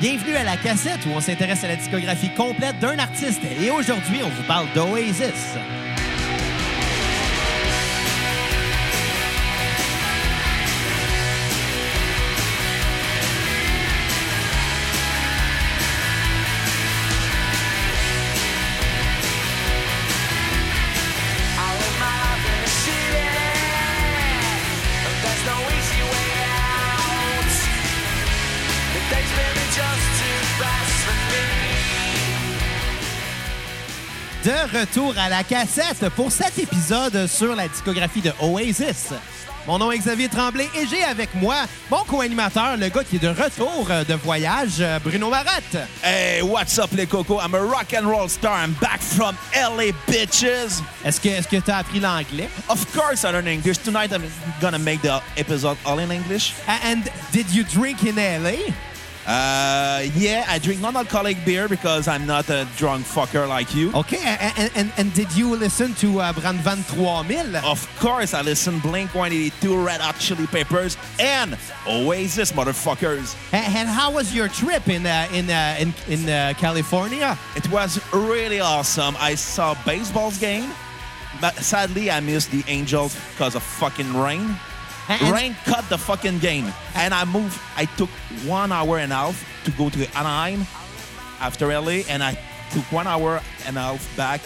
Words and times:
Bienvenue 0.00 0.36
à 0.36 0.44
la 0.44 0.56
cassette 0.56 1.04
où 1.06 1.10
on 1.10 1.20
s'intéresse 1.20 1.64
à 1.64 1.66
la 1.66 1.74
discographie 1.74 2.30
complète 2.30 2.78
d'un 2.78 3.00
artiste. 3.00 3.42
Et 3.60 3.68
aujourd'hui, 3.72 4.20
on 4.24 4.28
vous 4.28 4.44
parle 4.44 4.68
d'Oasis. 4.72 5.56
Retour 34.72 35.14
à 35.18 35.28
la 35.28 35.42
cassette 35.42 36.08
pour 36.10 36.30
cet 36.30 36.58
épisode 36.58 37.26
sur 37.26 37.54
la 37.54 37.68
discographie 37.68 38.20
de 38.20 38.32
Oasis. 38.40 39.12
Mon 39.66 39.78
nom 39.78 39.92
est 39.92 39.98
Xavier 39.98 40.28
Tremblay 40.28 40.68
et 40.74 40.86
j'ai 40.86 41.02
avec 41.04 41.34
moi 41.34 41.56
mon 41.90 42.02
co-animateur, 42.04 42.76
le 42.78 42.88
gars 42.88 43.04
qui 43.04 43.16
est 43.16 43.18
de 43.18 43.28
retour 43.28 43.86
de 44.08 44.14
voyage, 44.14 44.82
Bruno 45.04 45.28
Marotte. 45.28 45.76
Hey, 46.02 46.40
what's 46.40 46.78
up, 46.78 46.90
les 46.92 47.06
cocos? 47.06 47.38
I'm 47.40 47.54
a 47.54 47.60
rock 47.60 47.92
and 47.94 48.06
roll 48.06 48.28
star. 48.28 48.56
I'm 48.64 48.72
back 48.80 49.00
from 49.00 49.36
LA, 49.54 49.92
bitches. 50.06 50.82
Est-ce 51.04 51.20
que 51.20 51.28
est-ce 51.28 51.48
que 51.48 51.56
tu 51.56 51.70
as 51.70 51.78
appris 51.78 52.00
l'anglais? 52.00 52.48
Of 52.70 52.86
course, 52.94 53.24
I 53.24 53.32
learn 53.32 53.46
English. 53.46 53.78
Tonight, 53.82 54.10
I'm 54.12 54.22
gonna 54.60 54.78
make 54.78 55.02
the 55.02 55.20
episode 55.36 55.76
all 55.84 55.98
in 55.98 56.10
English. 56.10 56.54
And 56.66 57.02
did 57.32 57.50
you 57.50 57.64
drink 57.64 58.04
in 58.04 58.16
LA? 58.16 58.72
Uh, 59.28 60.04
yeah, 60.16 60.46
I 60.48 60.58
drink 60.58 60.80
non-alcoholic 60.80 61.44
beer 61.44 61.68
because 61.68 62.08
I'm 62.08 62.24
not 62.26 62.48
a 62.48 62.66
drunk 62.78 63.04
fucker 63.04 63.46
like 63.46 63.74
you. 63.74 63.92
Okay, 63.92 64.16
and, 64.24 64.70
and, 64.74 64.92
and 64.96 65.12
did 65.12 65.30
you 65.36 65.54
listen 65.54 65.92
to 65.96 66.20
uh, 66.20 66.32
Brandvan 66.32 66.82
3000? 66.82 67.56
Of 67.56 67.86
course, 68.00 68.32
I 68.32 68.40
listen 68.40 68.78
Blink 68.78 69.14
182, 69.14 69.84
Red 69.84 70.00
Hot 70.00 70.18
Chili 70.18 70.46
Peppers, 70.46 70.96
and 71.20 71.58
Oasis, 71.86 72.52
motherfuckers. 72.52 73.36
A- 73.52 73.56
And 73.56 73.86
how 73.86 74.10
was 74.12 74.34
your 74.34 74.48
trip 74.48 74.88
in 74.88 75.04
uh, 75.04 75.28
in 75.34 75.50
uh, 75.50 75.76
in, 75.78 75.92
in 76.08 76.26
uh, 76.26 76.54
California? 76.56 77.36
It 77.54 77.70
was 77.70 78.00
really 78.14 78.60
awesome. 78.60 79.14
I 79.20 79.34
saw 79.34 79.74
baseball's 79.84 80.38
game, 80.38 80.70
but 81.38 81.54
sadly, 81.56 82.10
I 82.10 82.20
missed 82.20 82.50
the 82.50 82.64
Angels 82.66 83.14
because 83.32 83.54
of 83.56 83.62
fucking 83.62 84.16
rain. 84.16 84.56
And- 85.08 85.32
Rain 85.32 85.56
cut 85.64 85.88
the 85.88 85.98
fucking 85.98 86.38
game. 86.40 86.72
And 86.94 87.14
I 87.14 87.24
moved, 87.24 87.58
I 87.76 87.86
took 87.96 88.10
one 88.46 88.72
hour 88.72 88.98
and 88.98 89.12
a 89.12 89.16
half 89.16 89.44
to 89.64 89.70
go 89.72 89.88
to 89.90 90.06
Anaheim 90.16 90.66
after 91.40 91.68
LA, 91.72 92.02
and 92.08 92.22
I 92.22 92.36
took 92.72 92.84
one 92.92 93.06
hour 93.06 93.40
and 93.66 93.76
a 93.78 93.80
half 93.80 94.16
back 94.16 94.40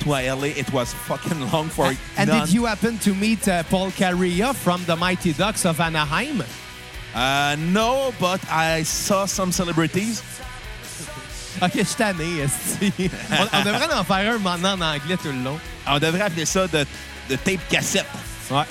to 0.00 0.10
LA. 0.10 0.48
It 0.56 0.72
was 0.72 0.92
fucking 0.94 1.40
long 1.52 1.68
for 1.68 1.92
And 2.16 2.28
none. 2.28 2.46
did 2.46 2.52
you 2.54 2.64
happen 2.66 2.98
to 3.00 3.14
meet 3.14 3.46
uh, 3.48 3.62
Paul 3.64 3.90
Carrea 3.90 4.54
from 4.54 4.82
the 4.86 4.96
Mighty 4.96 5.32
Ducks 5.32 5.64
of 5.66 5.80
Anaheim? 5.80 6.42
Uh, 7.14 7.56
no, 7.58 8.12
but 8.20 8.40
I 8.50 8.82
saw 8.84 9.26
some 9.26 9.50
celebrities. 9.52 10.22
Ok, 11.62 11.72
je 11.74 11.84
suis 11.84 11.96
tanné, 11.96 12.40
esti. 12.42 12.92
on, 13.32 13.48
on 13.52 13.64
devrait 13.64 13.92
en 13.94 14.04
faire 14.04 14.34
un 14.34 14.38
maintenant 14.38 14.74
en 14.74 14.82
anglais 14.82 15.16
tout 15.16 15.32
le 15.32 15.42
long. 15.42 15.58
On 15.86 15.98
devrait 15.98 16.20
appeler 16.20 16.44
ça 16.44 16.66
de, 16.68 16.84
de 17.30 17.36
tape 17.36 17.66
cassette. 17.70 18.06
Ouais. 18.50 18.64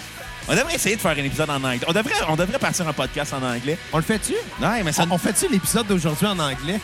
On 0.48 0.56
devrait 0.56 0.76
essayer 0.76 0.96
de 0.96 1.02
faire 1.02 1.12
un 1.12 1.16
épisode 1.24 1.50
en 1.50 1.56
anglais. 1.64 1.80
On 1.88 1.94
devrait, 1.94 2.14
on 2.28 2.36
devrait 2.36 2.60
partir 2.60 2.88
un 2.88 2.94
podcast 2.94 3.34
en 3.34 3.42
anglais. 3.44 3.78
On 3.92 3.98
le 3.98 4.04
fait-tu? 4.04 4.34
Non, 4.62 4.72
mais 4.84 4.92
ça, 4.92 5.04
On, 5.10 5.16
on 5.16 5.18
fait-tu 5.18 5.48
l'épisode 5.52 5.88
d'aujourd'hui 5.88 6.28
en 6.28 6.38
anglais? 6.38 6.80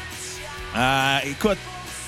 Euh, 0.75 1.17
écoute, 1.25 1.57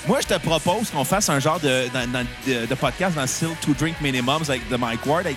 moi, 0.06 0.18
je 0.20 0.26
te 0.34 0.38
propose 0.40 0.90
qu'on 0.90 1.04
fasse 1.04 1.28
un 1.28 1.38
genre 1.38 1.60
de, 1.60 1.88
dans- 1.94 2.10
dans- 2.10 2.26
de, 2.46 2.66
de 2.66 2.74
podcast 2.74 3.14
dans 3.14 3.22
le 3.22 3.26
style 3.28 3.50
To 3.64 3.72
Drink 3.78 4.00
Minimums 4.00 4.42
avec 4.48 4.68
The 4.68 4.78
Mike 4.78 5.06
Ward, 5.06 5.26
avec 5.26 5.36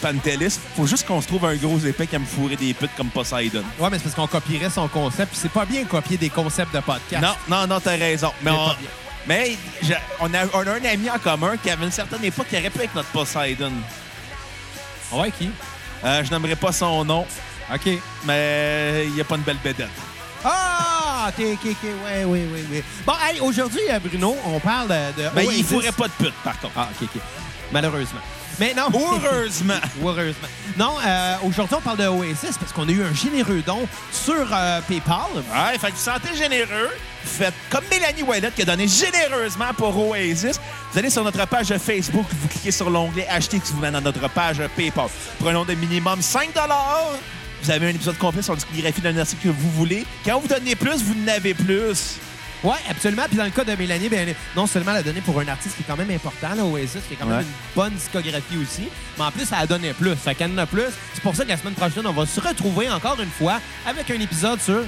Pantelis. 0.00 0.58
Faut 0.76 0.86
juste 0.86 1.06
qu'on 1.06 1.20
se 1.20 1.26
trouve 1.26 1.44
un 1.44 1.56
gros 1.56 1.78
épée 1.80 2.06
qui 2.06 2.16
aime 2.16 2.24
fourrer 2.24 2.56
des 2.56 2.72
putes 2.72 2.94
comme 2.96 3.08
Poseidon. 3.10 3.62
Ouais, 3.78 3.88
mais 3.90 3.98
c'est 3.98 4.04
parce 4.04 4.14
qu'on 4.14 4.26
copierait 4.26 4.70
son 4.70 4.88
concept. 4.88 5.32
puis 5.32 5.38
c'est 5.42 5.50
pas 5.52 5.66
bien 5.66 5.84
copier 5.84 6.16
des 6.16 6.30
concepts 6.30 6.74
de 6.74 6.80
podcast. 6.80 7.22
Non, 7.22 7.34
non, 7.48 7.66
non, 7.66 7.80
t'as 7.80 7.96
raison. 7.96 8.32
Mais, 8.42 8.50
on, 8.50 8.68
pas 8.68 8.76
bien. 8.80 8.88
mais 9.26 9.56
je- 9.82 9.92
on, 10.20 10.32
a, 10.32 10.46
on 10.54 10.66
a 10.66 10.70
un 10.72 10.84
ami 10.90 11.10
en 11.10 11.18
commun 11.18 11.56
qui 11.62 11.68
avait 11.70 11.84
une 11.84 11.92
certaine 11.92 12.24
époque 12.24 12.46
qui 12.48 12.56
aurait 12.56 12.70
pu 12.70 12.80
être 12.82 12.94
notre 12.94 13.08
Poseidon. 13.10 13.72
Ouais, 15.12 15.30
qui? 15.30 15.50
Euh, 16.04 16.24
je 16.24 16.30
n'aimerais 16.30 16.56
pas 16.56 16.72
son 16.72 17.04
nom, 17.04 17.26
OK. 17.72 17.88
mais 18.24 19.04
il 19.06 19.12
n'y 19.14 19.20
a 19.20 19.24
pas 19.24 19.36
une 19.36 19.42
belle 19.42 19.58
bédette. 19.62 19.88
Ah! 20.44 21.28
OK, 21.28 21.44
OK, 21.52 21.66
OK. 21.70 21.88
Ouais, 22.04 22.24
oui, 22.24 22.44
oui, 22.52 22.64
oui. 22.70 22.82
Bon, 23.06 23.12
hey, 23.22 23.40
aujourd'hui, 23.40 23.82
euh, 23.90 23.98
Bruno, 23.98 24.36
on 24.46 24.58
parle 24.58 24.88
de... 24.88 25.24
Mais 25.34 25.44
il 25.44 25.48
Oasis. 25.48 25.66
fourrait 25.66 25.92
pas 25.92 26.08
de 26.08 26.12
pute, 26.12 26.34
par 26.42 26.58
contre. 26.58 26.72
Ah, 26.76 26.88
OK, 26.90 27.08
OK. 27.14 27.20
Malheureusement. 27.72 28.20
Mais 28.58 28.74
non. 28.74 28.88
Heureusement! 28.92 29.74
Heureusement. 30.02 30.48
Non, 30.78 30.94
euh, 31.04 31.34
aujourd'hui, 31.44 31.76
on 31.78 31.80
parle 31.82 31.98
de 31.98 32.06
Oasis 32.06 32.56
parce 32.58 32.72
qu'on 32.72 32.88
a 32.88 32.90
eu 32.90 33.02
un 33.02 33.12
généreux 33.14 33.62
don 33.66 33.86
sur 34.12 34.46
euh, 34.52 34.80
PayPal. 34.88 35.16
Ouais, 35.34 35.78
fait 35.78 35.88
que 35.88 35.92
vous 35.96 35.98
sentez 36.02 36.34
généreux. 36.36 36.90
Faites 37.24 37.54
comme 37.70 37.84
Mélanie 37.90 38.22
Ouellet 38.22 38.50
qui 38.54 38.62
a 38.62 38.64
donné 38.64 38.86
généreusement 38.88 39.72
pour 39.76 39.96
Oasis. 40.08 40.60
Vous 40.92 40.98
allez 40.98 41.10
sur 41.10 41.24
notre 41.24 41.46
page 41.46 41.68
Facebook, 41.78 42.26
vous 42.30 42.48
cliquez 42.48 42.72
sur 42.72 42.90
l'onglet 42.90 43.26
Acheter 43.28 43.60
qui 43.60 43.72
vous 43.72 43.80
mène 43.80 43.94
à 43.94 44.00
notre 44.00 44.28
page 44.30 44.60
PayPal. 44.76 45.08
Nom 45.40 45.64
de 45.64 45.74
minimum 45.74 46.20
5 46.22 46.50
vous 47.62 47.70
avez 47.70 47.86
un 47.86 47.90
épisode 47.90 48.16
complet 48.16 48.40
sur 48.40 48.54
la 48.54 48.56
discographie 48.58 49.02
d'un 49.02 49.16
artiste 49.18 49.42
que 49.42 49.48
vous 49.48 49.70
voulez. 49.72 50.06
Quand 50.24 50.40
vous 50.40 50.48
donnez 50.48 50.74
plus, 50.74 51.02
vous 51.02 51.14
n'avez 51.14 51.52
plus. 51.52 52.18
Oui, 52.62 52.74
absolument. 52.90 53.22
Puis 53.26 53.36
dans 53.36 53.44
le 53.44 53.50
cas 53.50 53.64
de 53.64 53.74
Mélanie, 53.74 54.08
bien, 54.08 54.26
non 54.54 54.66
seulement 54.66 54.90
elle 54.92 54.98
a 54.98 55.02
donné 55.02 55.20
pour 55.22 55.38
un 55.40 55.48
artiste 55.48 55.76
qui 55.76 55.82
est 55.82 55.86
quand 55.86 55.96
même 55.96 56.10
important, 56.10 56.54
là, 56.54 56.62
Oasis, 56.64 57.00
qui 57.08 57.14
a 57.14 57.16
quand 57.18 57.26
même 57.26 57.38
Ouais. 57.38 57.42
une 57.42 57.74
bonne 57.74 57.92
discographie 57.94 58.56
aussi, 58.62 58.88
mais 59.18 59.24
en 59.24 59.30
plus, 59.30 59.46
elle 59.50 59.58
a 59.62 59.66
donné 59.66 59.92
plus. 59.94 60.14
Fait 60.14 60.34
qu'elle 60.34 60.52
en 60.52 60.58
a 60.58 60.66
plus. 60.66 60.82
C'est 61.14 61.22
pour 61.22 61.34
ça 61.34 61.44
que 61.44 61.48
la 61.48 61.56
semaine 61.56 61.74
prochaine, 61.74 62.06
on 62.06 62.12
va 62.12 62.26
se 62.26 62.40
retrouver 62.40 62.90
encore 62.90 63.18
une 63.20 63.30
fois 63.30 63.60
avec 63.86 64.10
un 64.10 64.20
épisode 64.20 64.60
sur... 64.60 64.82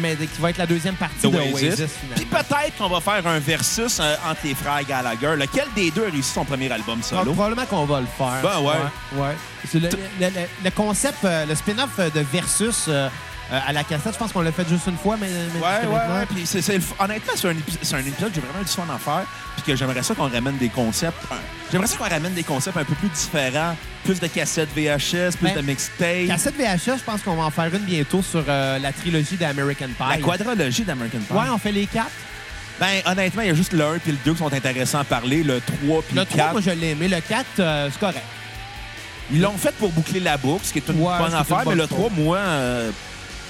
Mais 0.00 0.16
qui 0.16 0.40
va 0.40 0.50
être 0.50 0.58
la 0.58 0.66
deuxième 0.66 0.96
partie 0.96 1.30
de 1.30 1.36
Oasis, 1.36 1.76
Puis 1.76 1.86
finalement. 2.16 2.38
peut-être 2.48 2.76
qu'on 2.78 2.88
va 2.88 3.00
faire 3.00 3.24
un 3.28 3.38
versus 3.38 3.98
euh, 4.00 4.16
entre 4.28 4.40
les 4.42 4.54
frères 4.56 4.82
Gallagher. 4.84 5.36
Lequel 5.36 5.66
des 5.76 5.92
deux 5.92 6.04
a 6.06 6.10
réussi 6.10 6.32
son 6.32 6.44
premier 6.44 6.68
album 6.72 7.00
solo? 7.00 7.32
Probablement 7.32 7.64
qu'on 7.66 7.84
va 7.84 8.00
le 8.00 8.06
faire. 8.06 8.40
Ben 8.42 8.58
ouais. 8.60 8.74
Ouais. 9.22 9.36
le, 9.74 9.80
le- 9.80 9.88
le- 10.20 10.30
le 10.64 10.70
concept, 10.72 11.24
euh, 11.24 11.46
le 11.46 11.54
spin-off 11.54 11.90
euh, 12.00 12.10
de 12.10 12.20
Versus 12.32 12.86
euh, 12.88 13.08
euh, 13.50 13.58
à 13.66 13.72
la 13.72 13.82
cassette, 13.84 14.12
je 14.14 14.18
pense 14.18 14.32
qu'on 14.32 14.42
l'a 14.42 14.52
fait 14.52 14.68
juste 14.68 14.86
une 14.86 14.96
fois, 14.98 15.16
mais, 15.18 15.26
mais 15.54 15.60
Ouais, 15.60 15.86
ouais, 15.86 16.14
ouais. 16.18 16.26
Puis 16.26 16.42
c'est, 16.44 16.60
c'est 16.60 16.74
le 16.74 16.80
f- 16.80 16.92
honnêtement, 17.02 17.32
c'est 17.34 17.48
un, 17.48 17.52
épi- 17.52 17.78
c'est 17.80 17.94
un 17.96 18.00
épisode 18.00 18.28
que 18.28 18.34
j'ai 18.34 18.40
vraiment 18.42 18.62
du 18.62 18.68
fun 18.70 18.84
à 18.94 18.98
faire. 18.98 19.26
Puis 19.56 19.62
que 19.72 19.76
j'aimerais 19.76 20.02
ça 20.02 20.14
qu'on 20.14 20.28
ramène 20.28 20.56
des 20.58 20.68
concepts. 20.68 21.16
J'aimerais 21.72 21.86
ça 21.88 21.96
qu'on 21.96 22.08
ramène 22.08 22.34
des 22.34 22.44
concepts 22.44 22.76
un 22.76 22.84
peu 22.84 22.94
plus 22.94 23.08
différents. 23.08 23.74
Plus 24.04 24.20
de 24.20 24.26
cassettes 24.28 24.68
VHS, 24.76 25.36
plus 25.36 25.48
Ben, 25.48 25.56
de 25.56 25.60
mixtapes. 25.62 26.26
Cassette 26.28 26.56
VHS, 26.56 26.98
je 26.98 27.04
pense 27.04 27.22
qu'on 27.22 27.34
va 27.36 27.44
en 27.44 27.50
faire 27.50 27.74
une 27.74 27.80
bientôt 27.84 28.22
sur 28.22 28.44
euh, 28.48 28.78
la 28.78 28.92
trilogie 28.92 29.36
d'American 29.36 29.86
Pie. 29.88 30.04
La 30.08 30.18
quadrologie 30.18 30.84
d'American 30.84 31.18
Pie. 31.26 31.32
Ouais, 31.34 31.48
on 31.52 31.58
fait 31.58 31.72
les 31.72 31.86
quatre. 31.86 32.10
Ben, 32.78 33.00
honnêtement, 33.06 33.42
il 33.42 33.48
y 33.48 33.50
a 33.50 33.54
juste 33.54 33.72
le 33.72 33.82
1 33.84 33.98
puis 33.98 34.12
le 34.12 34.18
2 34.24 34.32
qui 34.32 34.38
sont 34.38 34.52
intéressants 34.52 35.00
à 35.00 35.04
parler. 35.04 35.42
Le 35.42 35.60
3 35.60 36.02
puis 36.02 36.14
Le 36.14 36.20
le 36.20 36.26
3, 36.26 36.36
4. 36.38 36.52
moi, 36.52 36.60
je 36.60 36.70
l'ai 36.70 36.90
aimé. 36.90 37.08
Le 37.08 37.20
4, 37.20 37.44
euh, 37.58 37.88
c'est 37.92 37.98
correct. 37.98 38.22
Ils 39.32 39.40
l'ont 39.42 39.58
fait 39.58 39.74
pour 39.74 39.90
boucler 39.90 40.20
la 40.20 40.36
boucle, 40.36 40.64
ce 40.64 40.72
qui 40.72 40.78
est 40.78 40.88
une 40.88 41.00
Ouais, 41.02 41.18
bonne 41.18 41.34
affaire. 41.34 41.62
une 41.64 41.70
mais 41.70 41.74
le 41.74 41.86
3, 41.86 42.08
moi, 42.16 42.38
euh, 42.38 42.90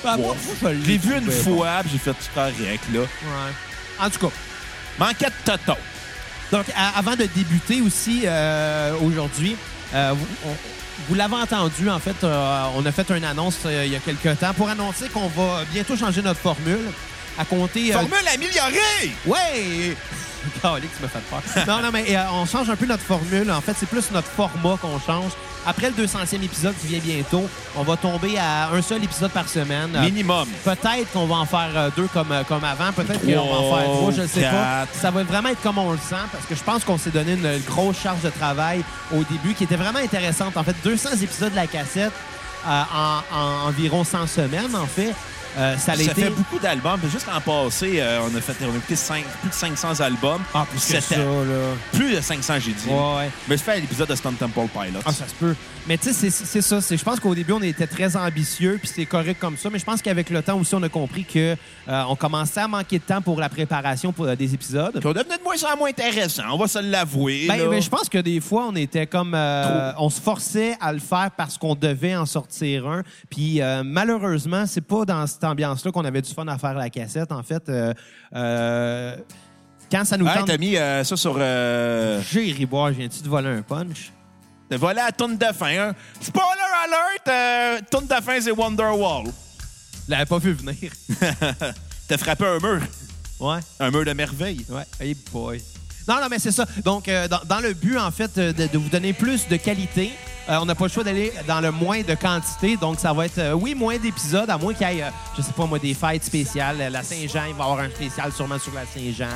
Ah, 0.04 0.16
moi, 0.16 0.34
moi, 0.62 0.72
je 0.72 0.86
l'ai 0.86 0.98
vu 0.98 1.14
une 1.16 1.30
fois 1.30 1.78
puis 1.82 1.90
j'ai 1.92 1.98
fait 1.98 2.14
c'est 2.20 2.32
correct, 2.34 2.84
là. 2.92 3.00
Ouais. 3.00 4.06
En 4.06 4.10
tout 4.10 4.18
cas, 4.28 4.34
Manquait 4.98 5.26
de 5.26 5.32
Toto. 5.44 5.78
donc, 6.52 6.66
à- 6.76 6.98
avant 6.98 7.12
de 7.16 7.24
débuter 7.26 7.80
aussi 7.80 8.22
euh, 8.24 8.94
aujourd'hui, 9.02 9.56
euh, 9.94 10.12
vous, 10.16 10.26
on- 10.46 10.56
vous 11.08 11.14
l'avez 11.14 11.36
entendu, 11.36 11.88
en 11.88 12.00
fait, 12.00 12.16
euh, 12.24 12.64
on 12.76 12.84
a 12.84 12.90
fait 12.92 13.08
une 13.10 13.24
annonce 13.24 13.58
euh, 13.66 13.84
il 13.86 13.92
y 13.92 13.96
a 13.96 14.00
quelques 14.00 14.38
temps 14.40 14.52
pour 14.54 14.68
annoncer 14.68 15.08
qu'on 15.08 15.28
va 15.28 15.62
bientôt 15.72 15.96
changer 15.96 16.20
notre 16.22 16.40
formule 16.40 16.90
à 17.38 17.44
compter... 17.44 17.90
euh, 17.94 17.98
Formule 17.98 18.26
améliorée! 18.34 19.12
Calique, 20.62 20.90
tu 20.96 21.02
me 21.02 21.08
fait 21.08 21.18
peur. 21.30 21.42
non, 21.66 21.82
non, 21.82 21.90
mais 21.92 22.16
on 22.32 22.46
change 22.46 22.70
un 22.70 22.76
peu 22.76 22.86
notre 22.86 23.02
formule. 23.04 23.50
En 23.52 23.60
fait, 23.60 23.74
c'est 23.78 23.88
plus 23.88 24.10
notre 24.12 24.28
format 24.28 24.76
qu'on 24.78 24.98
change. 25.00 25.32
Après 25.68 25.90
le 25.90 26.02
200e 26.06 26.42
épisode 26.42 26.74
qui 26.80 26.86
vient 26.86 26.98
bientôt, 26.98 27.46
on 27.76 27.82
va 27.82 27.98
tomber 27.98 28.38
à 28.38 28.70
un 28.70 28.80
seul 28.80 29.04
épisode 29.04 29.30
par 29.32 29.46
semaine. 29.46 29.90
Euh, 29.94 30.00
Minimum. 30.00 30.48
Peut-être 30.64 31.12
qu'on 31.12 31.26
va 31.26 31.34
en 31.36 31.44
faire 31.44 31.68
euh, 31.76 31.90
deux 31.94 32.06
comme, 32.06 32.32
euh, 32.32 32.42
comme 32.42 32.64
avant. 32.64 32.90
Peut-être 32.92 33.20
qu'on 33.20 33.32
va 33.32 33.58
en 33.58 33.76
faire 33.76 33.84
trois, 33.84 34.12
je 34.12 34.22
ne 34.22 34.26
sais 34.26 34.40
pas. 34.40 34.86
Ça 34.94 35.10
va 35.10 35.22
vraiment 35.24 35.50
être 35.50 35.60
comme 35.60 35.76
on 35.76 35.92
le 35.92 35.98
sent 35.98 36.16
parce 36.32 36.46
que 36.46 36.54
je 36.54 36.62
pense 36.62 36.84
qu'on 36.84 36.96
s'est 36.96 37.10
donné 37.10 37.34
une 37.34 37.58
grosse 37.66 38.00
charge 38.00 38.22
de 38.22 38.30
travail 38.30 38.82
au 39.12 39.22
début 39.24 39.52
qui 39.52 39.64
était 39.64 39.76
vraiment 39.76 39.98
intéressante. 39.98 40.56
En 40.56 40.64
fait, 40.64 40.74
200 40.82 41.10
épisodes 41.22 41.50
de 41.50 41.56
la 41.56 41.66
cassette 41.66 42.12
euh, 42.66 42.82
en, 42.94 43.36
en 43.36 43.68
environ 43.68 44.04
100 44.04 44.26
semaines, 44.26 44.74
en 44.74 44.86
fait. 44.86 45.14
Euh, 45.58 45.76
ça 45.76 45.92
a 45.92 45.96
Ça 45.96 46.02
été... 46.02 46.22
fait 46.22 46.30
beaucoup 46.30 46.58
d'albums. 46.58 47.00
Juste 47.10 47.26
l'an 47.26 47.40
passé, 47.40 47.94
euh, 48.00 48.20
on 48.30 48.36
a 48.36 48.40
fait 48.40 48.54
on 48.64 48.72
a 48.72 48.76
écouté 48.76 48.96
cinq- 48.96 49.24
plus 49.40 49.48
de 49.50 49.54
500 49.54 50.00
albums. 50.00 50.40
Ah, 50.54 50.66
plus 50.70 50.84
que 50.94 51.00
ça, 51.00 51.16
là. 51.16 51.24
Plus 51.92 52.14
de 52.14 52.20
500, 52.20 52.54
j'ai 52.60 52.72
dit. 52.72 52.88
Ouais, 52.88 52.94
ouais. 53.16 53.30
Mais 53.48 53.56
je 53.56 53.62
fais 53.62 53.80
l'épisode 53.80 54.08
de 54.08 54.14
Stone 54.14 54.34
Temple 54.34 54.68
Pilots. 54.72 55.00
Ah, 55.04 55.12
ça 55.12 55.26
se 55.26 55.34
peut. 55.34 55.54
Mais 55.86 55.96
tu 55.96 56.12
sais, 56.12 56.28
c'est- 56.30 56.60
ça. 56.60 56.78
Je 56.96 57.02
pense 57.02 57.18
qu'au 57.18 57.34
début, 57.34 57.52
on 57.54 57.62
était 57.62 57.86
très 57.86 58.14
ambitieux, 58.14 58.76
puis 58.78 58.90
c'est 58.94 59.06
correct 59.06 59.38
comme 59.40 59.56
ça. 59.56 59.70
Mais 59.70 59.78
je 59.78 59.84
pense 59.86 60.02
qu'avec 60.02 60.28
le 60.28 60.42
temps 60.42 60.58
aussi, 60.58 60.74
on 60.74 60.82
a 60.82 60.88
compris 60.90 61.24
que 61.24 61.56
euh, 61.88 62.02
on 62.08 62.14
commençait 62.14 62.60
à 62.60 62.68
manquer 62.68 62.98
de 62.98 63.04
temps 63.04 63.22
pour 63.22 63.40
la 63.40 63.48
préparation 63.48 64.12
pour, 64.12 64.26
euh, 64.26 64.36
des 64.36 64.52
épisodes. 64.52 64.92
Puis 65.00 65.08
on 65.08 65.12
devenait 65.12 65.38
de 65.38 65.42
moins 65.42 65.54
en 65.72 65.76
moins 65.78 65.88
intéressant, 65.88 66.42
on 66.52 66.58
va 66.58 66.68
se 66.68 66.78
l'avouer. 66.78 67.46
Ben, 67.48 67.70
ben, 67.70 67.80
je 67.80 67.88
pense 67.88 68.08
que 68.10 68.18
des 68.18 68.40
fois, 68.40 68.66
on 68.68 68.76
était 68.76 69.06
comme. 69.06 69.32
euh, 69.34 69.92
on 69.98 70.10
se 70.10 70.20
forçait 70.20 70.76
à 70.80 70.92
le 70.92 70.98
faire 70.98 71.30
parce 71.36 71.56
qu'on 71.56 71.74
devait 71.74 72.14
en 72.14 72.26
sortir 72.26 72.86
un. 72.86 73.02
Puis 73.30 73.60
malheureusement, 73.84 74.66
c'est 74.66 74.82
pas 74.86 75.04
dans 75.06 75.26
cette 75.26 75.44
ambiance-là 75.48 75.90
qu'on 75.90 76.04
avait 76.04 76.22
du 76.22 76.32
fun 76.32 76.46
à 76.46 76.58
faire 76.58 76.74
la 76.74 76.90
cassette. 76.90 77.32
En 77.32 77.42
fait, 77.42 77.68
euh, 77.68 77.92
euh, 78.34 79.16
quand 79.90 80.04
ça 80.04 80.16
nous 80.16 80.26
tente. 80.26 80.46
t'as 80.46 80.58
mis 80.58 80.76
euh, 80.76 81.02
ça 81.04 81.16
sur... 81.16 81.36
Euh... 81.38 82.20
J'ai 82.30 82.52
ri 82.52 82.66
boire, 82.66 82.88
je 82.92 82.98
viens-tu 82.98 83.22
de 83.22 83.28
voler 83.28 83.48
un 83.48 83.62
punch? 83.62 84.12
T'as 84.68 84.76
volé 84.76 84.96
la 84.96 85.12
tourne 85.12 85.38
de 85.38 85.46
fin. 85.46 85.78
Hein? 85.78 85.94
Spoiler 86.20 86.48
alert! 86.84 87.28
Euh, 87.28 87.80
tourne 87.90 88.06
de 88.06 88.22
fin, 88.22 88.40
c'est 88.40 88.50
Wonderwall. 88.50 89.26
Je 90.06 90.10
l'avais 90.10 90.26
pas 90.26 90.38
vu 90.38 90.52
venir. 90.52 90.92
T'as 92.08 92.18
frappé 92.18 92.44
un 92.46 92.58
mur. 92.58 92.82
Ouais. 93.40 93.60
Un 93.80 93.90
mur 93.90 94.04
de 94.04 94.12
merveille. 94.12 94.64
Ouais, 94.68 94.84
hey 95.00 95.16
boy. 95.32 95.62
Non, 96.06 96.16
non, 96.20 96.28
mais 96.30 96.38
c'est 96.38 96.52
ça. 96.52 96.66
Donc, 96.84 97.08
euh, 97.08 97.28
dans, 97.28 97.40
dans 97.44 97.60
le 97.60 97.74
but, 97.74 97.98
en 97.98 98.10
fait, 98.10 98.38
de, 98.38 98.52
de 98.52 98.78
vous 98.78 98.88
donner 98.88 99.12
plus 99.12 99.46
de 99.48 99.56
qualité, 99.56 100.12
on 100.48 100.64
n'a 100.64 100.74
pas 100.74 100.84
le 100.86 100.90
choix 100.90 101.04
d'aller 101.04 101.32
dans 101.46 101.60
le 101.60 101.70
moins 101.70 102.00
de 102.02 102.14
quantité. 102.14 102.76
Donc, 102.76 102.98
ça 103.00 103.12
va 103.12 103.26
être, 103.26 103.38
euh, 103.38 103.52
oui, 103.52 103.74
moins 103.74 103.98
d'épisodes, 103.98 104.48
à 104.48 104.56
moins 104.58 104.72
qu'il 104.74 104.88
y 104.88 104.98
ait, 104.98 105.02
euh, 105.02 105.10
je 105.36 105.42
sais 105.42 105.52
pas 105.52 105.66
moi, 105.66 105.78
des 105.78 105.94
fêtes 105.94 106.24
spéciales. 106.24 106.76
Euh, 106.80 106.90
La 106.90 107.02
Saint-Jean, 107.02 107.42
il 107.48 107.54
va 107.54 107.64
y 107.64 107.68
avoir 107.70 107.78
un 107.80 107.90
spécial 107.90 108.32
sûrement 108.32 108.58
sur 108.58 108.72
la 108.74 108.82
Saint-Jean. 108.86 109.26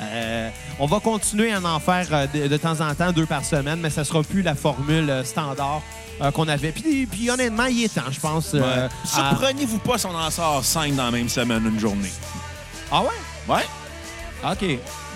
Euh, 0.00 0.48
on 0.80 0.86
va 0.86 0.98
continuer 1.00 1.52
à 1.52 1.60
en 1.60 1.78
faire 1.78 2.06
euh, 2.12 2.26
de, 2.26 2.48
de 2.48 2.56
temps 2.56 2.80
en 2.80 2.94
temps, 2.94 3.12
deux 3.12 3.26
par 3.26 3.44
semaine, 3.44 3.78
mais 3.80 3.90
ça 3.90 4.04
sera 4.04 4.22
plus 4.22 4.42
la 4.42 4.54
formule 4.54 5.08
euh, 5.10 5.22
standard 5.24 5.82
euh, 6.20 6.30
qu'on 6.30 6.48
avait. 6.48 6.72
Puis, 6.72 7.06
puis, 7.06 7.30
honnêtement, 7.30 7.66
il 7.66 7.84
est 7.84 7.94
temps, 7.94 8.10
je 8.10 8.18
pense. 8.18 8.52
euh, 8.54 8.88
à- 8.88 9.06
Surprenez-vous 9.06 9.78
pas 9.78 9.98
si 9.98 10.06
on 10.06 10.14
en 10.16 10.30
sort 10.30 10.64
5 10.64 10.94
dans 10.96 11.04
la 11.04 11.10
même 11.10 11.28
semaine, 11.28 11.64
une 11.66 11.78
journée. 11.78 12.10
Ah 12.90 13.02
ouais? 13.02 13.54
Ouais. 13.54 13.62
OK. 14.44 14.64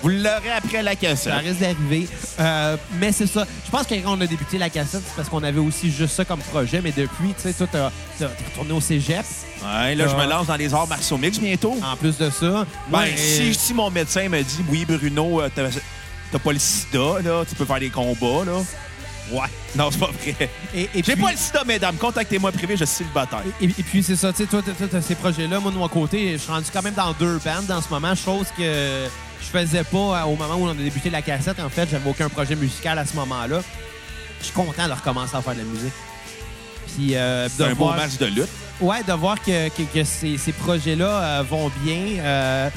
Vous 0.03 0.09
l'aurez 0.09 0.51
après 0.55 0.83
la 0.83 0.95
cassette. 0.95 1.33
Ça 1.33 1.39
risque 1.39 1.59
d'arriver. 1.59 2.07
Euh, 2.39 2.77
mais 2.99 3.11
c'est 3.11 3.27
ça. 3.27 3.45
Je 3.65 3.71
pense 3.71 3.85
que 3.87 3.95
quand 3.95 4.17
on 4.17 4.21
a 4.21 4.27
débuté 4.27 4.57
la 4.57 4.69
cassette, 4.69 5.01
c'est 5.05 5.15
parce 5.15 5.27
qu'on 5.29 5.43
avait 5.43 5.59
aussi 5.59 5.91
juste 5.91 6.15
ça 6.15 6.23
comme 6.25 6.39
projet. 6.39 6.81
Mais 6.81 6.91
depuis, 6.91 7.33
tu 7.35 7.51
sais, 7.51 7.53
toi, 7.53 7.67
t'as 7.71 8.27
retourné 8.49 8.71
au 8.73 8.81
cégep. 8.81 9.25
Ouais, 9.63 9.95
là, 9.95 10.07
je 10.07 10.15
me 10.15 10.25
lance 10.29 10.47
dans 10.47 10.55
les 10.55 10.73
arts 10.73 10.87
martiaux 10.87 11.17
mix 11.17 11.39
bientôt. 11.39 11.75
En 11.83 11.95
plus 11.97 12.17
de 12.17 12.29
ça. 12.29 12.65
Ben, 12.89 12.99
Ouais, 12.99 13.13
si, 13.17 13.53
si 13.53 13.73
mon 13.73 13.89
médecin 13.89 14.29
me 14.29 14.41
dit, 14.41 14.63
oui, 14.69 14.85
Bruno, 14.85 15.41
euh, 15.41 15.49
t'as 15.53 16.39
pas 16.39 16.51
le 16.53 16.59
sida, 16.59 17.19
là, 17.23 17.43
tu 17.47 17.55
peux 17.55 17.65
faire 17.65 17.79
des 17.79 17.89
combats, 17.89 18.45
là. 18.45 18.61
Ouais. 19.31 19.47
Non, 19.75 19.89
c'est 19.91 19.99
pas 19.99 20.07
vrai. 20.11 20.49
Et, 20.73 20.83
et 20.83 20.89
J'ai 20.95 21.13
puis- 21.13 21.21
pas 21.21 21.31
le 21.31 21.37
sida, 21.37 21.63
mesdames. 21.65 21.95
Contactez-moi 21.97 22.51
privé, 22.51 22.77
je 22.77 22.85
suis 22.85 22.97
célibataire. 22.97 23.41
Et, 23.61 23.65
et 23.65 23.83
puis, 23.83 24.01
c'est 24.03 24.15
ça, 24.15 24.31
tu 24.31 24.43
sais, 24.43 24.45
toi, 24.45 24.61
t'as- 24.63 25.01
ces 25.01 25.15
projets-là. 25.15 25.59
Moi, 25.59 25.71
de 25.71 25.77
mon 25.77 25.87
côté, 25.89 26.33
je 26.33 26.37
suis 26.37 26.51
rendu 26.51 26.67
quand 26.71 26.81
même 26.81 26.93
dans 26.93 27.11
deux 27.13 27.39
bandes 27.43 27.69
en 27.71 27.81
ce 27.81 27.89
moment, 27.89 28.15
chose 28.15 28.47
que 28.57 29.05
je 29.41 29.45
faisais 29.47 29.83
pas 29.83 29.97
euh, 29.97 30.23
au 30.23 30.35
moment 30.35 30.55
où 30.55 30.65
on 30.65 30.71
a 30.71 30.73
débuté 30.73 31.09
la 31.09 31.21
cassette. 31.21 31.59
En 31.59 31.69
fait, 31.69 31.87
j'avais 31.91 32.09
aucun 32.09 32.29
projet 32.29 32.55
musical 32.55 32.97
à 32.99 33.05
ce 33.05 33.15
moment-là. 33.15 33.61
Je 34.39 34.45
suis 34.45 34.53
content 34.53 34.87
de 34.87 34.93
recommencer 34.93 35.35
à 35.35 35.41
faire 35.41 35.53
de 35.53 35.59
la 35.59 35.65
musique. 35.65 35.93
Puis, 36.95 37.15
euh, 37.15 37.47
C'est 37.49 37.63
un 37.63 37.69
beau 37.75 37.85
voir- 37.85 37.97
match 37.97 38.17
de 38.17 38.25
lutte. 38.27 38.47
Ouais, 38.79 39.03
de 39.03 39.13
voir 39.13 39.41
que, 39.41 39.69
que- 39.69 39.81
que 39.93 40.03
ces, 40.03 40.37
ces 40.37 40.51
projets-là 40.53 41.07
euh, 41.39 41.43
vont 41.49 41.71
bien, 41.83 42.19
euh, 42.23 42.69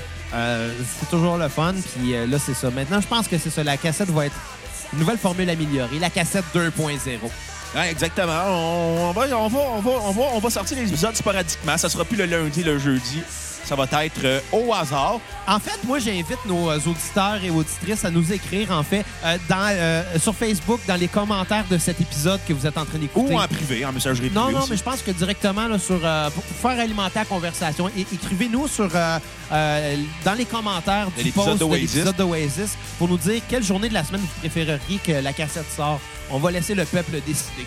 c'est 0.98 1.10
toujours 1.10 1.36
le 1.36 1.48
fun. 1.48 1.74
Puis 1.94 2.12
là, 2.26 2.38
c'est 2.38 2.54
ça. 2.54 2.70
Maintenant, 2.70 3.00
je 3.00 3.06
pense 3.06 3.28
que 3.28 3.36
c'est 3.38 3.50
ça. 3.50 3.62
La 3.62 3.76
cassette 3.76 4.08
va 4.10 4.26
être 4.26 4.34
nouvelle 4.94 5.18
formule 5.18 5.48
améliorée. 5.50 5.98
La 5.98 6.10
cassette 6.10 6.44
2.0. 6.54 6.70
Ouais, 7.74 7.90
exactement. 7.90 8.32
On 8.48 9.12
va 9.12 10.50
sortir 10.50 10.76
les 10.76 10.88
épisodes 10.88 11.14
sporadiquement. 11.14 11.78
Ça 11.78 11.88
sera 11.88 12.04
plus 12.04 12.16
le 12.16 12.24
lundi, 12.26 12.64
le 12.64 12.78
jeudi. 12.78 13.22
Ça 13.64 13.76
va 13.76 13.84
être 14.04 14.24
euh, 14.24 14.40
au 14.52 14.72
hasard. 14.74 15.20
En 15.46 15.60
fait, 15.60 15.78
moi, 15.84 15.98
j'invite 16.00 16.44
nos 16.46 16.70
euh, 16.70 16.78
auditeurs 16.86 17.38
et 17.44 17.50
auditrices 17.50 18.04
à 18.04 18.10
nous 18.10 18.32
écrire, 18.32 18.72
en 18.72 18.82
fait, 18.82 19.04
euh, 19.24 19.38
dans, 19.48 19.68
euh, 19.70 20.02
sur 20.18 20.34
Facebook, 20.34 20.80
dans 20.88 20.96
les 20.96 21.06
commentaires 21.06 21.64
de 21.70 21.78
cet 21.78 22.00
épisode 22.00 22.40
que 22.48 22.52
vous 22.52 22.66
êtes 22.66 22.76
en 22.76 22.84
train 22.84 22.96
Ou 22.98 23.02
d'écouter. 23.02 23.34
en 23.36 23.46
privé, 23.46 23.84
en 23.84 23.92
messagerie 23.92 24.30
Non, 24.34 24.42
privée 24.44 24.54
non, 24.56 24.62
aussi. 24.62 24.70
mais 24.72 24.76
je 24.76 24.82
pense 24.82 25.02
que 25.02 25.10
directement 25.12 25.68
là, 25.68 25.78
sur, 25.78 26.00
pour 26.00 26.44
faire 26.44 26.80
alimenter 26.80 27.20
la 27.20 27.24
conversation, 27.26 27.88
é- 27.96 28.00
écrivez-nous 28.12 28.66
sur 28.66 28.88
dans 28.88 30.34
les 30.36 30.44
commentaires 30.46 31.06
De 31.16 31.22
du 31.22 31.24
l'épisode 31.28 31.46
post 31.46 31.58
de 31.60 31.64
d'Oasis. 31.66 31.94
l'épisode 31.94 32.16
d'Oasis 32.16 32.76
pour 32.98 33.08
nous 33.08 33.18
dire 33.18 33.40
quelle 33.48 33.62
journée 33.62 33.88
de 33.88 33.94
la 33.94 34.04
semaine 34.04 34.20
vous 34.22 34.40
préféreriez 34.40 34.98
que 35.04 35.12
la 35.12 35.32
cassette 35.32 35.70
sort. 35.76 36.00
On 36.30 36.38
va 36.38 36.50
laisser 36.50 36.74
le 36.74 36.84
peuple 36.84 37.12
décider. 37.26 37.66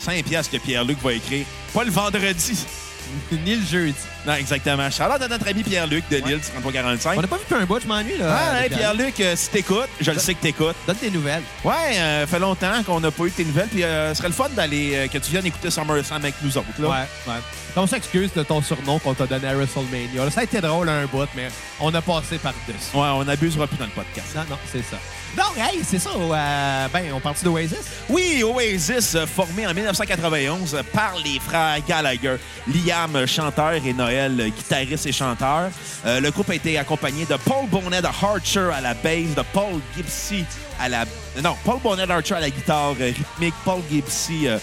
5 0.00 0.24
piastres 0.24 0.52
que 0.52 0.58
Pierre-Luc 0.58 1.00
va 1.02 1.12
écrire. 1.12 1.44
Pas 1.74 1.84
le 1.84 1.90
vendredi. 1.90 2.58
Ni 3.32 3.56
le 3.56 3.64
jeudi. 3.66 3.94
Non, 4.28 4.34
exactement. 4.34 4.90
Charlotte 4.90 5.22
à 5.22 5.28
notre 5.28 5.48
ami 5.48 5.62
Pierre-Luc 5.62 6.04
de 6.10 6.16
Lille, 6.18 6.38
3345. 6.40 7.16
On 7.16 7.22
n'a 7.22 7.26
pas 7.26 7.36
vu 7.36 7.42
depuis 7.48 7.62
un 7.62 7.64
bout, 7.64 7.80
je 7.80 7.86
m'ennuie. 7.88 8.18
là. 8.18 8.36
Ah, 8.38 8.62
hey. 8.62 8.68
Pierre-Luc, 8.68 9.18
euh, 9.20 9.34
si 9.36 9.48
t'écoutes, 9.48 9.88
je 10.00 10.10
le 10.10 10.18
sais 10.18 10.34
que 10.34 10.42
t'écoutes. 10.42 10.76
Donne 10.86 10.96
des 11.00 11.10
nouvelles. 11.10 11.42
Ouais, 11.64 11.72
euh, 11.96 12.26
fait 12.26 12.38
longtemps 12.38 12.82
qu'on 12.84 13.00
n'a 13.00 13.10
pas 13.10 13.24
eu 13.24 13.30
tes 13.30 13.44
nouvelles, 13.46 13.68
puis 13.68 13.82
euh, 13.84 14.10
ce 14.10 14.18
serait 14.18 14.28
le 14.28 14.34
fun 14.34 14.48
d'aller 14.50 14.92
euh, 14.94 15.06
que 15.08 15.16
tu 15.16 15.30
viennes 15.30 15.46
écouter 15.46 15.70
SummerSlam 15.70 16.20
avec 16.22 16.34
nous 16.42 16.58
autres. 16.58 16.66
Là. 16.78 16.88
Ouais, 16.88 17.32
ouais. 17.32 17.40
On 17.76 17.86
s'excuse 17.86 18.32
de 18.34 18.42
ton 18.42 18.60
surnom 18.60 18.98
qu'on 18.98 19.14
t'a 19.14 19.26
donné 19.26 19.46
à 19.46 19.54
WrestleMania. 19.54 20.24
Là, 20.24 20.30
ça 20.32 20.40
a 20.40 20.44
été 20.44 20.60
drôle 20.60 20.88
un 20.88 21.06
bout, 21.06 21.28
mais 21.36 21.48
on 21.78 21.94
a 21.94 22.02
passé 22.02 22.36
par-dessus. 22.38 22.90
Ouais, 22.92 23.06
on 23.14 23.24
n'abusera 23.24 23.68
plus 23.68 23.76
dans 23.76 23.84
le 23.84 23.90
podcast. 23.92 24.26
Non, 24.34 24.42
non, 24.50 24.56
c'est 24.72 24.82
ça. 24.82 24.96
Donc, 25.36 25.56
hey, 25.56 25.80
c'est 25.84 26.00
ça. 26.00 26.10
euh, 26.10 26.88
ben, 26.92 27.04
on 27.14 27.20
partit 27.20 27.44
d'Oasis. 27.44 27.76
Oui, 28.08 28.42
Oasis, 28.42 29.16
formé 29.32 29.64
en 29.66 29.74
1991 29.74 30.74
euh, 30.74 30.82
par 30.92 31.14
les 31.22 31.38
frères 31.38 31.76
Gallagher, 31.86 32.36
Liam, 32.66 33.24
chanteur, 33.26 33.74
et 33.74 33.92
Noël, 33.92 34.17
guitariste 34.26 35.06
et 35.06 35.12
chanteur. 35.12 35.70
Euh, 36.06 36.20
le 36.20 36.30
groupe 36.30 36.50
a 36.50 36.54
été 36.54 36.78
accompagné 36.78 37.24
de 37.24 37.36
Paul 37.36 37.66
Bonnet 37.70 38.00
de 38.02 38.06
Archer 38.06 38.70
à 38.74 38.80
la 38.80 38.94
bass, 38.94 39.34
de 39.36 39.42
Paul 39.52 39.80
Gibsy 39.96 40.44
à 40.80 40.88
la... 40.88 41.04
Non, 41.42 41.56
Paul 41.64 41.78
Bonnet 41.82 42.06
d'Archer 42.06 42.34
à 42.34 42.40
la 42.40 42.50
guitare 42.50 42.94
euh, 43.00 43.12
rythmique, 43.16 43.54
Paul 43.64 43.80
Gibsy... 43.90 44.48
euh, 44.48 44.58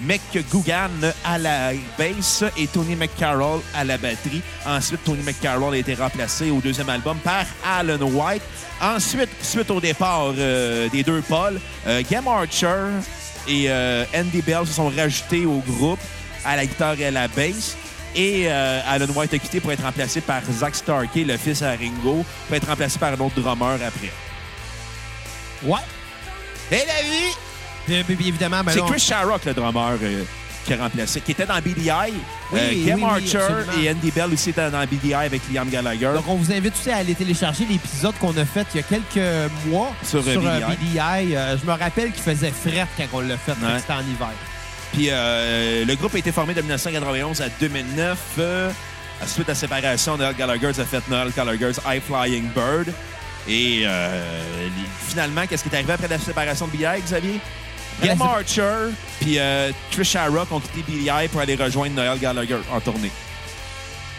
Mick 0.00 0.22
Gugan 0.50 0.90
à 1.24 1.38
la 1.38 1.70
bass 1.96 2.44
et 2.56 2.66
Tony 2.66 2.96
McCarroll 2.96 3.60
à 3.74 3.84
la 3.84 3.96
batterie. 3.96 4.42
Ensuite, 4.66 5.04
Tony 5.04 5.22
McCarroll 5.22 5.74
a 5.74 5.78
été 5.78 5.94
remplacé 5.94 6.50
au 6.50 6.60
deuxième 6.60 6.88
album 6.88 7.16
par 7.18 7.44
Alan 7.64 8.02
White. 8.02 8.42
Ensuite, 8.82 9.30
suite 9.40 9.70
au 9.70 9.80
départ 9.80 10.32
euh, 10.36 10.88
des 10.88 11.02
deux 11.02 11.22
Paul, 11.22 11.60
euh, 11.86 12.02
Archer 12.26 12.86
et 13.46 13.70
Andy 14.14 14.42
Bell 14.42 14.66
se 14.66 14.72
sont 14.72 14.88
rajoutés 14.88 15.46
au 15.46 15.58
groupe 15.60 16.00
à 16.44 16.56
la 16.56 16.66
guitare 16.66 16.98
et 16.98 17.06
à 17.06 17.10
la 17.10 17.28
bass. 17.28 17.76
Et 18.14 18.44
euh, 18.46 18.80
Alan 18.88 19.06
White 19.14 19.34
a 19.34 19.38
quitté 19.38 19.60
pour 19.60 19.72
être 19.72 19.82
remplacé 19.82 20.20
par 20.20 20.40
Zach 20.52 20.74
Starkey, 20.76 21.24
le 21.24 21.36
fils 21.36 21.62
à 21.62 21.70
Ringo, 21.70 22.24
pour 22.46 22.56
être 22.56 22.68
remplacé 22.68 22.98
par 22.98 23.10
un 23.12 23.18
autre 23.18 23.40
drummer 23.40 23.74
après. 23.86 24.12
Ouais. 25.64 25.80
Et 26.70 26.76
la 26.86 27.02
vie! 27.02 27.34
Puis, 27.86 28.02
puis, 28.04 28.16
puis, 28.16 28.28
évidemment, 28.28 28.62
ben, 28.64 28.72
C'est 28.72 28.80
Chris 28.82 29.00
Sharrock, 29.00 29.44
le 29.44 29.52
drummer, 29.52 29.98
euh, 30.02 30.24
qui 30.64 30.72
a 30.72 30.76
remplacé, 30.78 31.20
qui 31.20 31.32
était 31.32 31.44
dans 31.44 31.58
BDI. 31.58 31.90
Oui, 32.52 32.58
euh, 32.58 32.86
Gam 32.86 33.02
oui, 33.02 33.08
oui, 33.16 33.36
Archer 33.36 33.54
et 33.82 33.90
Andy 33.90 34.10
Bell 34.10 34.32
aussi 34.32 34.50
étaient 34.50 34.70
dans 34.70 34.84
BDI 34.86 35.12
avec 35.14 35.42
Liam 35.52 35.68
Gallagher. 35.68 36.10
Donc, 36.14 36.24
on 36.28 36.36
vous 36.36 36.50
invite 36.52 36.72
aussi 36.74 36.90
à 36.90 36.96
aller 36.98 37.14
télécharger 37.14 37.66
l'épisode 37.68 38.14
qu'on 38.18 38.34
a 38.38 38.44
fait 38.46 38.66
il 38.74 38.80
y 38.80 38.80
a 38.80 38.82
quelques 38.84 39.52
mois 39.66 39.92
Sur, 40.02 40.20
euh, 40.26 40.36
BDI. 40.36 40.76
BDI. 40.76 41.36
Euh, 41.36 41.58
je 41.58 41.66
me 41.66 41.72
rappelle 41.72 42.12
qu'il 42.12 42.22
faisait 42.22 42.52
fret 42.52 42.86
quand 42.96 43.04
on 43.12 43.20
l'a 43.20 43.36
fait, 43.36 43.52
Ouais. 43.52 43.78
c'était 43.80 43.92
en 43.92 44.00
hiver. 44.00 44.28
Puis 44.94 45.08
euh, 45.10 45.84
le 45.84 45.94
groupe 45.96 46.14
a 46.14 46.18
été 46.18 46.30
formé 46.32 46.54
de 46.54 46.60
1991 46.62 47.40
à 47.40 47.48
2009. 47.60 48.18
euh, 48.38 48.70
suite 49.26 49.48
à 49.48 49.52
la 49.52 49.54
séparation, 49.56 50.16
Noel 50.16 50.34
Gallagher 50.36 50.68
a 50.68 50.84
fait 50.84 51.02
Noel 51.08 51.30
Gallagher's 51.36 51.78
High 51.86 52.02
Flying 52.02 52.48
Bird. 52.54 52.92
Et 53.48 53.82
euh, 53.84 54.68
finalement, 55.08 55.46
qu'est-ce 55.46 55.62
qui 55.64 55.68
est 55.68 55.74
arrivé 55.74 55.92
après 55.92 56.08
la 56.08 56.18
séparation 56.18 56.66
de 56.66 56.72
BDI, 56.72 57.02
Xavier? 57.04 57.40
Gam 58.02 58.18
La- 58.18 58.24
Archer 58.24 58.90
puis 59.20 59.38
euh, 59.38 59.70
Trish 59.92 60.10
Sharrock 60.10 60.50
ont 60.50 60.58
quitté 60.60 60.82
BDI 60.90 61.28
pour 61.28 61.40
aller 61.40 61.54
rejoindre 61.54 61.94
Noel 61.94 62.18
Gallagher 62.18 62.56
en 62.72 62.80
tournée. 62.80 63.10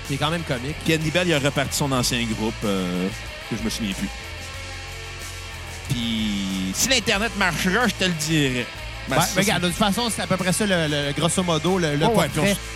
C'est 0.08 0.18
quand 0.18 0.30
même 0.30 0.44
comique. 0.44 0.76
Puis 0.86 0.96
Andy 0.96 1.10
Bell, 1.12 1.28
il 1.28 1.34
a 1.34 1.40
reparti 1.40 1.76
son 1.76 1.92
ancien 1.92 2.24
groupe, 2.38 2.54
euh, 2.64 3.08
que 3.50 3.58
je 3.58 3.64
me 3.64 3.70
souviens 3.70 3.94
plus. 3.94 4.08
Puis 5.90 6.72
si 6.74 6.90
l'Internet 6.90 7.32
marchera, 7.38 7.88
je 7.88 7.94
te 7.96 8.06
le 8.06 8.12
dirai. 8.12 8.66
Ben, 9.08 9.18
regarde, 9.38 9.62
de 9.64 9.68
toute 9.68 9.78
façon, 9.78 10.10
c'est 10.10 10.22
à 10.24 10.28
peu 10.28 10.38
près 10.38 10.52
ça, 10.52 10.66
le, 10.66 10.88
le- 10.88 11.14
grosso 11.16 11.44
modo, 11.44 11.78
le, 11.78 11.96
le 11.96 12.06
Oh, 12.08 12.18
ouais, 12.20 12.28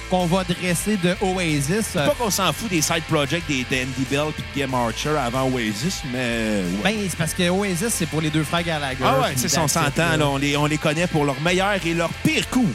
qu'on 0.09 0.25
va 0.27 0.43
dresser 0.43 0.97
de 0.97 1.15
Oasis. 1.21 1.85
C'est 1.93 2.05
pas 2.05 2.15
qu'on 2.17 2.29
s'en 2.29 2.51
fout 2.53 2.69
des 2.69 2.81
side 2.81 3.03
projects 3.09 3.43
des 3.47 3.63
d'Andy 3.63 4.05
Bell 4.09 4.25
puis 4.33 4.43
de 4.53 4.59
Game 4.59 4.73
Archer 4.73 5.17
avant 5.17 5.49
Oasis, 5.49 6.01
mais 6.13 6.61
ouais. 6.83 6.93
Ben, 6.93 6.95
c'est 7.09 7.17
parce 7.17 7.33
que 7.33 7.49
Oasis, 7.49 7.89
c'est 7.93 8.05
pour 8.07 8.21
les 8.21 8.29
deux 8.29 8.43
frères 8.43 8.63
Gallagher. 8.63 8.97
ah 9.03 9.19
ouais, 9.21 9.33
c'est 9.35 9.49
ça, 9.49 9.61
on 9.63 9.67
s'entend, 9.67 10.17
là, 10.17 10.27
on 10.27 10.37
les, 10.37 10.55
on 10.57 10.65
les 10.65 10.77
connaît 10.77 11.07
pour 11.07 11.25
leurs 11.25 11.39
meilleurs 11.41 11.83
et 11.85 11.93
leurs 11.93 12.13
pires 12.23 12.47
coups. 12.49 12.73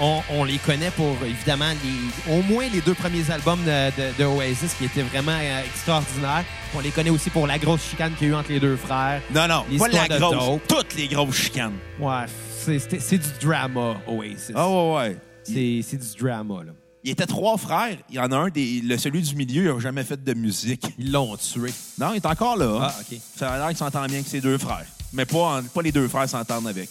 on, 0.00 0.22
on 0.30 0.44
les 0.44 0.56
connaît 0.58 0.90
pour, 0.90 1.14
évidemment, 1.26 1.70
les, 1.84 2.32
au 2.32 2.40
moins 2.42 2.64
les 2.72 2.80
deux 2.80 2.94
premiers 2.94 3.30
albums 3.30 3.60
de, 3.64 3.90
de- 4.00 4.12
de 4.18 4.24
Oasis 4.24 4.72
qui 4.78 4.86
étaient 4.86 5.02
vraiment 5.02 5.32
euh, 5.38 5.60
extraordinaires. 5.66 6.44
On 6.74 6.80
les 6.80 6.90
connaît 6.90 7.10
aussi 7.10 7.28
pour 7.28 7.46
la 7.46 7.58
grosse 7.58 7.82
chicane 7.90 8.12
qu'il 8.14 8.28
y 8.28 8.30
a 8.30 8.32
eu 8.32 8.36
entre 8.36 8.50
les 8.50 8.58
deux 8.60 8.76
frères. 8.76 9.20
Non, 9.34 9.46
non, 9.46 9.64
pas 9.78 9.88
la 9.88 10.18
grosse. 10.18 10.30
dope. 10.46 10.62
Toutes 10.66 10.94
les 10.94 11.08
grosses 11.08 11.36
chicanes. 11.36 11.74
Ouais, 12.00 12.24
c'est- 12.64 13.18
du 13.18 13.46
drama, 13.46 13.96
Oasis. 14.06 14.52
Ah 14.54 14.68
ouais, 14.68 14.94
ouais. 14.94 15.16
C'est 15.44 15.80
c'est 15.82 15.96
du 15.96 16.22
drama, 16.22 16.62
là. 16.64 16.72
Il 17.04 17.10
était 17.10 17.26
trois 17.26 17.56
frères. 17.58 17.96
Il 18.10 18.14
y 18.14 18.20
en 18.20 18.30
a 18.30 18.36
un, 18.36 18.48
des, 18.48 18.80
le, 18.80 18.96
celui 18.96 19.22
du 19.22 19.34
milieu, 19.34 19.64
il 19.64 19.74
n'a 19.74 19.80
jamais 19.80 20.04
fait 20.04 20.22
de 20.22 20.34
musique. 20.34 20.84
Ils 20.98 21.10
l'ont 21.10 21.36
tué. 21.36 21.72
Non, 21.98 22.12
il 22.12 22.16
est 22.18 22.26
encore 22.26 22.56
là. 22.56 22.78
Ah, 22.90 22.94
OK. 23.00 23.18
Ça 23.36 23.50
a 23.50 23.58
l'air 23.58 23.68
qu'il 23.68 23.76
s'entend 23.76 24.04
bien 24.06 24.18
avec 24.18 24.28
ses 24.28 24.40
deux 24.40 24.56
frères. 24.56 24.86
Mais 25.12 25.24
pas, 25.24 25.58
en- 25.58 25.62
pas 25.64 25.82
les 25.82 25.90
deux 25.90 26.06
frères 26.06 26.28
s'entendent 26.28 26.68
avec. 26.68 26.88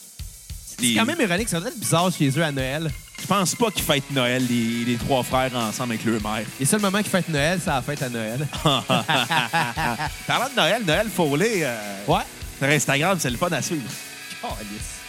C'est 0.66 0.96
quand 0.96 1.06
même 1.06 1.22
ironique, 1.22 1.48
ça 1.48 1.60
doit 1.60 1.70
être 1.70 1.80
bizarre 1.80 2.12
chez 2.12 2.30
eux 2.30 2.44
à 2.44 2.52
Noël. 2.52 2.92
Je 3.22 3.28
pense 3.28 3.54
pas 3.56 3.70
qu'ils 3.70 3.84
fêtent 3.84 4.10
Noël, 4.12 4.44
les, 4.50 4.84
les 4.84 4.96
trois 4.96 5.22
frères, 5.24 5.56
ensemble 5.56 5.94
avec 5.94 6.04
leur 6.06 6.20
mère. 6.22 6.44
Les 6.60 6.66
seuls 6.66 6.82
moments 6.82 6.98
qu'ils 6.98 7.08
fêtent 7.12 7.30
Noël, 7.30 7.60
c'est 7.64 7.70
la 7.70 7.82
fête 7.84 8.02
à 8.02 8.10
Noël. 8.10 8.48
Parlant 10.28 10.50
de 10.50 10.56
Noël, 10.56 10.84
Noël 10.86 11.08
Foley, 11.10 11.60
euh, 11.64 11.78
Ouais. 12.08 12.24
sur 12.58 12.68
Instagram, 12.68 13.18
c'est 13.20 13.30
le 13.30 13.38
fun 13.38 13.50
à 13.52 13.62
suivre. 13.62 13.84
Calice. 14.42 15.01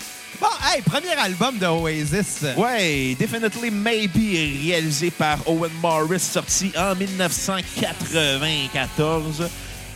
Bon, 0.43 0.49
hey, 0.65 0.83
premier 0.83 1.13
album 1.13 1.57
de 1.57 1.67
Oasis. 1.67 2.45
Ouais, 2.57 3.15
Definitely 3.17 3.71
Maybe, 3.71 4.65
réalisé 4.67 5.13
par 5.13 5.39
Owen 5.49 5.71
Morris, 5.81 6.19
sorti 6.19 6.73
en 6.77 6.97
1994. 6.97 9.49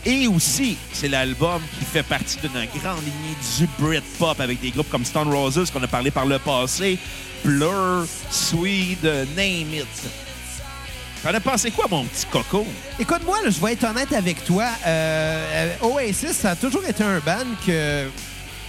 Et 0.05 0.25
aussi, 0.25 0.77
c'est 0.93 1.09
l'album 1.09 1.61
qui 1.77 1.83
fait 1.83 2.03
partie 2.03 2.37
d'une 2.37 2.65
grande 2.81 3.03
lignée 3.03 3.35
du 3.59 3.67
Britpop 3.77 4.39
avec 4.39 4.61
des 4.61 4.71
groupes 4.71 4.89
comme 4.89 5.03
Stone 5.03 5.33
Roses 5.33 5.69
qu'on 5.69 5.83
a 5.83 5.87
parlé 5.87 6.11
par 6.11 6.25
le 6.25 6.39
passé, 6.39 6.97
Blur, 7.43 8.05
Swede, 8.31 9.27
Name 9.35 9.73
It. 9.73 9.85
T'en 11.23 11.33
as 11.33 11.41
pensé 11.41 11.71
quoi, 11.71 11.87
mon 11.91 12.05
petit 12.05 12.25
coco? 12.27 12.65
Écoute-moi, 12.97 13.39
je 13.49 13.59
vais 13.59 13.73
être 13.73 13.83
honnête 13.83 14.13
avec 14.13 14.45
toi. 14.45 14.69
Euh, 14.85 15.75
euh, 15.81 15.87
Oasis, 15.87 16.37
ça 16.37 16.51
a 16.51 16.55
toujours 16.55 16.85
été 16.85 17.03
un 17.03 17.19
band 17.19 17.43
que... 17.65 18.07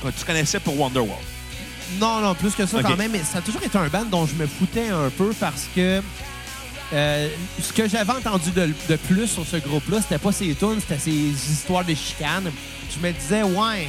Que 0.02 0.08
tu 0.16 0.24
connaissais 0.24 0.58
pour 0.58 0.76
Wonderwall. 0.76 1.22
Non, 2.00 2.20
non, 2.20 2.34
plus 2.34 2.54
que 2.54 2.66
ça 2.66 2.82
quand 2.82 2.96
même, 2.96 3.12
mais 3.12 3.22
ça 3.24 3.38
a 3.38 3.40
toujours 3.40 3.62
été 3.62 3.78
un 3.78 3.88
band 3.88 4.04
dont 4.04 4.26
je 4.26 4.34
me 4.34 4.46
foutais 4.46 4.88
un 4.88 5.10
peu 5.10 5.32
parce 5.40 5.68
que 5.74 6.02
euh, 6.92 7.28
ce 7.60 7.72
que 7.72 7.88
j'avais 7.88 8.12
entendu 8.12 8.50
de, 8.50 8.70
de 8.88 8.96
plus 8.96 9.26
sur 9.26 9.46
ce 9.46 9.56
groupe-là, 9.56 10.00
c'était 10.02 10.18
pas 10.18 10.32
ses 10.32 10.54
tunes, 10.54 10.80
c'était 10.80 10.98
ses 10.98 11.10
histoires 11.10 11.84
de 11.84 11.94
chicanes. 11.94 12.50
Je 12.94 13.06
me 13.06 13.12
disais, 13.12 13.42
ouais, 13.42 13.88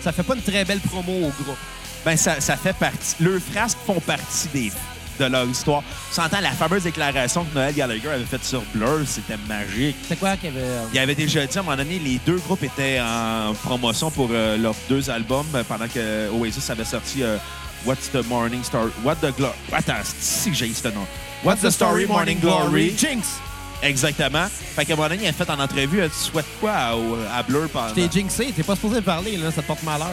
ça 0.00 0.12
fait 0.12 0.22
pas 0.22 0.34
une 0.34 0.42
très 0.42 0.64
belle 0.64 0.80
promo 0.80 1.12
au 1.12 1.42
groupe. 1.42 1.58
Ben, 2.04 2.16
ça, 2.16 2.40
ça 2.40 2.56
fait 2.56 2.76
partie. 2.76 3.14
Leurs 3.20 3.40
frasques 3.40 3.78
font 3.86 4.00
partie 4.00 4.48
des, 4.52 4.72
de 5.18 5.24
leur 5.26 5.44
histoire. 5.48 5.82
Tu 6.14 6.20
entends 6.20 6.40
la 6.40 6.50
fameuse 6.52 6.82
déclaration 6.84 7.44
que 7.44 7.54
Noël 7.54 7.74
Gallagher 7.74 8.08
avait 8.10 8.24
faite 8.24 8.44
sur 8.44 8.62
Blur, 8.74 9.00
c'était 9.06 9.36
magique. 9.48 9.96
C'est 10.08 10.18
quoi 10.18 10.36
qu'il 10.36 10.50
y 10.50 10.56
avait... 10.56 10.60
euh, 10.66 10.84
Il 10.92 10.98
avait 10.98 11.14
déjà 11.14 11.46
dit 11.46 11.56
à 11.58 11.60
un 11.60 11.64
moment 11.64 11.76
donné, 11.76 11.98
les 11.98 12.20
deux 12.26 12.36
groupes 12.38 12.62
étaient 12.62 13.00
en 13.00 13.54
promotion 13.54 14.10
pour 14.10 14.28
euh, 14.30 14.56
leurs 14.56 14.74
deux 14.88 15.10
albums 15.10 15.46
euh, 15.54 15.62
pendant 15.68 15.88
que 15.88 16.30
Oasis 16.30 16.70
avait 16.70 16.84
sorti 16.84 17.22
euh, 17.22 17.36
What's 17.84 18.10
the 18.10 18.26
Morning 18.26 18.62
Star. 18.64 18.86
What 19.04 19.16
the 19.16 19.34
Glory. 19.36 19.52
Attends, 19.72 19.94
c'est 20.04 20.22
si 20.22 20.50
que 20.50 20.56
j'ai 20.56 20.72
ce 20.72 20.88
nom. 20.88 21.06
What's 21.44 21.62
the 21.62 21.70
Story 21.70 22.06
Morning 22.06 22.40
Glory? 22.40 22.94
Jinx! 22.96 23.38
Exactement. 23.82 24.46
Fait 24.74 24.84
qu'à 24.84 24.94
un 24.94 24.96
moment 24.96 25.08
donné, 25.08 25.22
il 25.24 25.28
a 25.28 25.32
fait 25.32 25.48
en 25.48 25.60
entrevue, 25.60 26.00
tu 26.02 26.30
souhaites 26.30 26.46
quoi 26.60 26.72
à, 26.72 26.92
à 27.32 27.42
Blur 27.44 27.68
pendant? 27.68 27.94
T'es 27.94 28.08
jinxé, 28.12 28.52
t'es 28.54 28.64
pas 28.64 28.74
supposé 28.74 29.00
parler, 29.00 29.36
là, 29.36 29.52
ça 29.52 29.62
te 29.62 29.66
porte 29.68 29.84
malheur. 29.84 30.08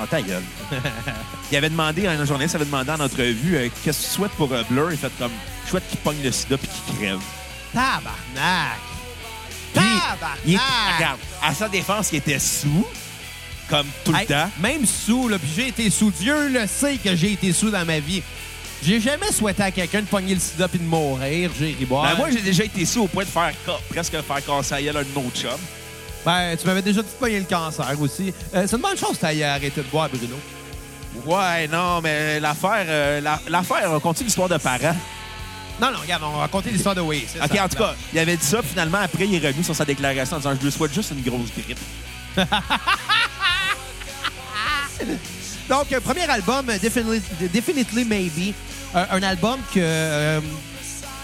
En 0.00 0.06
ta 0.06 0.22
gueule. 0.22 0.42
il 1.52 1.56
avait 1.58 1.68
demandé, 1.68 2.06
un 2.06 2.24
journaliste 2.24 2.54
avait 2.54 2.64
demandé 2.64 2.90
en 2.90 3.00
entrevue, 3.00 3.56
euh, 3.56 3.68
qu'est-ce 3.84 3.98
que 4.00 4.06
tu 4.06 4.10
souhaites 4.12 4.32
pour 4.32 4.50
euh, 4.52 4.62
Blur? 4.70 4.90
Il 4.92 4.96
fait 4.96 5.10
comme, 5.18 5.32
je 5.66 5.70
souhaite 5.70 5.86
qu'il 5.90 5.98
pogne 5.98 6.22
le 6.24 6.32
sida 6.32 6.56
puis 6.56 6.68
qu'il 6.86 6.96
crève. 6.96 7.18
Tabarnak! 7.74 8.78
Puis, 9.74 9.82
Tabarnak! 9.82 10.38
il 10.46 10.58
regarde, 10.96 11.18
à 11.42 11.54
sa 11.54 11.68
défense, 11.68 12.08
il 12.12 12.16
était 12.16 12.38
sous, 12.38 12.86
comme 13.68 13.86
tout 14.04 14.14
Hey, 14.14 14.22
le 14.22 14.26
temps. 14.34 14.50
Même 14.60 14.86
sous, 14.86 15.28
là, 15.28 15.38
puis 15.38 15.50
j'ai 15.54 15.68
été 15.68 15.90
sous. 15.90 16.10
Dieu 16.10 16.48
le 16.48 16.66
sait 16.66 16.96
que 16.96 17.14
j'ai 17.14 17.32
été 17.32 17.52
sous 17.52 17.70
dans 17.70 17.84
ma 17.84 17.98
vie. 18.00 18.22
J'ai 18.82 18.98
jamais 19.00 19.30
souhaité 19.30 19.62
à 19.64 19.70
quelqu'un 19.70 20.00
de 20.00 20.06
pogner 20.06 20.32
le 20.34 20.40
sida 20.40 20.66
puis 20.66 20.78
de 20.78 20.84
mourir. 20.84 21.50
J'ai 21.58 21.76
ri 21.78 21.84
boire. 21.84 22.10
Ben, 22.12 22.16
moi, 22.16 22.30
j'ai 22.30 22.40
déjà 22.40 22.64
été 22.64 22.86
sous 22.86 23.02
au 23.02 23.06
point 23.06 23.24
de 23.24 23.28
faire 23.28 23.52
ca- 23.66 23.78
presque 23.90 24.12
faire 24.22 24.44
casser 24.46 24.74
la 24.76 24.82
gueule 24.82 24.96
à 24.96 25.00
un 25.00 25.20
autre 25.20 25.36
chum. 25.38 25.50
Ben, 26.24 26.56
tu 26.56 26.66
m'avais 26.66 26.82
déjà 26.82 27.02
dit 27.02 27.08
de 27.20 27.26
le 27.38 27.44
cancer 27.44 28.00
aussi. 28.00 28.32
Euh, 28.54 28.66
c'est 28.66 28.76
une 28.76 28.82
bonne 28.82 28.96
chose 28.96 29.12
que 29.12 29.20
t'ailles 29.22 29.42
arrêter 29.42 29.80
de 29.82 29.86
boire, 29.88 30.08
Bruno. 30.08 30.36
Ouais, 31.26 31.66
non, 31.68 32.00
mais 32.02 32.38
l'affaire, 32.40 32.84
euh, 32.86 33.20
la- 33.20 33.40
l'affaire, 33.48 33.90
on 33.90 34.00
continue 34.00 34.26
l'histoire 34.26 34.48
de 34.48 34.58
parents? 34.58 34.94
Non, 35.80 35.90
non, 35.90 35.98
regarde, 36.00 36.22
on 36.24 36.32
va 36.32 36.38
raconter 36.40 36.70
l'histoire 36.70 36.94
de 36.94 37.00
Oasis. 37.00 37.36
OK, 37.42 37.58
en 37.58 37.68
tout 37.68 37.78
cas, 37.78 37.94
il 38.12 38.18
avait 38.18 38.36
dit 38.36 38.44
ça, 38.44 38.58
puis 38.60 38.68
finalement, 38.70 38.98
après, 38.98 39.26
il 39.26 39.34
est 39.34 39.46
revenu 39.46 39.64
sur 39.64 39.74
sa 39.74 39.84
déclaration 39.86 40.36
en 40.36 40.40
disant 40.40 40.54
Je 40.60 40.64
lui 40.66 40.70
souhaite 40.72 40.92
juste 40.92 41.10
une 41.12 41.22
grosse 41.22 41.48
grippe. 41.56 41.78
Donc, 45.68 45.92
euh, 45.92 46.00
premier 46.00 46.28
album, 46.28 46.68
euh, 46.68 46.78
Definitely, 46.78 47.22
Definitely 47.52 48.04
Maybe. 48.04 48.54
Euh, 48.94 49.04
un 49.12 49.22
album 49.22 49.58
que, 49.72 49.78
euh, 49.80 50.40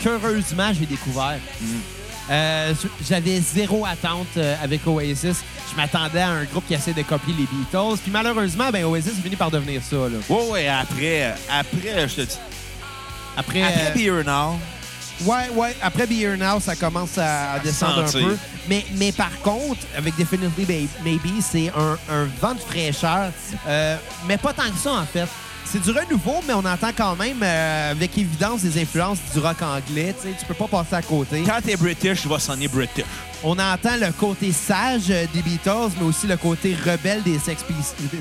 qu'heureusement, 0.03 0.73
j'ai 0.73 0.87
découvert. 0.87 1.39
Euh, 2.31 2.75
J'avais 3.09 3.41
zéro 3.41 3.85
attente 3.87 4.27
euh, 4.37 4.55
avec 4.63 4.87
Oasis. 4.87 5.43
Je 5.71 5.77
m'attendais 5.77 6.21
à 6.21 6.31
un 6.31 6.45
groupe 6.45 6.67
qui 6.67 6.75
essaie 6.75 6.93
de 6.93 7.03
copier 7.03 7.35
les 7.39 7.45
Beatles. 7.47 7.99
Puis 8.03 8.11
malheureusement, 8.11 8.71
ben, 8.73 8.85
Oasis 8.85 9.13
est 9.19 9.23
fini 9.23 9.37
par 9.37 9.51
devenir 9.51 9.81
ça. 9.83 9.97
Là. 9.97 10.19
Ouais, 10.29 10.69
après, 10.69 11.25
euh, 11.25 11.33
après, 11.51 12.09
je 12.09 12.15
te 12.15 12.21
dis. 12.23 12.39
Après, 13.37 13.63
Après 13.63 13.87
euh, 13.89 13.95
Beer 13.95 14.25
Now, 14.25 14.59
ouais, 15.25 15.51
ouais, 15.55 15.77
après 15.83 16.07
Be 16.07 16.13
Here 16.13 16.37
Now, 16.39 16.59
ça 16.59 16.75
commence 16.75 17.19
à, 17.19 17.53
à 17.53 17.59
descendre 17.59 17.99
un 18.01 18.11
peu. 18.23 18.37
Mais, 18.69 18.85
mais 18.97 19.13
par 19.13 19.31
contre, 19.43 19.81
avec 19.97 20.17
Definitely 20.17 20.65
May- 20.67 20.89
Maybe, 21.05 21.41
c'est 21.43 21.69
un, 21.77 21.99
un 22.11 22.25
vent 22.41 22.55
de 22.55 22.61
fraîcheur. 22.61 23.31
Euh, 23.69 23.97
mais 24.27 24.39
pas 24.39 24.53
tant 24.53 24.71
que 24.71 24.79
ça, 24.79 24.93
en 24.95 25.05
fait. 25.07 25.27
C'est 25.71 25.83
du 25.83 25.91
renouveau, 25.91 26.43
mais 26.47 26.55
on 26.55 26.65
entend 26.65 26.91
quand 26.97 27.17
même 27.17 27.43
euh, 27.43 27.91
avec 27.91 28.17
évidence 28.17 28.63
des 28.63 28.81
influences 28.81 29.19
du 29.35 29.41
rock 29.41 29.61
anglais. 29.63 30.15
Tu 30.23 30.29
tu 30.39 30.47
peux 30.47 30.55
pas 30.55 30.69
passer 30.69 30.95
à 30.95 31.03
côté. 31.03 31.43
quand 31.43 31.61
t'es 31.65 31.77
British, 31.77 32.23
tu 32.23 32.29
vas 32.29 32.39
sonner 32.39 32.69
British. 32.69 33.05
On 33.43 33.59
entend 33.59 33.97
le 34.01 34.13
côté 34.13 34.53
sage 34.53 35.11
euh, 35.11 35.27
des 35.35 35.43
Beatles, 35.43 35.91
mais 35.99 36.07
aussi 36.07 36.27
le 36.29 36.37
côté 36.37 36.77
rebelle 36.87 37.23
des 37.23 37.39
Sex, 37.39 37.65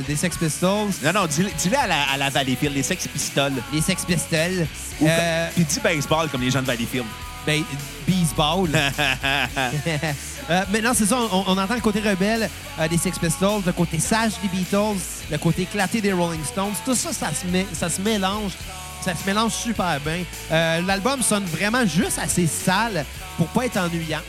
des 0.08 0.16
Sex 0.16 0.38
Pistols. 0.38 0.90
Non, 1.04 1.14
non, 1.14 1.26
dis-le 1.28 1.78
à 1.78 1.88
la, 1.88 2.02
à 2.14 2.18
la 2.18 2.30
Valleyfield, 2.30 2.76
les 2.76 2.84
Sex 2.84 3.08
Pistols. 3.08 3.54
Les 3.72 3.82
Sex 3.82 4.04
Pistols. 4.06 4.68
Ou 5.00 5.08
Euh, 5.08 5.50
Puis 5.56 5.66
dis 5.66 5.80
baseball 5.80 6.28
comme 6.30 6.42
les 6.42 6.52
gens 6.52 6.62
de 6.62 6.68
Valleyfield. 6.68 7.06
ben, 7.46 7.64
Beasball. 8.08 8.70
Euh, 10.48 10.62
mais 10.72 10.80
non, 10.80 10.92
c'est 10.94 11.08
ça, 11.08 11.18
on, 11.32 11.44
on 11.48 11.58
entend 11.58 11.74
le 11.74 11.82
côté 11.82 12.00
rebelle 12.00 12.48
des 12.88 12.98
Sex 13.00 13.18
Pistols, 13.18 13.64
le 13.66 13.72
côté 13.72 13.98
sage 14.00 14.34
des 14.44 14.48
Beatles, 14.48 15.00
le 15.32 15.38
côté 15.38 15.64
éclaté 15.64 16.02
des 16.02 16.14
Rolling 16.14 16.44
Stones. 16.44 16.74
Tout 16.86 16.96
ça, 16.96 17.12
ça 17.14 17.30
se, 17.34 17.46
met- 17.48 17.68
ça 17.74 17.90
se 17.90 18.02
mélange. 18.02 18.52
Ça 19.02 19.14
se 19.16 19.26
mélange 19.26 19.54
super 19.54 20.00
bien. 20.00 20.24
Euh, 20.52 20.82
L'album 20.82 21.22
sonne 21.22 21.46
vraiment 21.46 21.86
juste 21.86 22.18
assez 22.20 22.48
sale 22.48 23.06
pour 23.38 23.48
pas 23.48 23.66
être 23.66 23.78
ennuyant. 23.78 24.22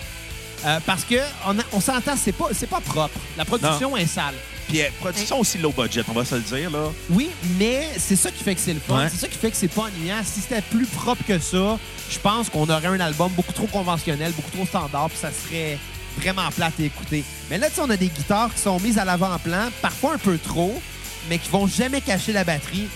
Euh, 0.64 0.80
parce 0.84 1.04
que 1.04 1.16
on, 1.46 1.58
a- 1.58 1.62
on 1.72 1.80
s'entend, 1.80 2.14
c'est 2.16 2.32
pas, 2.32 2.48
pas 2.70 2.80
propre. 2.80 3.18
La 3.36 3.44
production 3.44 3.96
est 3.96 4.06
sale. 4.06 4.34
Puis 4.68 4.82
euh, 4.82 4.86
production 4.98 5.38
aussi 5.40 5.58
low 5.58 5.70
budget, 5.70 6.02
on 6.08 6.12
va 6.12 6.24
se 6.24 6.34
le 6.34 6.40
dire, 6.40 6.70
là. 6.70 6.88
Oui, 7.10 7.30
mais 7.58 7.88
c'est 7.98 8.16
ça 8.16 8.30
qui 8.32 8.42
fait 8.42 8.54
que 8.54 8.60
c'est 8.60 8.74
le 8.74 8.80
fun. 8.80 8.96
Ouais. 8.98 9.08
C'est 9.10 9.18
ça 9.18 9.28
qui 9.28 9.38
fait 9.38 9.50
que 9.50 9.56
c'est 9.56 9.68
pas 9.68 9.82
ennuyant. 9.82 10.16
Si 10.24 10.40
c'était 10.40 10.60
plus 10.62 10.86
propre 10.86 11.22
que 11.24 11.38
ça, 11.38 11.78
je 12.10 12.18
pense 12.18 12.48
qu'on 12.50 12.68
aurait 12.68 12.86
un 12.88 13.00
album 13.00 13.30
beaucoup 13.32 13.52
trop 13.52 13.66
conventionnel, 13.68 14.32
beaucoup 14.32 14.50
trop 14.50 14.66
standard, 14.66 15.08
puis 15.08 15.18
ça 15.20 15.30
serait 15.30 15.78
vraiment 16.20 16.48
plate 16.50 16.74
à 16.80 16.82
écouter. 16.82 17.24
Mais 17.50 17.58
là, 17.58 17.68
tu 17.68 17.76
sais, 17.76 17.80
on 17.82 17.90
a 17.90 17.96
des 17.96 18.08
guitares 18.08 18.52
qui 18.54 18.60
sont 18.60 18.78
mises 18.80 18.98
à 18.98 19.04
l'avant-plan, 19.04 19.68
parfois 19.82 20.14
un 20.14 20.18
peu 20.18 20.38
trop, 20.38 20.80
mais 21.28 21.38
qui 21.38 21.48
vont 21.50 21.66
jamais 21.66 22.00
cacher 22.00 22.32
la 22.32 22.44
batterie. 22.44 22.88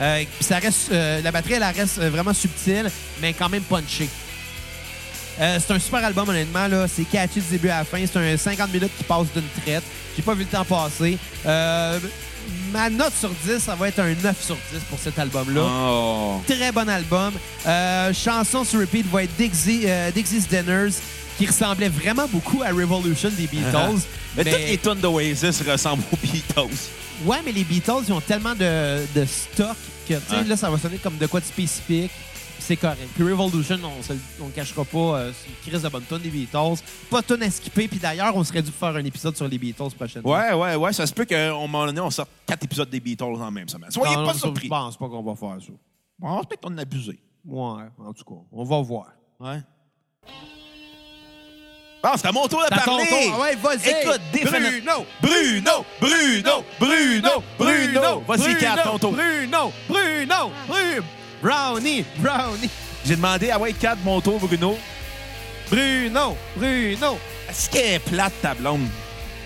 Euh, 0.00 0.24
puis 0.36 0.44
ça 0.44 0.58
reste, 0.58 0.90
euh, 0.92 1.20
la 1.22 1.30
batterie, 1.30 1.54
elle 1.54 1.62
reste 1.64 1.98
euh, 1.98 2.10
vraiment 2.10 2.32
subtile, 2.32 2.90
mais 3.20 3.32
quand 3.34 3.48
même 3.48 3.62
punchée. 3.62 4.08
Euh, 5.40 5.58
c'est 5.64 5.72
un 5.72 5.78
super 5.78 6.04
album, 6.04 6.28
honnêtement. 6.28 6.66
là. 6.68 6.86
C'est 6.88 7.04
catchy 7.04 7.40
du 7.40 7.48
début 7.52 7.68
à 7.70 7.78
la 7.78 7.84
fin. 7.84 7.98
C'est 8.06 8.18
un 8.18 8.36
50 8.36 8.72
minutes 8.72 8.92
qui 8.96 9.04
passe 9.04 9.26
d'une 9.34 9.48
traite. 9.62 9.82
J'ai 10.14 10.22
pas 10.22 10.34
vu 10.34 10.40
le 10.44 10.48
temps 10.48 10.64
passer. 10.64 11.16
Euh, 11.46 11.98
ma 12.70 12.90
note 12.90 13.14
sur 13.18 13.30
10, 13.30 13.58
ça 13.58 13.74
va 13.74 13.88
être 13.88 13.98
un 14.00 14.14
9 14.14 14.44
sur 14.44 14.56
10 14.72 14.80
pour 14.90 14.98
cet 14.98 15.18
album-là. 15.18 15.62
Oh. 15.64 16.42
Très 16.46 16.70
bon 16.70 16.88
album. 16.88 17.32
Euh, 17.66 18.12
chanson 18.12 18.62
sur 18.64 18.80
repeat 18.80 19.06
va 19.10 19.24
être 19.24 19.34
Dixie, 19.38 19.86
Dixie's 20.14 20.46
Dinners, 20.48 20.92
qui 21.38 21.46
ressemblait 21.46 21.88
vraiment 21.88 22.26
beaucoup 22.28 22.62
à 22.62 22.68
Revolution 22.68 23.30
des 23.30 23.46
Beatles. 23.46 24.00
Mais, 24.36 24.44
toutes 24.44 24.58
les 24.60 24.78
tunes 24.78 25.00
d'Oasis 25.00 25.62
ressemblent 25.68 26.02
aux 26.12 26.16
Beatles. 26.16 26.76
Ouais, 27.24 27.38
mais 27.44 27.52
les 27.52 27.64
Beatles, 27.64 28.04
ils 28.08 28.12
ont 28.12 28.20
tellement 28.20 28.54
de, 28.54 29.00
de 29.14 29.24
stock 29.24 29.76
que, 30.08 30.14
tu 30.14 30.20
sais, 30.28 30.44
là, 30.44 30.56
ça 30.56 30.70
va 30.70 30.78
sonner 30.78 30.98
comme 30.98 31.16
de 31.18 31.26
quoi 31.26 31.40
de 31.40 31.44
spécifique. 31.44 32.10
c'est 32.58 32.76
correct. 32.76 33.08
Puis 33.14 33.22
Revolution, 33.24 33.78
on 33.82 34.14
on 34.42 34.46
le 34.46 34.52
cachera 34.52 34.84
pas, 34.84 34.98
euh, 34.98 35.32
c'est 35.32 35.48
une 35.48 35.70
crise 35.70 35.82
de 35.82 35.88
bonne 35.88 36.02
tonne 36.04 36.22
des 36.22 36.30
Beatles. 36.30 36.82
Pas 37.10 37.20
de 37.20 37.26
tonne 37.26 37.42
à 37.42 37.50
skipper. 37.50 37.88
Puis 37.88 37.98
d'ailleurs, 37.98 38.34
on 38.36 38.42
serait 38.44 38.62
dû 38.62 38.70
faire 38.70 38.94
un 38.96 39.04
épisode 39.04 39.36
sur 39.36 39.46
les 39.48 39.58
Beatles 39.58 39.90
prochainement. 39.96 40.30
Ouais, 40.30 40.52
ouais, 40.52 40.74
ouais. 40.76 40.92
Ça 40.92 41.06
se 41.06 41.12
peut 41.12 41.24
qu'à 41.24 41.50
un 41.50 41.58
moment 41.58 41.86
donné, 41.86 42.00
on 42.00 42.10
sorte 42.10 42.30
quatre 42.46 42.64
épisodes 42.64 42.90
des 42.90 43.00
Beatles 43.00 43.24
en 43.24 43.50
même 43.50 43.68
semaine. 43.68 43.90
Soyez 43.90 44.16
Non, 44.16 44.26
pas 44.26 44.32
non, 44.32 44.38
surpris. 44.38 44.64
Je 44.64 44.70
pense 44.70 44.96
pas 44.96 45.08
qu'on 45.08 45.22
va 45.22 45.34
faire 45.34 45.56
ça. 45.60 45.72
Bon, 46.18 46.40
peut-être 46.44 46.60
qu'on 46.60 46.76
a 46.78 46.82
abusé. 46.82 47.18
Ouais, 47.44 47.82
en 47.98 48.12
tout 48.12 48.24
cas, 48.24 48.40
on 48.52 48.64
va 48.64 48.80
voir. 48.80 49.06
Ouais. 49.40 49.60
Bon, 52.02 52.10
c'est 52.16 52.26
à 52.26 52.32
mon 52.32 52.48
tour 52.48 52.62
de 52.68 52.74
ton 52.74 52.84
parler. 52.84 53.06
tour. 53.06 53.38
Ouais, 53.40 53.54
vas-y. 53.54 53.90
Écoute, 53.90 54.20
définitivement. 54.32 55.06
Bruno. 55.20 55.84
Bruno, 56.00 56.64
Bruno, 56.80 57.30
Bruno, 57.30 57.44
Bruno. 57.58 58.24
Vas-y, 58.26 58.58
Kat, 58.58 58.76
ton 58.82 58.98
tour. 58.98 59.12
Bruno, 59.12 59.72
Bruno, 59.88 60.50
Bruno. 60.66 61.02
Brownie, 61.40 62.04
Brownie. 62.16 62.70
J'ai 63.06 63.16
demandé 63.16 63.50
à 63.50 63.58
White 63.58 63.78
Cat 63.78 63.96
mon 64.04 64.20
tour, 64.20 64.40
Bruno. 64.40 64.76
Bruno, 65.70 66.36
Bruno. 66.56 67.18
Est-ce 67.48 67.70
qu'elle 67.70 67.94
est 67.94 67.98
plate, 68.00 68.32
ta 68.42 68.54
blonde? 68.54 68.88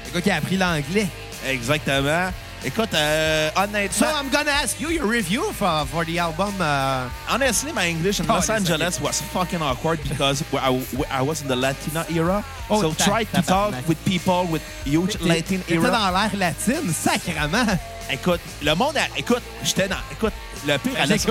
Le 0.07 0.13
gars 0.15 0.21
qui 0.23 0.31
a 0.31 0.37
appris 0.37 0.57
l'anglais. 0.57 1.09
Exactement. 1.47 2.31
Écoute, 2.67 2.93
euh, 2.95 3.49
So 3.55 3.61
honnêtement, 3.63 4.07
I'm 4.21 4.29
gonna 4.29 4.51
ask 4.51 4.81
you 4.81 4.91
your 4.91 5.07
review 5.07 5.53
for, 5.53 5.87
for 5.87 6.05
the 6.05 6.19
album. 6.19 6.53
Uh, 6.61 7.09
honestly, 7.31 7.73
my 7.73 7.87
English 7.89 8.19
in 8.19 8.27
Oh, 8.29 8.35
Los 8.35 8.51
Angeles 8.51 9.01
was 9.01 9.23
fucking 9.33 9.63
awkward 9.63 10.01
because 10.03 10.43
I, 10.53 10.77
I 11.09 11.23
was 11.23 11.43
in 11.43 11.47
the 11.49 11.55
Latina 11.55 12.05
era. 12.13 12.45
Oh, 12.69 12.81
so 12.83 12.93
try 12.93 13.23
to 13.23 13.43
talk 13.43 13.73
with 13.87 14.05
people 14.05 14.47
with 14.51 14.63
huge 14.85 15.17
Latin 15.21 15.63
era. 15.69 15.91
dans 15.93 16.11
l'air 16.13 16.33
latine, 16.37 16.93
sacrement. 16.93 17.79
Écoute, 18.11 18.41
le 18.63 18.75
monde, 18.75 18.97
a- 18.97 19.17
écoute, 19.17 19.43
j'étais 19.63 19.87
dans, 19.87 20.03
écoute, 20.11 20.33
le 20.67 20.77
pire 20.79 21.01
à 21.01 21.07
Los, 21.07 21.29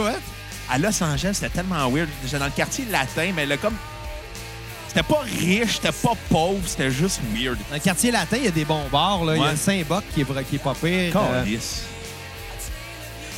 à 0.70 0.78
Los 0.78 1.04
Angeles, 1.04 1.34
c'était 1.34 1.50
tellement 1.50 1.90
weird. 1.90 2.08
J'étais 2.24 2.40
dans 2.40 2.46
le 2.46 2.52
quartier 2.52 2.86
latin, 2.90 3.34
mais 3.36 3.46
le 3.46 3.58
comme, 3.58 3.76
c'était 4.96 5.08
pas 5.08 5.20
riche, 5.22 5.76
c'était 5.76 5.92
pas 5.92 6.14
pauvre, 6.30 6.62
c'était 6.66 6.90
juste 6.92 7.20
weird. 7.34 7.58
Dans 7.70 7.76
le 7.76 7.80
quartier 7.82 8.12
latin, 8.12 8.38
il 8.38 8.46
y 8.46 8.48
a 8.48 8.52
des 8.52 8.64
bons 8.66 8.88
bars. 8.92 9.26
Là. 9.26 9.36
Il 9.36 9.42
y 9.42 9.46
a 9.46 9.52
le 9.52 9.58
Saint-Boc 9.58 10.04
qui 10.14 10.22
est, 10.22 10.44
qui 10.50 10.56
est 10.56 10.60
pas 10.60 10.74
pire. 10.74 11.16
Euh. 11.18 11.44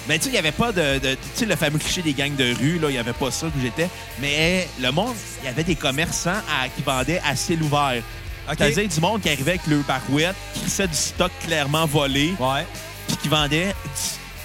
Mais 0.08 0.18
tu 0.20 0.26
sais, 0.26 0.30
il 0.30 0.34
n'y 0.34 0.38
avait 0.38 0.52
pas 0.54 0.72
de. 0.72 1.00
de- 1.00 1.16
tu 1.16 1.20
sais, 1.34 1.46
le 1.46 1.56
fameux 1.56 1.80
cliché 1.80 2.02
des 2.02 2.14
gangs 2.14 2.36
de 2.36 2.54
rue, 2.58 2.80
là, 2.80 2.90
il 2.90 2.94
n'y 2.94 2.98
avait 2.98 3.12
pas 3.14 3.30
ça 3.32 3.48
où 3.48 3.52
j'étais. 3.62 3.90
Mais 4.20 4.68
le 4.80 4.92
monde, 4.92 5.16
il 5.42 5.46
y 5.46 5.50
avait 5.50 5.64
des 5.66 5.76
commerçants 5.76 6.30
à- 6.32 6.70
qui 6.70 6.82
vendaient 6.84 7.22
à 7.28 7.36
ciel 7.36 7.62
ouvert. 7.64 8.02
OK. 8.50 8.56
C'est-à-dire 8.58 8.88
du 8.88 9.00
monde 9.02 9.22
qui 9.22 9.30
arrivait 9.30 9.52
avec 9.52 9.68
le 9.68 9.80
barouette, 9.80 10.36
qui 10.54 10.62
crissait 10.62 10.88
du 10.88 10.94
stock 10.96 11.32
clairement 11.46 11.86
volé, 11.86 12.34
Ouais. 12.40 12.66
puis 13.08 13.18
qui 13.18 13.28
vendait, 13.28 13.76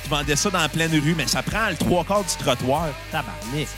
qui 0.03 0.09
vendait 0.09 0.35
ça 0.35 0.51
dans 0.51 0.59
la 0.61 0.69
pleine 0.69 0.91
rue. 0.93 1.15
Mais 1.17 1.29
ça 1.29 1.43
prend 1.45 1.69
le 1.69 1.77
trois 1.77 2.03
quarts 2.05 2.25
du 2.25 2.35
trottoir. 2.45 2.89
Tabarnak. 3.13 3.69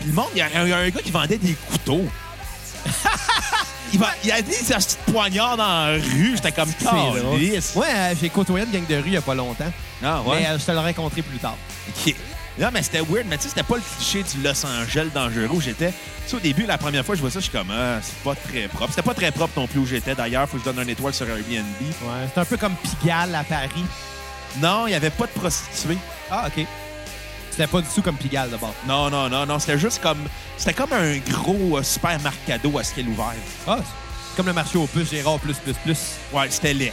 Puis 0.00 0.08
le 0.08 0.12
monde, 0.12 0.26
il 0.34 0.38
y, 0.38 0.42
a 0.42 0.46
un- 0.54 0.64
il 0.64 0.68
y 0.68 0.72
a 0.72 0.78
un 0.78 0.88
gars 0.90 1.00
qui 1.02 1.10
vendait 1.10 1.38
des 1.38 1.54
couteaux. 1.70 2.04
il, 3.92 3.98
va- 3.98 4.12
il 4.24 4.30
a 4.32 4.42
des 4.42 4.52
petites 4.52 4.98
poignards 5.12 5.56
dans 5.56 5.66
la 5.66 5.92
rue. 5.94 6.32
J'étais 6.36 6.52
comme. 6.52 6.72
Calice. 6.72 7.74
Ouais, 7.74 7.86
euh, 7.88 8.14
j'ai 8.20 8.28
côtoyé 8.30 8.64
une 8.66 8.72
gang 8.72 8.86
de 8.86 8.96
rue 8.96 9.02
il 9.06 9.12
y 9.14 9.16
a 9.16 9.20
pas 9.22 9.34
longtemps. 9.34 9.70
Ah, 10.04 10.20
ouais. 10.22 10.40
Mais 10.40 10.46
euh, 10.48 10.58
je 10.58 10.64
te 10.64 10.72
l'aurais 10.72 10.92
rencontré 10.92 11.22
plus 11.22 11.38
tard. 11.38 11.56
OK. 12.06 12.14
Non, 12.58 12.70
mais 12.72 12.82
c'était 12.82 13.00
weird, 13.00 13.26
mais 13.28 13.36
tu 13.36 13.44
sais, 13.44 13.50
c'était 13.50 13.62
pas 13.62 13.76
le 13.76 13.82
cliché 13.96 14.24
du 14.24 14.42
Los 14.42 14.66
Angeles 14.66 15.08
dangereux 15.14 15.48
où 15.52 15.60
j'étais. 15.60 15.90
Tu 15.90 16.30
sais, 16.30 16.36
au 16.36 16.40
début, 16.40 16.66
la 16.66 16.76
première 16.76 17.04
fois 17.04 17.14
que 17.14 17.18
je 17.18 17.22
vois 17.22 17.30
ça, 17.30 17.38
je 17.38 17.44
suis 17.44 17.52
comme, 17.56 17.70
ah, 17.70 17.98
c'est 18.02 18.16
pas 18.24 18.34
très 18.34 18.66
propre. 18.66 18.90
C'était 18.90 19.02
pas 19.02 19.14
très 19.14 19.30
propre 19.30 19.52
non 19.60 19.68
plus 19.68 19.78
où 19.78 19.86
j'étais. 19.86 20.14
D'ailleurs, 20.16 20.48
faut 20.48 20.56
que 20.58 20.64
je 20.64 20.68
donne 20.70 20.80
un 20.84 20.88
étoile 20.88 21.14
sur 21.14 21.28
Airbnb. 21.28 21.64
Ouais, 21.80 22.28
c'est 22.34 22.40
un 22.40 22.44
peu 22.44 22.56
comme 22.56 22.74
Pigalle 22.74 23.32
à 23.34 23.44
Paris. 23.44 23.84
Non, 24.60 24.88
il 24.88 24.90
y 24.90 24.94
avait 24.94 25.10
pas 25.10 25.26
de 25.26 25.30
prostituées. 25.38 25.98
Ah, 26.30 26.48
OK. 26.48 26.66
C'était 27.58 27.72
pas 27.72 27.80
du 27.80 27.88
tout 27.92 28.02
comme 28.02 28.14
Pigalle, 28.16 28.50
d'abord. 28.50 28.72
Non, 28.86 29.10
non, 29.10 29.28
non, 29.28 29.44
non. 29.44 29.58
C'était 29.58 29.80
juste 29.80 30.00
comme. 30.00 30.28
C'était 30.56 30.74
comme 30.74 30.92
un 30.92 31.16
gros 31.28 31.78
euh, 31.78 31.82
super 31.82 32.16
marcado 32.20 32.78
à 32.78 32.84
ciel 32.84 33.08
ouvert. 33.08 33.32
Ah, 33.66 33.78
c'est 33.80 34.36
comme 34.36 34.46
le 34.46 34.52
marché 34.52 34.78
aux 34.78 34.86
puces, 34.86 35.10
Gérard 35.10 35.40
plus, 35.40 35.54
plus, 35.56 35.72
plus. 35.74 35.98
Ouais, 36.32 36.46
c'était 36.50 36.72
laid. 36.72 36.92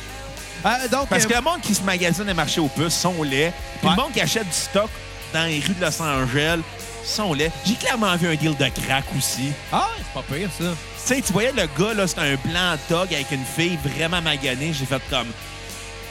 Euh, 0.66 0.88
donc, 0.88 1.08
Parce 1.08 1.26
euh, 1.26 1.28
que 1.28 1.36
le 1.36 1.42
monde 1.42 1.62
qui 1.62 1.76
se 1.76 1.84
magasine 1.84 2.26
les 2.26 2.34
marchés 2.34 2.62
aux 2.62 2.68
puces 2.68 2.96
sont 2.96 3.22
laids. 3.22 3.54
Puis 3.80 3.88
Ouais. 3.90 3.96
le 3.96 4.02
monde 4.02 4.12
qui 4.12 4.22
achète 4.22 4.48
du 4.48 4.54
stock 4.56 4.90
dans 5.36 5.46
les 5.46 5.60
rues 5.60 5.76
de 5.80 5.82
Los 5.86 6.02
Angeles 6.02 6.62
sont 7.04 7.32
laids. 7.36 7.52
J'ai 7.64 7.76
clairement 7.76 8.16
vu 8.16 8.28
un 8.28 8.34
deal 8.34 8.56
de 8.58 8.68
crack 8.82 9.06
aussi. 9.16 9.52
Ah, 9.72 9.88
c'est 10.00 10.20
pas 10.20 10.24
pire, 10.36 10.50
ça. 10.58 10.64
Tu 11.08 11.14
sais, 11.16 11.22
tu 11.22 11.32
voyais 11.32 11.52
le 11.52 11.68
gars, 11.80 11.94
là, 11.94 12.08
c'était 12.08 12.22
un 12.22 12.38
blanc 12.44 12.76
dog 12.90 13.14
avec 13.14 13.30
une 13.32 13.46
fille 13.46 13.78
vraiment 13.84 14.20
maganée. 14.24 14.74
J'ai 14.74 14.88
fait 14.88 15.02
comme. 15.12 15.28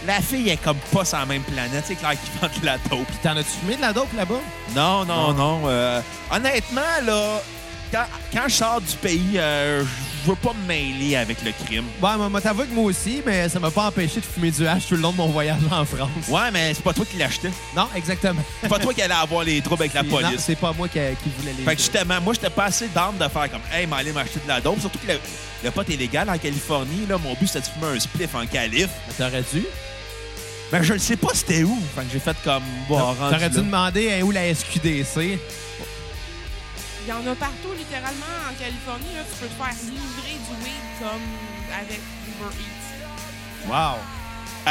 La 0.06 0.20
fille 0.20 0.50
est 0.50 0.56
comme 0.62 0.76
pas 0.92 1.04
sur 1.04 1.18
la 1.18 1.24
même 1.26 1.42
planète. 1.42 1.84
C'est 1.86 1.94
clair 1.94 2.10
qu'il 2.12 2.40
vend 2.40 2.48
de 2.60 2.66
la 2.66 2.76
dope. 2.78 3.06
Puis 3.06 3.16
t'en 3.22 3.36
as-tu 3.36 3.50
fumé 3.60 3.76
de 3.76 3.80
la 3.80 3.92
dope 3.92 4.12
là-bas? 4.16 4.40
Non, 4.74 5.04
non, 5.04 5.32
Non. 5.32 5.62
euh, 5.66 6.00
honnêtement, 6.30 6.80
là, 7.06 7.40
quand, 7.90 8.04
quand 8.32 8.42
je 8.48 8.54
sors 8.54 8.80
du 8.82 8.94
pays, 8.96 9.36
euh, 9.36 9.82
je 10.24 10.28
veux 10.30 10.36
pas 10.36 10.52
me 10.52 10.66
mêler 10.66 11.16
avec 11.16 11.42
le 11.42 11.52
crime. 11.52 11.84
Bon, 12.00 12.16
moi, 12.18 12.28
moi, 12.28 12.40
t'avoue 12.42 12.64
que 12.64 12.74
moi 12.74 12.84
aussi, 12.84 13.22
mais 13.24 13.48
ça 13.48 13.58
m'a 13.60 13.70
pas 13.70 13.86
empêché 13.86 14.20
de 14.20 14.26
fumer 14.26 14.50
du 14.50 14.66
hash 14.66 14.88
tout 14.88 14.96
le 14.96 15.00
long 15.00 15.12
de 15.12 15.16
mon 15.16 15.28
voyage 15.28 15.60
en 15.70 15.84
France. 15.86 16.10
Ouais, 16.28 16.50
mais 16.52 16.74
c'est 16.74 16.82
pas 16.82 16.92
toi 16.92 17.06
qui 17.10 17.16
l'achetais. 17.16 17.50
Non, 17.74 17.88
exactement. 17.96 18.42
C'est 18.60 18.68
pas 18.68 18.78
toi 18.78 18.92
qui 18.92 19.00
allais 19.00 19.14
avoir 19.14 19.44
les 19.44 19.62
troubles 19.62 19.84
avec 19.84 19.94
la 19.94 20.02
Non, 20.04 20.10
police. 20.10 20.40
c'est 20.40 20.56
pas 20.56 20.72
moi 20.76 20.86
qui, 20.88 20.98
qui 20.98 21.30
voulais 21.38 21.54
les. 21.56 21.64
Fait 21.64 21.76
que 21.76 21.80
justement, 21.80 22.20
moi, 22.20 22.34
j'étais 22.34 22.50
pas 22.50 22.64
assez 22.64 22.88
d'âme 22.88 23.16
de 23.18 23.26
faire 23.28 23.50
comme, 23.50 23.62
hey, 23.72 23.86
m'aller 23.86 24.12
m'acheter 24.12 24.40
de 24.42 24.48
la 24.48 24.60
dope. 24.60 24.80
Surtout 24.80 24.98
que 24.98 25.12
le, 25.12 25.18
le 25.62 25.70
pot 25.70 25.88
est 25.88 25.96
légal 25.96 26.28
en 26.28 26.36
Californie. 26.36 27.06
Là, 27.08 27.16
mon 27.16 27.32
but, 27.34 27.46
c'était 27.46 27.60
de 27.60 27.66
fumer 27.72 27.96
un 27.96 28.00
spliff 28.00 28.34
en 28.34 28.44
calife. 28.46 28.90
Mais 29.08 29.14
T'aurais 29.24 29.44
dû. 29.52 29.64
Ben, 30.72 30.82
je 30.82 30.94
ne 30.94 30.98
sais 30.98 31.16
pas 31.16 31.28
c'était 31.34 31.62
où. 31.62 31.78
Fait 31.94 32.02
que 32.02 32.08
j'ai 32.12 32.18
fait 32.18 32.36
comme, 32.42 32.62
bon, 32.88 32.96
rendu 32.98 33.18
T'aurais 33.18 33.50
dû 33.50 33.56
là. 33.56 33.62
demander 33.62 34.12
hein, 34.12 34.22
où 34.22 34.30
la 34.30 34.52
SQDC. 34.54 35.38
Il 37.06 37.10
y 37.10 37.12
en 37.12 37.18
a 37.26 37.34
partout, 37.34 37.72
littéralement, 37.76 38.24
en 38.50 38.54
Californie. 38.58 39.14
Là, 39.14 39.22
tu 39.30 39.38
peux 39.40 39.46
te 39.46 39.52
faire 39.52 39.74
livrer 39.84 40.38
du 40.38 40.64
weed 40.64 40.84
comme 40.98 41.20
avec 41.78 42.00
Uber 42.28 42.56
Eats. 42.58 43.68
Wow. 43.68 43.98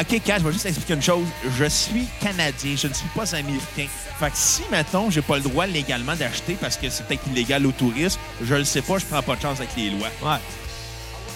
OK, 0.02 0.22
Kat, 0.24 0.40
je 0.40 0.44
vais 0.46 0.52
juste 0.54 0.66
expliquer 0.66 0.96
une 0.96 1.02
chose. 1.04 1.28
Je 1.60 1.66
suis 1.66 2.08
Canadien, 2.20 2.76
je 2.76 2.88
ne 2.88 2.94
suis 2.94 3.08
pas 3.16 3.36
Américain. 3.36 3.86
Fait 4.20 4.32
que 4.32 4.36
si, 4.36 4.64
mettons, 4.72 5.12
j'ai 5.12 5.22
pas 5.22 5.36
le 5.36 5.44
droit 5.44 5.68
légalement 5.68 6.16
d'acheter 6.16 6.58
parce 6.60 6.78
que 6.78 6.90
c'est 6.90 7.06
peut-être 7.06 7.28
illégal 7.28 7.64
au 7.68 7.72
tourisme, 7.72 8.20
je 8.44 8.56
le 8.56 8.64
sais 8.64 8.82
pas, 8.82 8.98
je 8.98 9.06
prends 9.06 9.22
pas 9.22 9.36
de 9.36 9.42
chance 9.42 9.60
avec 9.60 9.76
les 9.78 9.92
lois. 9.92 10.10
Ouais. 10.24 10.38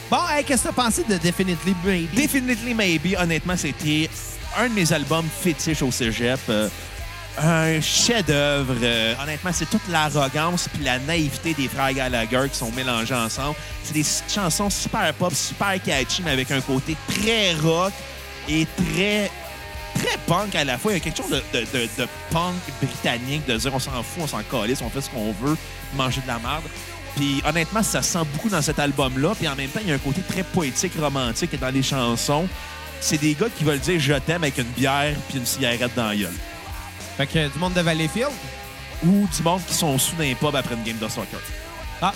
Bon, 0.10 0.18
hey, 0.30 0.44
qu'est-ce 0.44 0.64
que 0.64 0.68
t'as 0.70 0.74
pensé 0.74 1.04
de 1.04 1.18
Definitely 1.18 1.76
Baby? 1.84 2.08
Definitely 2.16 2.74
Maybe, 2.74 3.16
honnêtement, 3.20 3.56
c'était 3.58 4.10
un 4.58 4.70
de 4.70 4.74
mes 4.74 4.92
albums 4.92 5.28
fétiches 5.42 5.82
au 5.82 5.92
cégep. 5.92 6.40
Euh, 6.50 6.70
un 7.40 7.80
chef-d'œuvre. 7.80 8.76
Euh, 8.82 9.14
honnêtement, 9.22 9.52
c'est 9.54 9.70
toute 9.70 9.88
l'arrogance 9.90 10.68
puis 10.74 10.84
la 10.84 10.98
naïveté 11.00 11.54
des 11.54 11.68
frères 11.68 11.94
Gallagher 11.94 12.50
qui 12.52 12.58
sont 12.58 12.72
mélangés 12.72 13.14
ensemble. 13.14 13.56
C'est 13.84 13.94
des 13.94 14.06
chansons 14.28 14.70
super 14.70 15.14
pop, 15.14 15.34
super 15.34 15.82
catchy, 15.82 16.24
mais 16.24 16.32
avec 16.32 16.50
un 16.52 16.62
côté 16.62 16.98
très 17.08 17.54
rock 17.56 17.94
et 18.50 18.66
très 18.76 19.30
très 19.96 20.18
punk 20.26 20.56
à 20.56 20.64
la 20.64 20.78
fois. 20.78 20.92
Il 20.92 20.96
y 20.96 20.98
a 20.98 21.04
quelque 21.04 21.18
chose 21.18 21.30
de, 21.54 22.08
punk 22.32 22.56
britannique, 22.82 23.46
de 23.46 23.58
dire 23.58 23.74
on 23.74 23.80
s'en 23.80 24.04
fout, 24.04 24.24
on 24.24 24.28
s'en 24.28 24.42
calisse, 24.44 24.82
on 24.82 24.90
fait 24.90 25.02
ce 25.02 25.10
qu'on 25.10 25.32
veut, 25.34 25.58
manger 25.96 26.22
de 26.22 26.28
la 26.28 26.40
merde. 26.40 26.64
Puis 27.16 27.42
honnêtement, 27.48 27.84
ça 27.84 28.02
se 28.02 28.14
sent 28.14 28.26
beaucoup 28.34 28.50
dans 28.50 28.62
cet 28.62 28.80
album-là. 28.80 29.34
Puis 29.36 29.48
en 29.48 29.56
même 29.56 29.70
temps, 29.70 29.80
il 29.82 29.90
y 29.90 29.92
a 29.92 29.96
un 29.96 30.00
côté 30.00 30.22
très 30.22 30.44
poétique, 30.44 30.94
romantique 31.00 31.60
dans 31.60 31.70
les 31.70 31.84
chansons. 31.84 32.48
C'est 33.00 33.18
des 33.18 33.34
gars 33.34 33.48
qui 33.56 33.64
veulent 33.64 33.80
dire 33.80 34.00
je 34.00 34.14
t'aime 34.14 34.44
avec 34.44 34.58
une 34.58 34.64
bière 34.66 35.16
puis 35.30 35.38
une 35.38 35.46
cigarette 35.46 35.92
dans 35.96 36.08
la 36.08 36.16
gueule. 36.16 36.34
Fait 37.18 37.28
que 37.28 37.48
du 37.48 37.60
monde 37.60 37.74
de 37.74 37.82
Valleyfield? 37.82 38.32
Ou 39.06 39.28
du 39.36 39.44
monde 39.44 39.62
qui 39.68 39.74
sont 39.74 39.98
sous 39.98 40.16
d'un 40.16 40.34
pub 40.34 40.56
après 40.56 40.74
une 40.74 40.84
game 40.84 40.98
de 40.98 41.08
soccer. 41.08 41.40
Ah, 42.02 42.14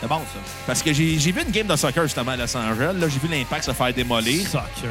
c'est 0.00 0.08
bon, 0.08 0.18
ça. 0.18 0.40
Parce 0.66 0.82
que 0.82 0.92
j'ai 0.92 1.16
vu 1.16 1.42
une 1.42 1.52
game 1.52 1.66
de 1.66 1.76
soccer 1.76 2.02
justement 2.02 2.32
à 2.32 2.36
Los 2.36 2.56
Angeles. 2.56 2.94
Là, 2.98 3.08
j'ai 3.08 3.20
vu 3.20 3.28
l'impact 3.28 3.64
se 3.64 3.72
faire 3.72 3.94
démolir. 3.94 4.46
Soccer. 4.48 4.90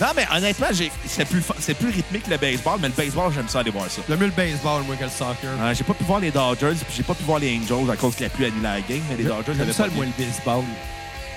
Non, 0.00 0.08
mais 0.14 0.26
honnêtement, 0.34 0.66
c'est 1.06 1.24
plus, 1.24 1.40
plus 1.40 1.88
rythmique 1.88 2.24
que 2.24 2.30
le 2.30 2.36
baseball, 2.36 2.78
mais 2.82 2.88
le 2.88 2.94
baseball, 2.94 3.32
j'aime 3.32 3.48
ça 3.48 3.60
aller 3.60 3.70
voir 3.70 3.88
ça. 3.88 4.02
J'aime 4.08 4.18
mieux 4.18 4.26
le 4.26 4.32
baseball, 4.32 4.82
moi, 4.82 4.96
que 4.96 5.04
le 5.04 5.10
soccer. 5.10 5.50
Euh, 5.60 5.72
j'ai 5.74 5.84
pas 5.84 5.94
pu 5.94 6.04
voir 6.04 6.20
les 6.20 6.30
Dodgers, 6.30 6.74
puis 6.74 6.96
j'ai 6.96 7.02
pas 7.04 7.14
pu 7.14 7.22
voir 7.22 7.38
les 7.38 7.56
Angels 7.56 7.90
à 7.90 7.96
cause 7.96 8.16
que 8.16 8.24
la 8.24 8.28
pluie 8.28 8.46
annulé 8.46 8.62
la 8.62 8.80
game, 8.80 9.00
mais 9.08 9.16
les 9.16 9.24
Dodgers, 9.24 9.52
ça, 9.72 9.84
pas 9.84 9.90
moi, 9.90 10.04
le 10.04 10.24
baseball. 10.24 10.64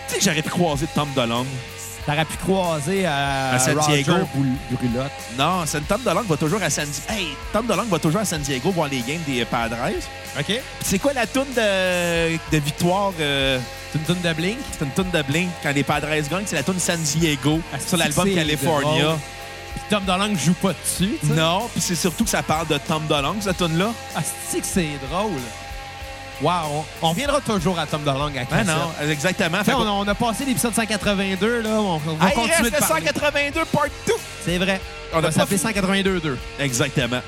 Tu 0.08 0.14
sais 0.14 0.20
que 0.20 0.26
j'aurais 0.26 0.42
pu 0.42 0.50
croiser 0.50 0.88
Tom 0.94 1.08
DeLonge. 1.16 1.46
T'aurais 2.08 2.24
pu 2.26 2.38
croiser 2.38 3.06
à, 3.06 3.52
À 3.56 3.60
San 3.60 3.78
Diego. 3.88 4.14
Brulotte. 4.72 5.12
Non, 5.38 5.64
c'est 5.66 5.86
Tom 5.88 6.02
DeLonge 6.04 6.26
va 6.26 6.38
toujours 6.38 6.64
à 6.64 6.70
San 6.70 6.86
Diego. 6.86 7.06
Hey, 7.10 7.28
Tom 7.52 7.68
DeLonge 7.68 7.88
va 7.90 8.00
toujours 8.00 8.22
à 8.22 8.26
San 8.26 8.40
Diego 8.42 8.72
voir 8.72 8.88
les 8.88 9.02
games 9.02 9.22
des 9.28 9.44
Padres. 9.44 9.76
OK. 10.40 10.62
c'est 10.82 11.00
quoi 11.00 11.12
la 11.14 11.28
toune 11.28 11.52
de, 11.56 12.38
de 12.38 12.58
victoire? 12.64 13.12
euh, 13.20 13.60
C'est 13.92 14.00
une 14.00 14.06
tonne 14.06 14.22
de 14.22 14.34
Blink? 14.34 14.58
c'est 14.72 14.86
une 14.86 14.92
toune 14.92 15.12
de 15.12 15.22
Blink. 15.22 15.50
Quand 15.62 15.74
les 15.74 15.84
Padres 15.84 16.08
gagnent, 16.10 16.44
c'est 16.46 16.56
la 16.56 16.64
toune 16.64 16.80
San 16.80 17.00
Diego 17.02 17.60
Ah, 17.74 17.78
sur 17.86 17.98
l'album 17.98 18.34
California. 18.34 19.18
Puis 19.74 19.82
Tom 19.90 20.06
DeLonge 20.06 20.40
joue 20.44 20.54
pas 20.54 20.72
dessus. 20.74 21.18
Non, 21.24 21.68
puis 21.74 21.82
c'est 21.82 21.96
surtout 21.96 22.24
que 22.24 22.30
ça 22.30 22.42
parle 22.42 22.68
de 22.68 22.78
Tom 22.78 23.06
DeLonge, 23.08 23.42
cette 23.42 23.58
toune-là. 23.58 23.92
Ah, 24.16 24.22
c'est 24.50 24.62
que 24.62 24.66
c'est 24.66 24.98
drôle? 25.12 25.32
Wow. 26.42 26.86
On, 27.02 27.10
reviendra 27.10 27.42
toujours 27.42 27.80
à 27.80 27.88
Tom 27.88 28.04
DeLonge 28.04 28.38
à 28.38 28.44
Ben 28.46 28.64
non, 28.64 28.92
exactement. 29.10 29.64
Fait 29.64 29.74
on, 29.74 29.82
a, 29.82 29.90
on 29.90 30.08
a 30.08 30.14
passé 30.14 30.46
l'épisode 30.46 30.74
182, 30.76 31.62
là. 31.62 31.70
On, 31.72 31.96
on 31.96 31.98
va 31.98 32.02
Ah, 32.22 32.26
continuer 32.32 32.48
reste 32.58 32.62
de 32.62 32.66
le 32.66 32.72
parler. 32.80 33.06
182 33.06 33.66
part 33.66 33.84
2. 34.06 34.14
C'est 34.46 34.58
vrai. 34.60 34.80
On 35.12 35.16
On 35.16 35.20
a 35.20 35.22
va 35.22 35.28
pas 35.30 35.34
s'appeler 35.34 35.58
fini. 35.58 35.74
182-2. 36.04 36.36
Exactement. 36.60 37.22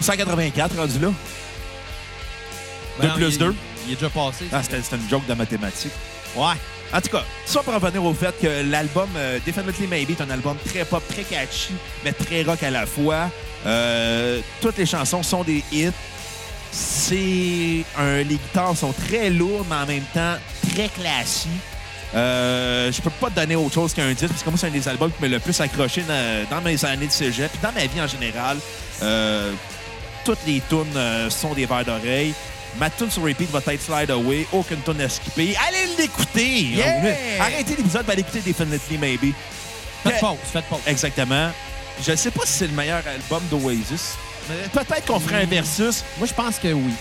184 0.00 0.76
rendu 0.76 0.98
là? 1.00 1.08
2 1.08 1.14
Ben 3.00 3.08
non, 3.08 3.14
plus 3.14 3.32
il- 3.34 3.38
2. 3.38 3.54
Il 3.86 3.92
est 3.92 3.94
déjà 3.96 4.10
passé. 4.10 4.44
Ah, 4.52 4.62
c'était 4.62 4.82
c'était 4.82 4.96
une 4.96 5.08
joke 5.08 5.26
de 5.26 5.34
mathématiques. 5.34 5.92
Ouais. 6.36 6.54
En 6.92 7.00
tout 7.00 7.08
cas, 7.10 7.24
ça 7.46 7.62
pour 7.62 7.74
revenir 7.74 8.04
au 8.04 8.14
fait 8.14 8.34
que 8.40 8.70
l'album 8.70 9.08
euh, 9.16 9.38
Definitely 9.44 9.86
Maybe 9.88 10.10
est 10.12 10.20
un 10.20 10.30
album 10.30 10.56
très 10.68 10.84
pop, 10.84 11.02
très 11.08 11.22
catchy, 11.24 11.72
mais 12.04 12.12
très 12.12 12.42
rock 12.44 12.62
à 12.62 12.70
la 12.70 12.86
fois. 12.86 13.28
Euh, 13.66 14.40
toutes 14.60 14.78
les 14.78 14.86
chansons 14.86 15.22
sont 15.24 15.42
des 15.42 15.64
hits. 15.72 15.90
C'est 16.70 17.84
un, 17.98 18.18
les 18.18 18.36
guitares 18.36 18.76
sont 18.76 18.92
très 18.92 19.30
lourdes, 19.30 19.66
mais 19.68 19.76
en 19.76 19.86
même 19.86 20.04
temps 20.12 20.36
très 20.70 20.88
classiques. 20.88 21.50
Euh, 22.14 22.90
je 22.92 23.00
peux 23.00 23.10
pas 23.10 23.30
te 23.30 23.36
donner 23.36 23.56
autre 23.56 23.74
chose 23.74 23.92
qu'un 23.92 24.12
disque, 24.12 24.28
parce 24.28 24.42
que 24.42 24.50
moi, 24.50 24.58
c'est 24.58 24.68
un 24.68 24.70
des 24.70 24.88
albums 24.88 25.10
qui 25.10 25.20
m'a 25.20 25.28
le 25.28 25.40
plus 25.40 25.60
accroché 25.60 26.02
dans, 26.02 26.46
dans 26.50 26.62
mes 26.62 26.82
années 26.84 27.06
de 27.06 27.12
cégep, 27.12 27.50
puis 27.50 27.60
dans 27.62 27.72
ma 27.72 27.86
vie 27.86 28.00
en 28.00 28.06
général. 28.06 28.58
Euh, 29.02 29.52
toutes 30.24 30.38
les 30.46 30.62
tunes 30.68 30.96
euh, 30.96 31.30
sont 31.30 31.54
des 31.54 31.66
verres 31.66 31.84
d'oreille. 31.84 32.34
Ma 32.78 32.90
tune 32.90 33.10
sur 33.10 33.22
repeat 33.22 33.50
va 33.50 33.60
être 33.72 33.82
Slide 33.82 34.10
Away. 34.10 34.46
Aucune 34.52 34.82
tune 34.82 35.00
à 35.00 35.08
skipper. 35.08 35.56
Allez 35.66 35.94
l'écouter! 35.98 36.60
Yeah! 36.62 37.40
Arrêtez 37.40 37.76
l'épisode, 37.76 38.08
allez 38.08 38.20
écouter 38.20 38.40
Definitely 38.40 38.98
Maybe. 38.98 39.32
Faites 40.02 40.20
pause, 40.20 40.36
faites 40.52 40.64
pause. 40.66 40.80
Exactement. 40.86 41.50
Je 42.06 42.14
sais 42.14 42.30
pas 42.30 42.44
si 42.44 42.52
c'est 42.52 42.66
le 42.66 42.74
meilleur 42.74 43.02
album 43.06 43.42
d'Oasis. 43.50 44.16
Mais 44.48 44.68
Peut-être 44.68 45.06
qu'on 45.06 45.20
ferait 45.20 45.42
un 45.42 45.46
versus. 45.46 46.04
Moi, 46.18 46.26
je 46.26 46.34
pense 46.34 46.58
que 46.58 46.68
oui. 46.72 46.92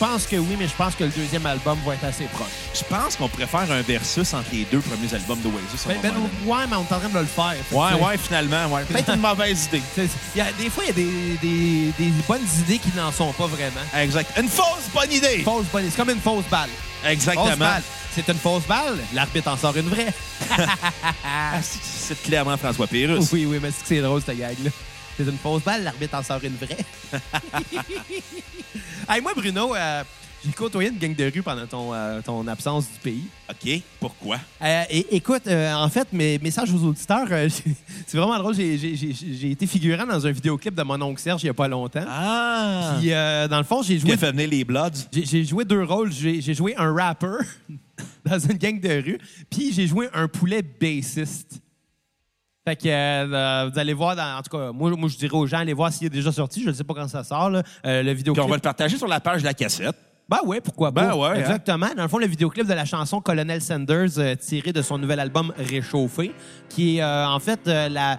Je 0.00 0.06
pense 0.06 0.26
que 0.26 0.36
oui, 0.36 0.56
mais 0.58 0.66
je 0.66 0.72
pense 0.72 0.94
que 0.94 1.04
le 1.04 1.10
deuxième 1.10 1.44
album 1.44 1.78
va 1.84 1.92
être 1.92 2.04
assez 2.04 2.24
proche. 2.24 2.48
Je 2.74 2.82
pense 2.84 3.16
qu'on 3.16 3.28
pourrait 3.28 3.46
faire 3.46 3.70
un 3.70 3.82
versus 3.82 4.32
entre 4.32 4.46
les 4.50 4.64
deux 4.64 4.80
premiers 4.80 5.12
albums 5.12 5.38
d'Oasis. 5.40 5.86
Ben, 5.86 5.96
ben, 6.02 6.12
ouais, 6.46 6.66
mais 6.70 6.76
on 6.76 6.80
est 6.80 6.92
en 6.94 6.98
train 7.00 7.08
de 7.10 7.18
le 7.18 7.26
faire. 7.26 7.54
Ouais, 7.70 7.92
ouais, 8.02 8.16
finalement. 8.16 8.66
Ouais. 8.74 8.82
Peut-être 8.84 9.10
une 9.14 9.20
mauvaise 9.20 9.66
idée. 9.66 9.82
y 10.36 10.40
a- 10.40 10.52
des 10.52 10.70
fois, 10.70 10.84
il 10.84 10.86
y 10.86 10.90
a 10.90 10.94
des, 10.94 11.38
des- 11.42 11.92
des 11.98 12.10
bonnes 12.26 12.46
idées 12.60 12.78
qui 12.78 12.88
n'en 12.96 13.12
sont 13.12 13.30
pas 13.34 13.46
vraiment. 13.46 13.82
Exact. 13.94 14.30
Une 14.40 14.48
fausse 14.48 14.88
bonne 14.94 15.12
idée. 15.12 15.42
Fausse 15.44 15.66
bonne 15.70 15.84
C'est 15.90 15.96
comme 15.98 16.08
une 16.10 16.20
fausse 16.20 16.46
balle. 16.50 16.70
Fausse 17.02 17.10
Exactement. 17.12 17.56
balle. 17.58 17.82
C'est 18.14 18.26
une 18.26 18.38
fausse 18.38 18.64
balle. 18.66 18.98
L'arbitre 19.12 19.50
en 19.50 19.58
sort 19.58 19.76
une 19.76 19.88
vraie. 19.90 20.14
Ah, 21.24 21.58
c'est- 21.62 22.20
clairement 22.22 22.56
François 22.56 22.86
Pérus. 22.86 23.28
Oui, 23.32 23.44
oui, 23.44 23.58
mais 23.62 23.68
c'est 23.70 23.82
que 23.82 23.88
c'est 23.88 24.00
drôle, 24.00 24.22
cette 24.24 24.38
gag-là. 24.38 24.70
C'est 25.16 25.24
une 25.24 25.36
fausse 25.38 25.62
balle, 25.62 25.84
l'arbitre 25.84 26.14
en 26.16 26.22
sort 26.22 26.40
une 26.42 26.56
vraie. 26.56 26.78
hey, 29.08 29.20
moi, 29.20 29.32
Bruno, 29.36 29.74
euh, 29.74 30.02
j'ai 30.44 30.52
côtoyé 30.52 30.88
une 30.88 30.96
gang 30.98 31.14
de 31.14 31.24
rue 31.30 31.42
pendant 31.42 31.66
ton, 31.66 31.92
euh, 31.92 32.20
ton 32.22 32.46
absence 32.48 32.86
du 32.90 32.98
pays. 33.00 33.24
OK. 33.50 33.82
Pourquoi? 33.98 34.38
Euh, 34.62 34.84
et- 34.88 35.16
écoute, 35.16 35.42
en 35.46 35.88
fait, 35.90 36.08
mes 36.12 36.38
messages 36.38 36.72
aux 36.72 36.82
auditeurs, 36.84 37.28
c'est 38.06 38.16
vraiment 38.16 38.38
drôle. 38.38 38.54
J'ai- 38.54 39.50
été 39.50 39.66
figurant 39.66 40.06
dans 40.06 40.26
un 40.26 40.30
vidéoclip 40.30 40.74
de 40.74 40.82
mon 40.82 41.00
oncle 41.02 41.20
Serge 41.20 41.42
il 41.42 41.46
n'y 41.46 41.50
a 41.50 41.54
pas 41.54 41.68
longtemps. 41.68 42.04
Ah! 42.08 42.96
Puis, 42.98 43.12
euh, 43.12 43.46
dans 43.48 43.58
le 43.58 43.64
fond, 43.64 43.82
j'ai 43.82 43.96
Qui 43.96 44.00
joué, 44.00 44.12
a 44.12 44.16
fait 44.16 44.32
venir 44.32 44.48
les 44.48 44.64
Bloods? 44.64 45.08
j'ai 45.12 45.44
joué 45.44 45.64
deux 45.66 45.82
rôles. 45.84 46.12
J'ai 46.12 46.40
j'ai 46.40 46.54
joué 46.54 46.74
un 46.78 46.94
rapper 46.94 47.44
dans 48.24 48.38
une 48.38 48.56
gang 48.56 48.80
de 48.80 49.02
rue, 49.02 49.18
puis 49.50 49.72
j'ai 49.74 49.86
joué 49.86 50.08
un 50.14 50.28
poulet 50.28 50.62
bassiste. 50.62 51.60
Fait 52.66 52.76
que 52.76 52.88
euh, 52.88 53.70
vous 53.72 53.78
allez 53.78 53.94
voir, 53.94 54.14
dans, 54.14 54.38
en 54.38 54.42
tout 54.42 54.54
cas, 54.56 54.70
moi, 54.72 54.90
moi 54.90 55.08
je 55.08 55.16
dirais 55.16 55.34
aux 55.34 55.46
gens, 55.46 55.58
allez 55.58 55.72
voir 55.72 55.90
s'il 55.92 56.06
est 56.08 56.10
déjà 56.10 56.30
sorti. 56.30 56.62
Je 56.62 56.68
ne 56.68 56.74
sais 56.74 56.84
pas 56.84 56.92
quand 56.94 57.08
ça 57.08 57.24
sort, 57.24 57.48
là, 57.50 57.62
euh, 57.86 58.02
le 58.02 58.08
Puis 58.10 58.18
vidéoclip. 58.18 58.44
on 58.44 58.48
va 58.48 58.56
le 58.56 58.60
partager 58.60 58.98
sur 58.98 59.06
la 59.08 59.18
page 59.20 59.40
de 59.40 59.46
la 59.46 59.54
cassette. 59.54 59.96
Ben 60.28 60.38
ouais, 60.44 60.60
pourquoi 60.60 60.92
pas. 60.92 61.06
Ben 61.08 61.14
ouais, 61.16 61.28
hein. 61.30 61.34
Exactement. 61.34 61.88
Dans 61.96 62.02
le 62.02 62.08
fond, 62.08 62.18
le 62.18 62.26
vidéoclip 62.26 62.66
de 62.66 62.72
la 62.74 62.84
chanson 62.84 63.20
Colonel 63.20 63.60
Sanders 63.62 64.18
euh, 64.18 64.34
tiré 64.36 64.72
de 64.72 64.82
son 64.82 64.98
nouvel 64.98 65.18
album 65.20 65.52
Réchauffé, 65.58 66.32
qui 66.68 66.98
est 66.98 67.02
euh, 67.02 67.26
en 67.26 67.40
fait 67.40 67.60
euh, 67.66 67.88
la 67.88 68.18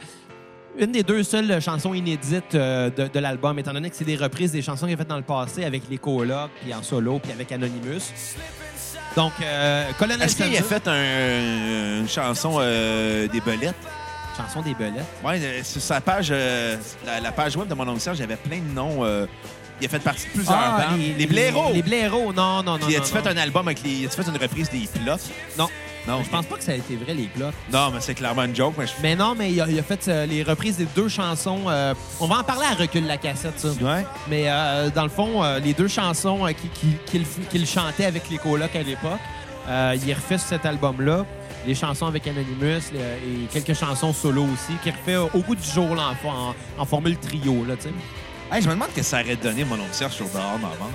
une 0.78 0.92
des 0.94 1.04
deux 1.04 1.22
seules 1.24 1.62
chansons 1.62 1.94
inédites 1.94 2.56
euh, 2.56 2.90
de, 2.90 3.08
de 3.08 3.20
l'album, 3.20 3.60
étant 3.60 3.74
donné 3.74 3.90
que 3.90 3.96
c'est 3.96 4.06
des 4.06 4.16
reprises 4.16 4.52
des 4.54 4.62
chansons 4.62 4.86
qu'il 4.88 4.96
a 4.96 4.98
faites 4.98 5.08
dans 5.10 5.18
le 5.18 5.22
passé 5.24 5.66
avec 5.66 5.84
les 5.90 5.98
colocs, 5.98 6.50
puis 6.62 6.74
en 6.74 6.82
solo, 6.82 7.20
puis 7.20 7.32
avec 7.32 7.52
Anonymous. 7.52 8.02
Donc, 9.16 9.34
euh, 9.44 9.84
Colonel 10.00 10.22
Est-ce 10.24 10.36
qu'il 10.38 10.58
a 10.58 10.64
fait 10.64 10.88
un- 10.88 12.00
une 12.02 12.08
chanson 12.10 12.56
euh, 12.60 13.28
des 13.28 13.42
belettes? 13.42 13.76
Chanson 14.48 14.62
des 14.62 14.74
belettes. 14.74 15.06
Oui, 15.24 15.36
sur 15.64 15.82
sa 15.82 16.02
page, 16.02 16.30
euh, 16.32 16.78
la, 17.06 17.20
la 17.20 17.32
page 17.32 17.56
web 17.56 17.68
de 17.68 17.74
mon 17.74 17.88
oncle 17.88 18.00
Serge, 18.00 18.18
il 18.18 18.22
y 18.22 18.24
avait 18.24 18.36
plein 18.36 18.60
de 18.60 18.74
noms. 18.74 19.04
euh, 19.04 19.26
il 19.80 19.86
a 19.88 19.90
fait 19.90 20.00
partie 20.00 20.26
de 20.28 20.32
plusieurs 20.34 20.56
bandes. 20.58 21.00
Les, 21.18 21.26
blaireaux! 21.26 21.64
Ah, 21.70 21.74
Les 21.74 21.82
blaireaux, 21.82 22.32
non, 22.34 22.62
non, 22.62 22.78
non. 22.78 22.86
Puis 22.86 22.96
as-tu 22.96 23.12
fait 23.12 23.26
un 23.28 23.38
album 23.38 23.68
avec 23.68 23.82
les. 23.84 24.06
As-tu 24.06 24.22
fait 24.24 24.30
une 24.30 24.38
reprise 24.38 24.70
des 24.70 24.88
pilotes? 24.88 25.22
Non. 25.58 25.68
Non, 26.08 26.22
Je 26.24 26.30
pense 26.30 26.46
pas 26.48 26.56
que 26.58 26.64
ça 26.64 26.72
a 26.72 26.76
été 26.76 26.96
vrai, 26.96 27.14
les 27.14 27.30
blocs. 27.36 27.54
Non, 27.72 27.92
mais 27.92 28.00
c'est 28.00 28.16
clairement 28.16 28.44
une 28.44 28.56
joke. 28.56 28.74
Mais 28.78 28.88
je... 28.88 28.92
Mais 29.04 29.16
non, 29.16 29.36
mais 29.38 29.52
il 29.52 29.62
a, 29.62 29.68
il 29.68 29.78
a 29.78 29.84
fait 29.84 30.08
euh, 30.08 30.26
les 30.26 30.42
reprises 30.42 30.78
des 30.78 30.88
deux 30.96 31.08
chansons. 31.10 31.62
euh, 31.68 31.94
on 32.20 32.26
va 32.28 32.40
en 32.40 32.44
parler 32.44 32.66
à 32.66 32.74
recul 32.74 33.06
la 33.06 33.18
cassette, 33.18 33.60
ça. 33.60 33.68
Ouais. 33.70 34.04
Mais 34.28 34.46
euh, 34.48 34.90
dans 34.90 35.04
le 35.04 35.10
fond, 35.10 35.44
euh, 35.44 35.60
les 35.60 35.74
deux 35.74 35.88
chansons 35.88 36.46
euh, 36.48 36.52
qui- 36.54 36.96
qui- 37.06 37.22
qu'il 37.52 37.68
chantait 37.68 38.06
avec 38.06 38.30
les 38.32 38.38
colocs 38.40 38.76
à 38.76 38.82
l'époque, 38.82 39.20
euh, 39.70 39.96
il 40.04 40.12
refait 40.14 40.40
sur 40.40 40.48
cet 40.48 40.66
album-là. 40.66 41.24
Les 41.66 41.76
chansons 41.76 42.08
avec 42.08 42.26
Anonymous 42.28 42.82
les- 42.94 43.00
et 43.00 43.48
quelques 43.52 43.78
chansons 43.78 44.14
solo 44.14 44.44
aussi, 44.46 44.74
qu'il 44.82 44.92
refait 44.94 45.16
au 45.18 45.40
goût 45.42 45.56
du 45.56 45.70
jour 45.70 45.96
là, 45.96 46.14
en, 46.26 46.28
en- 46.30 46.56
en 46.80 46.86
formule 46.86 47.18
trio. 47.18 47.66
Là, 47.68 47.76
tu 47.76 47.84
sais. 47.84 47.94
Hey, 48.52 48.62
je 48.62 48.68
me 48.68 48.74
demande 48.74 48.90
ce 48.92 48.96
que 48.98 49.04
ça 49.04 49.22
aurait 49.22 49.36
donné 49.36 49.64
mon 49.64 49.76
oncle 49.76 49.94
Serge 49.94 50.14
sur 50.14 50.28
dehors 50.30 50.58
vendre. 50.58 50.90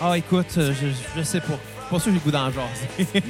ah, 0.00 0.16
écoute, 0.16 0.46
euh, 0.58 0.72
je, 0.80 0.86
je 1.18 1.22
sais 1.24 1.40
pas. 1.40 1.58
Pas 1.90 1.98
sûr 1.98 2.04
que 2.06 2.10
j'ai 2.10 2.12
le 2.12 2.20
goût 2.20 2.30
d'en. 2.30 2.46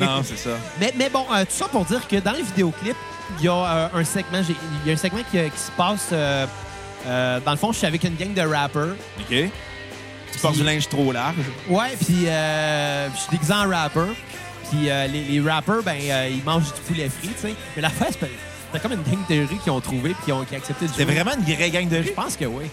Non, 0.07 0.23
c'est 0.23 0.37
ça. 0.39 0.51
Mais, 0.81 0.93
mais 0.97 1.11
bon, 1.11 1.25
euh, 1.35 1.41
tout 1.45 1.51
ça 1.51 1.67
pour 1.67 1.85
dire 1.85 2.07
que 2.07 2.17
dans 2.17 2.31
le 2.33 2.43
vidéoclip, 2.43 2.95
il 3.41 3.45
y 3.45 3.49
a 3.49 3.53
euh, 3.53 3.89
un 3.95 4.05
segment, 4.05 4.41
il 4.49 4.87
y 4.87 4.91
a 4.91 4.95
un 4.95 4.97
segment 4.97 5.23
qui, 5.31 5.39
qui 5.39 5.59
se 5.59 5.71
passe. 5.77 6.11
euh, 6.13 6.47
dans 7.41 7.51
le 7.51 7.57
fond, 7.57 7.73
je 7.73 7.79
suis 7.79 7.87
avec 7.87 8.05
une 8.05 8.15
gang 8.15 8.33
de 8.33 8.43
rappers. 8.43 8.95
OK. 9.19 9.51
Tu 10.33 10.39
portes 10.41 10.55
du 10.57 10.63
linge 10.65 10.89
trop 10.89 11.11
large. 11.13 11.35
Ouais, 11.69 11.97
puis 12.05 12.27
euh, 12.29 13.09
je 13.13 13.19
suis 13.19 13.31
déguisé 13.33 13.53
en 13.53 13.69
rapper. 13.69 14.01
Puis 14.71 14.89
euh, 14.91 15.07
les, 15.07 15.23
les 15.25 15.41
rappers, 15.41 15.83
ben, 15.83 15.97
euh, 16.01 16.29
ils 16.31 16.43
mangent 16.45 16.73
du 16.73 16.81
poulet 16.87 17.09
frit, 17.09 17.29
tu 17.29 17.49
sais. 17.49 17.55
Mais 17.77 17.83
la 17.83 17.91
face, 17.91 18.13
c'était 18.21 18.81
comme 18.81 18.93
une 18.93 19.03
gang 19.03 19.21
de 19.29 19.47
rue 19.49 19.59
qui 19.63 19.71
ont 19.71 19.81
trouvé 19.81 20.11
puis 20.15 20.25
qui 20.27 20.33
ont, 20.33 20.45
qui 20.45 20.57
accepté 20.57 20.87
de 20.87 20.93
C'est 20.97 21.05
vraiment 21.05 21.33
une 21.37 21.45
vraie 21.55 21.71
gang 21.71 21.89
de 21.89 21.97
Je 22.03 22.09
rue? 22.09 22.15
pense 22.15 22.37
que 22.37 22.45
oui. 22.45 22.65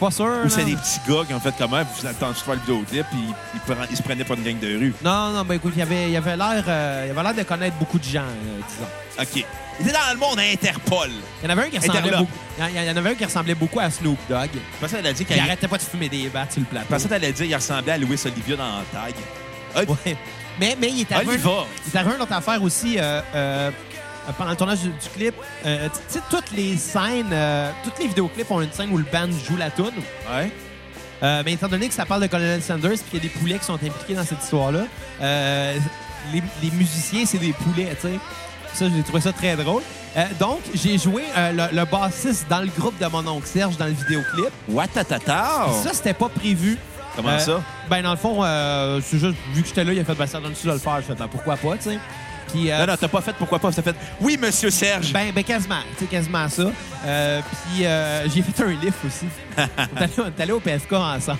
Pas 0.00 0.10
sûr. 0.10 0.26
Ou 0.44 0.48
c'est 0.48 0.64
des 0.64 0.74
petits 0.74 0.98
gars 1.08 1.22
qui 1.26 1.32
ont 1.34 1.38
fait 1.40 1.54
comment, 1.56 1.84
puis 1.84 2.00
vous 2.02 2.06
attendez 2.08 2.32
de 2.34 2.38
faire 2.38 2.54
le 2.54 2.60
vidéoclip, 2.60 3.06
puis 3.10 3.20
ils, 3.54 3.60
pre- 3.72 3.86
ils 3.90 3.96
se 3.96 4.02
prenaient 4.02 4.24
pour 4.24 4.36
une 4.36 4.42
gang 4.42 4.58
de 4.58 4.66
rue. 4.76 4.94
Non, 5.04 5.30
non, 5.30 5.44
ben 5.44 5.54
écoute, 5.54 5.72
il 5.76 5.78
y 5.78 5.82
avait, 5.82 6.04
il 6.06 6.10
y 6.10 6.16
avait 6.16 6.36
l'air 6.36 6.64
euh, 6.66 7.10
avait 7.12 7.22
l'air 7.22 7.34
de 7.34 7.42
connaître 7.44 7.76
beaucoup 7.76 7.98
de 8.00 8.04
gens, 8.04 8.22
euh, 8.22 8.60
disons. 8.68 9.22
OK. 9.22 9.46
Il 9.80 9.86
était 9.88 9.94
dans 9.96 10.12
le 10.12 10.18
monde 10.18 10.38
à 10.40 10.42
Interpol. 10.42 11.10
Il 11.42 11.44
y 11.44 11.48
en 11.48 11.50
avait 11.56 11.66
un 11.66 11.70
qui 11.70 11.78
ressemblait 11.78 11.98
Interlope. 12.00 12.20
beaucoup. 12.20 12.38
Il 12.58 12.84
y 12.84 12.90
en- 12.90 12.96
avait 12.96 13.10
un 13.10 13.14
qui 13.14 13.24
ressemblait 13.24 13.54
beaucoup 13.54 13.80
à 13.80 13.90
Snoop 13.90 14.18
Dogg. 14.28 14.50
Je 14.54 14.80
pensais 14.80 14.96
qu'elle 14.96 15.06
a 15.06 15.12
dit 15.12 15.22
Il 15.22 15.26
qu'il 15.26 15.38
arrêtait 15.40 15.68
pas 15.68 15.78
de 15.78 15.82
fumer 15.82 16.08
des 16.08 16.28
battes 16.28 16.52
sur 16.52 16.60
le 16.60 16.66
plateau. 16.66 16.86
Je 16.90 16.94
pensais 16.94 17.08
qu'elle 17.08 17.24
allait 17.24 17.32
dire 17.32 17.46
qu'il 17.46 17.54
ressemblait 17.54 17.92
à 17.92 17.98
Louis 17.98 18.18
Olivia 18.24 18.56
dans 18.56 18.82
Tag. 18.92 19.14
Ah, 19.76 19.80
Ouais. 19.80 20.16
Mais, 20.60 20.76
mais 20.80 20.88
il 20.90 21.00
est 21.00 21.12
arrivé, 21.12 21.32
Oliva. 21.32 21.64
il 21.86 21.92
est 21.92 21.98
arrivé 21.98 22.14
une 22.16 22.22
autre 22.22 22.32
affaire 22.32 22.62
aussi 22.62 22.96
euh, 22.98 23.20
euh, 23.34 23.70
pendant 24.38 24.50
le 24.50 24.56
tournage 24.56 24.80
du, 24.80 24.88
du 24.88 25.08
clip. 25.14 25.34
Euh, 25.66 25.88
tu 25.88 26.00
sais, 26.08 26.20
toutes 26.30 26.50
les 26.52 26.76
scènes, 26.76 27.34
toutes 27.82 27.98
les 27.98 28.06
vidéoclips 28.08 28.50
ont 28.50 28.60
une 28.60 28.72
scène 28.72 28.90
où 28.92 28.98
le 28.98 29.06
band 29.12 29.30
joue 29.46 29.56
la 29.56 29.70
tune. 29.70 29.90
Ouais. 30.32 30.50
Mais 31.44 31.52
étant 31.52 31.68
donné 31.68 31.88
que 31.88 31.94
ça 31.94 32.04
parle 32.04 32.20
de 32.22 32.26
Colonel 32.26 32.62
Sanders 32.62 32.92
et 32.92 32.98
qu'il 32.98 33.14
y 33.14 33.16
a 33.16 33.20
des 33.20 33.28
poulets 33.30 33.58
qui 33.58 33.64
sont 33.64 33.74
impliqués 33.74 34.14
dans 34.14 34.24
cette 34.24 34.42
histoire-là, 34.42 34.84
les, 36.32 36.42
les 36.62 36.70
musiciens, 36.70 37.24
c'est 37.26 37.38
des 37.38 37.52
poulets, 37.52 37.94
tu 38.00 38.08
sais. 38.08 38.18
Ça, 38.74 38.86
j'ai 38.94 39.02
trouvé 39.04 39.20
ça 39.20 39.32
très 39.32 39.54
drôle. 39.56 39.82
Euh, 40.16 40.24
donc, 40.38 40.58
j'ai 40.74 40.98
joué 40.98 41.22
euh, 41.36 41.52
le, 41.52 41.76
le 41.76 41.84
bassiste 41.84 42.46
dans 42.48 42.60
le 42.60 42.66
groupe 42.76 42.98
de 42.98 43.06
mon 43.06 43.24
oncle 43.28 43.46
Serge 43.46 43.76
dans 43.76 43.86
le 43.86 43.92
vidéoclip. 43.92 44.50
Watatata. 44.68 45.66
Ça, 45.82 45.92
c'était 45.92 46.14
pas 46.14 46.28
prévu. 46.28 46.76
Comment 47.16 47.28
Euh, 47.30 47.38
ça? 47.38 47.62
Ben, 47.88 48.02
dans 48.02 48.10
le 48.12 48.16
fond, 48.16 48.38
euh, 48.42 49.00
c'est 49.02 49.18
juste, 49.18 49.36
vu 49.52 49.62
que 49.62 49.68
j'étais 49.68 49.84
là, 49.84 49.92
il 49.92 50.00
a 50.00 50.04
fait, 50.04 50.14
ben, 50.14 50.26
ça 50.26 50.40
donne-tu 50.40 50.66
de 50.66 50.72
le 50.72 50.78
faire? 50.78 50.96
Je 50.96 51.02
fais, 51.06 51.14
ben, 51.14 51.28
pourquoi 51.28 51.56
pas, 51.56 51.76
tu 51.76 51.90
sais. 51.90 51.98
Puis, 52.52 52.70
euh, 52.70 52.78
Non, 52.80 52.86
non, 52.92 52.96
t'as 53.00 53.08
pas 53.08 53.20
fait 53.20 53.32
pourquoi 53.38 53.58
pas? 53.58 53.72
T'as 53.72 53.82
fait 53.82 53.96
Oui, 54.20 54.36
monsieur 54.40 54.70
Serge. 54.70 55.12
ben, 55.12 55.32
ben, 55.32 55.42
quasiment, 55.44 55.80
tu 55.98 56.04
sais, 56.04 56.10
quasiment 56.10 56.48
ça. 56.48 56.64
Euh, 57.06 57.40
puis, 57.72 57.86
euh, 57.86 58.28
j'ai 58.28 58.42
fait 58.42 58.62
un 58.62 58.68
lift 58.70 58.98
aussi. 59.06 59.26
on, 59.58 59.62
est 59.62 60.02
allé, 60.02 60.12
on 60.18 60.26
est 60.26 60.40
allé 60.42 60.52
au 60.52 60.60
PFK 60.60 60.92
ensemble. 60.92 61.38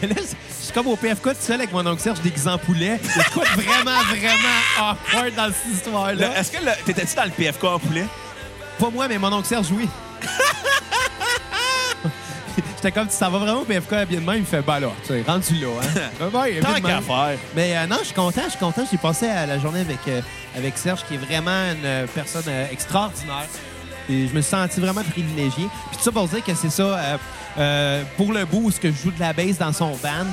Mais 0.00 0.08
là, 0.08 0.14
je 0.18 0.64
suis 0.64 0.72
comme 0.72 0.88
au 0.88 0.96
PFK 0.96 1.22
tout 1.22 1.36
seul 1.40 1.60
avec 1.60 1.72
mon 1.72 1.86
oncle 1.86 2.00
Serge 2.02 2.20
déguisé 2.20 2.48
en 2.50 2.58
poulet. 2.58 2.98
De 2.98 3.32
quoi 3.32 3.44
vraiment, 3.54 4.00
vraiment 4.08 4.90
awkward 4.90 5.34
dans 5.36 5.46
cette 5.52 5.74
histoire-là. 5.74 6.38
Est-ce 6.38 6.50
que 6.52 6.58
t'étais-tu 6.84 7.14
dans 7.14 7.24
le 7.24 7.30
PFK 7.30 7.64
en 7.64 7.78
poulet? 7.78 8.04
Pas 8.78 8.90
moi, 8.90 9.06
mais 9.08 9.18
mon 9.18 9.32
oncle 9.32 9.46
Serge, 9.46 9.68
oui. 9.72 9.88
J'étais 12.82 12.98
comme, 12.98 13.10
ça 13.10 13.28
va 13.28 13.38
vraiment 13.38 13.60
au 13.60 13.64
PFK 13.64 14.08
bien 14.08 14.18
de 14.18 14.26
même. 14.26 14.34
Il 14.34 14.40
me 14.40 14.44
fait, 14.44 14.60
bah 14.60 14.80
là, 14.80 14.88
tu 15.06 15.12
sais, 15.12 15.22
rendu 15.24 15.54
là. 15.54 15.68
Hein. 15.80 16.28
Ouais, 16.34 16.58
Tant 16.58 16.80
qu'à 16.80 17.00
faire. 17.00 17.38
Mais 17.54 17.76
euh, 17.76 17.86
non, 17.86 17.98
je 18.00 18.06
suis 18.06 18.14
content, 18.14 18.40
je 18.46 18.50
suis 18.50 18.58
content. 18.58 18.82
J'ai 18.90 18.98
passé 18.98 19.26
la 19.28 19.56
journée 19.60 19.82
avec, 19.82 20.00
euh, 20.08 20.20
avec 20.56 20.76
Serge, 20.76 21.04
qui 21.06 21.14
est 21.14 21.18
vraiment 21.18 21.52
une 21.52 21.84
euh, 21.84 22.06
personne 22.12 22.42
euh, 22.48 22.66
extraordinaire. 22.72 23.46
Et 24.08 24.26
je 24.26 24.34
me 24.34 24.40
suis 24.40 24.50
senti 24.50 24.80
vraiment 24.80 25.04
privilégié. 25.04 25.68
Puis 25.90 25.96
tout 25.98 26.02
ça 26.02 26.10
pour 26.10 26.26
dire 26.26 26.42
que 26.42 26.54
c'est 26.56 26.70
ça, 26.70 27.20
pour 28.16 28.32
le 28.32 28.44
bout 28.46 28.62
où 28.64 28.70
ce 28.72 28.80
que 28.80 28.90
je 28.90 28.96
joue 28.96 29.12
de 29.12 29.20
la 29.20 29.32
bass 29.32 29.58
dans 29.58 29.72
son 29.72 29.90
band, 29.90 30.26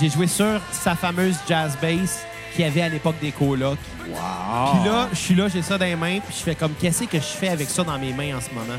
j'ai 0.00 0.08
joué 0.08 0.26
sur 0.26 0.62
sa 0.72 0.94
fameuse 0.94 1.36
jazz 1.46 1.76
bass 1.82 2.20
qu'il 2.54 2.64
y 2.64 2.68
avait 2.68 2.80
à 2.80 2.88
l'époque 2.88 3.16
des 3.20 3.30
colocs. 3.30 3.78
Wow. 4.08 4.72
Puis 4.72 4.90
là, 4.90 5.08
je 5.12 5.18
suis 5.18 5.34
là, 5.34 5.48
j'ai 5.48 5.60
ça 5.60 5.76
dans 5.76 5.84
les 5.84 5.96
mains, 5.96 6.20
puis 6.20 6.34
je 6.34 6.42
fais 6.42 6.54
comme, 6.54 6.72
qu'est-ce 6.80 7.04
que 7.04 7.18
je 7.18 7.24
fais 7.24 7.48
avec 7.48 7.68
ça 7.68 7.84
dans 7.84 7.98
mes 7.98 8.14
mains 8.14 8.38
en 8.38 8.40
ce 8.40 8.54
moment? 8.54 8.78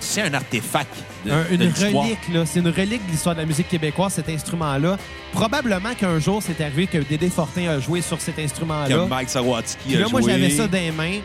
C'est 0.00 0.22
un 0.22 0.34
artefact 0.34 0.94
de, 1.24 1.30
Un- 1.30 1.42
de 1.56 1.64
une 1.64 1.72
relique, 1.72 2.28
là. 2.32 2.44
C'est 2.46 2.60
une 2.60 2.68
relique 2.68 3.04
de 3.06 3.10
l'histoire 3.12 3.34
de 3.34 3.40
la 3.40 3.46
musique 3.46 3.68
québécoise, 3.68 4.12
cet 4.14 4.28
instrument-là. 4.28 4.96
Probablement 5.32 5.94
qu'un 5.94 6.18
jour, 6.18 6.42
c'est 6.42 6.60
arrivé 6.62 6.86
que 6.86 6.98
Dédé 6.98 7.28
Fortin 7.30 7.68
a 7.70 7.80
joué 7.80 8.00
sur 8.02 8.20
cet 8.20 8.36
Que 8.36 8.42
instrument-là. 8.42 9.06
Mike 9.06 9.28
Sawatsky 9.30 9.96
a 9.96 10.00
là, 10.00 10.06
moi, 10.10 10.20
joué. 10.20 10.32
j'avais 10.32 10.50
ça 10.50 10.66
dans 10.68 10.78
les 10.78 10.90
mains. 10.92 11.18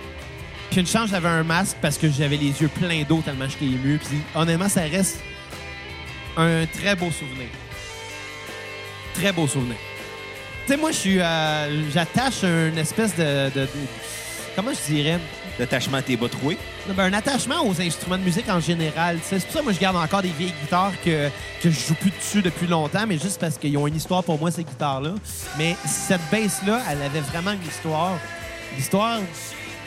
Puis 0.69 0.79
une 0.79 0.87
chance, 0.87 1.09
j'avais 1.09 1.27
un 1.27 1.43
masque 1.43 1.75
parce 1.81 1.97
que 1.97 2.09
j'avais 2.09 2.37
les 2.37 2.61
yeux 2.61 2.69
pleins 2.69 3.03
d'eau 3.07 3.21
tellement 3.23 3.47
j'étais 3.49 3.65
ému. 3.65 3.97
Puis 3.97 4.17
honnêtement, 4.33 4.69
ça 4.69 4.81
reste 4.81 5.19
un 6.37 6.65
très 6.65 6.95
beau 6.95 7.11
souvenir. 7.11 7.47
Très 9.13 9.31
beau 9.33 9.47
souvenir. 9.47 9.75
Tu 10.65 10.71
sais, 10.71 10.77
moi, 10.77 10.91
je 10.91 10.95
suis, 10.97 11.19
euh, 11.19 11.91
j'attache 11.91 12.43
une 12.43 12.77
espèce 12.77 13.15
de, 13.15 13.49
de- 13.49 13.61
de- 13.61 13.67
Comment 14.55 14.71
je 14.73 14.93
dirais? 14.93 15.19
L'attachement 15.61 15.97
à 15.97 16.01
tes 16.01 16.17
bas 16.17 16.27
troués. 16.27 16.57
Ben, 16.95 17.03
un 17.05 17.13
attachement 17.13 17.63
aux 17.65 17.79
instruments 17.79 18.17
de 18.17 18.23
musique 18.23 18.49
en 18.49 18.59
général. 18.59 19.19
C'est 19.23 19.39
pour 19.45 19.53
ça 19.53 19.59
que 19.59 19.63
moi, 19.63 19.73
je 19.73 19.79
garde 19.79 19.95
encore 19.95 20.21
des 20.23 20.29
vieilles 20.37 20.53
guitares 20.61 20.91
que, 21.05 21.29
que 21.61 21.69
je 21.69 21.79
joue 21.87 21.93
plus 21.93 22.09
dessus 22.11 22.41
depuis 22.41 22.65
longtemps, 22.67 23.05
mais 23.07 23.17
juste 23.19 23.39
parce 23.39 23.57
qu'ils 23.57 23.77
ont 23.77 23.85
une 23.87 23.95
histoire 23.95 24.23
pour 24.23 24.39
moi, 24.39 24.49
ces 24.51 24.63
guitares-là. 24.63 25.11
Mais 25.59 25.75
cette 25.85 26.21
bass-là, 26.31 26.79
elle 26.89 27.01
avait 27.03 27.21
vraiment 27.21 27.51
une 27.51 27.63
histoire. 27.67 28.17
L'histoire 28.75 29.19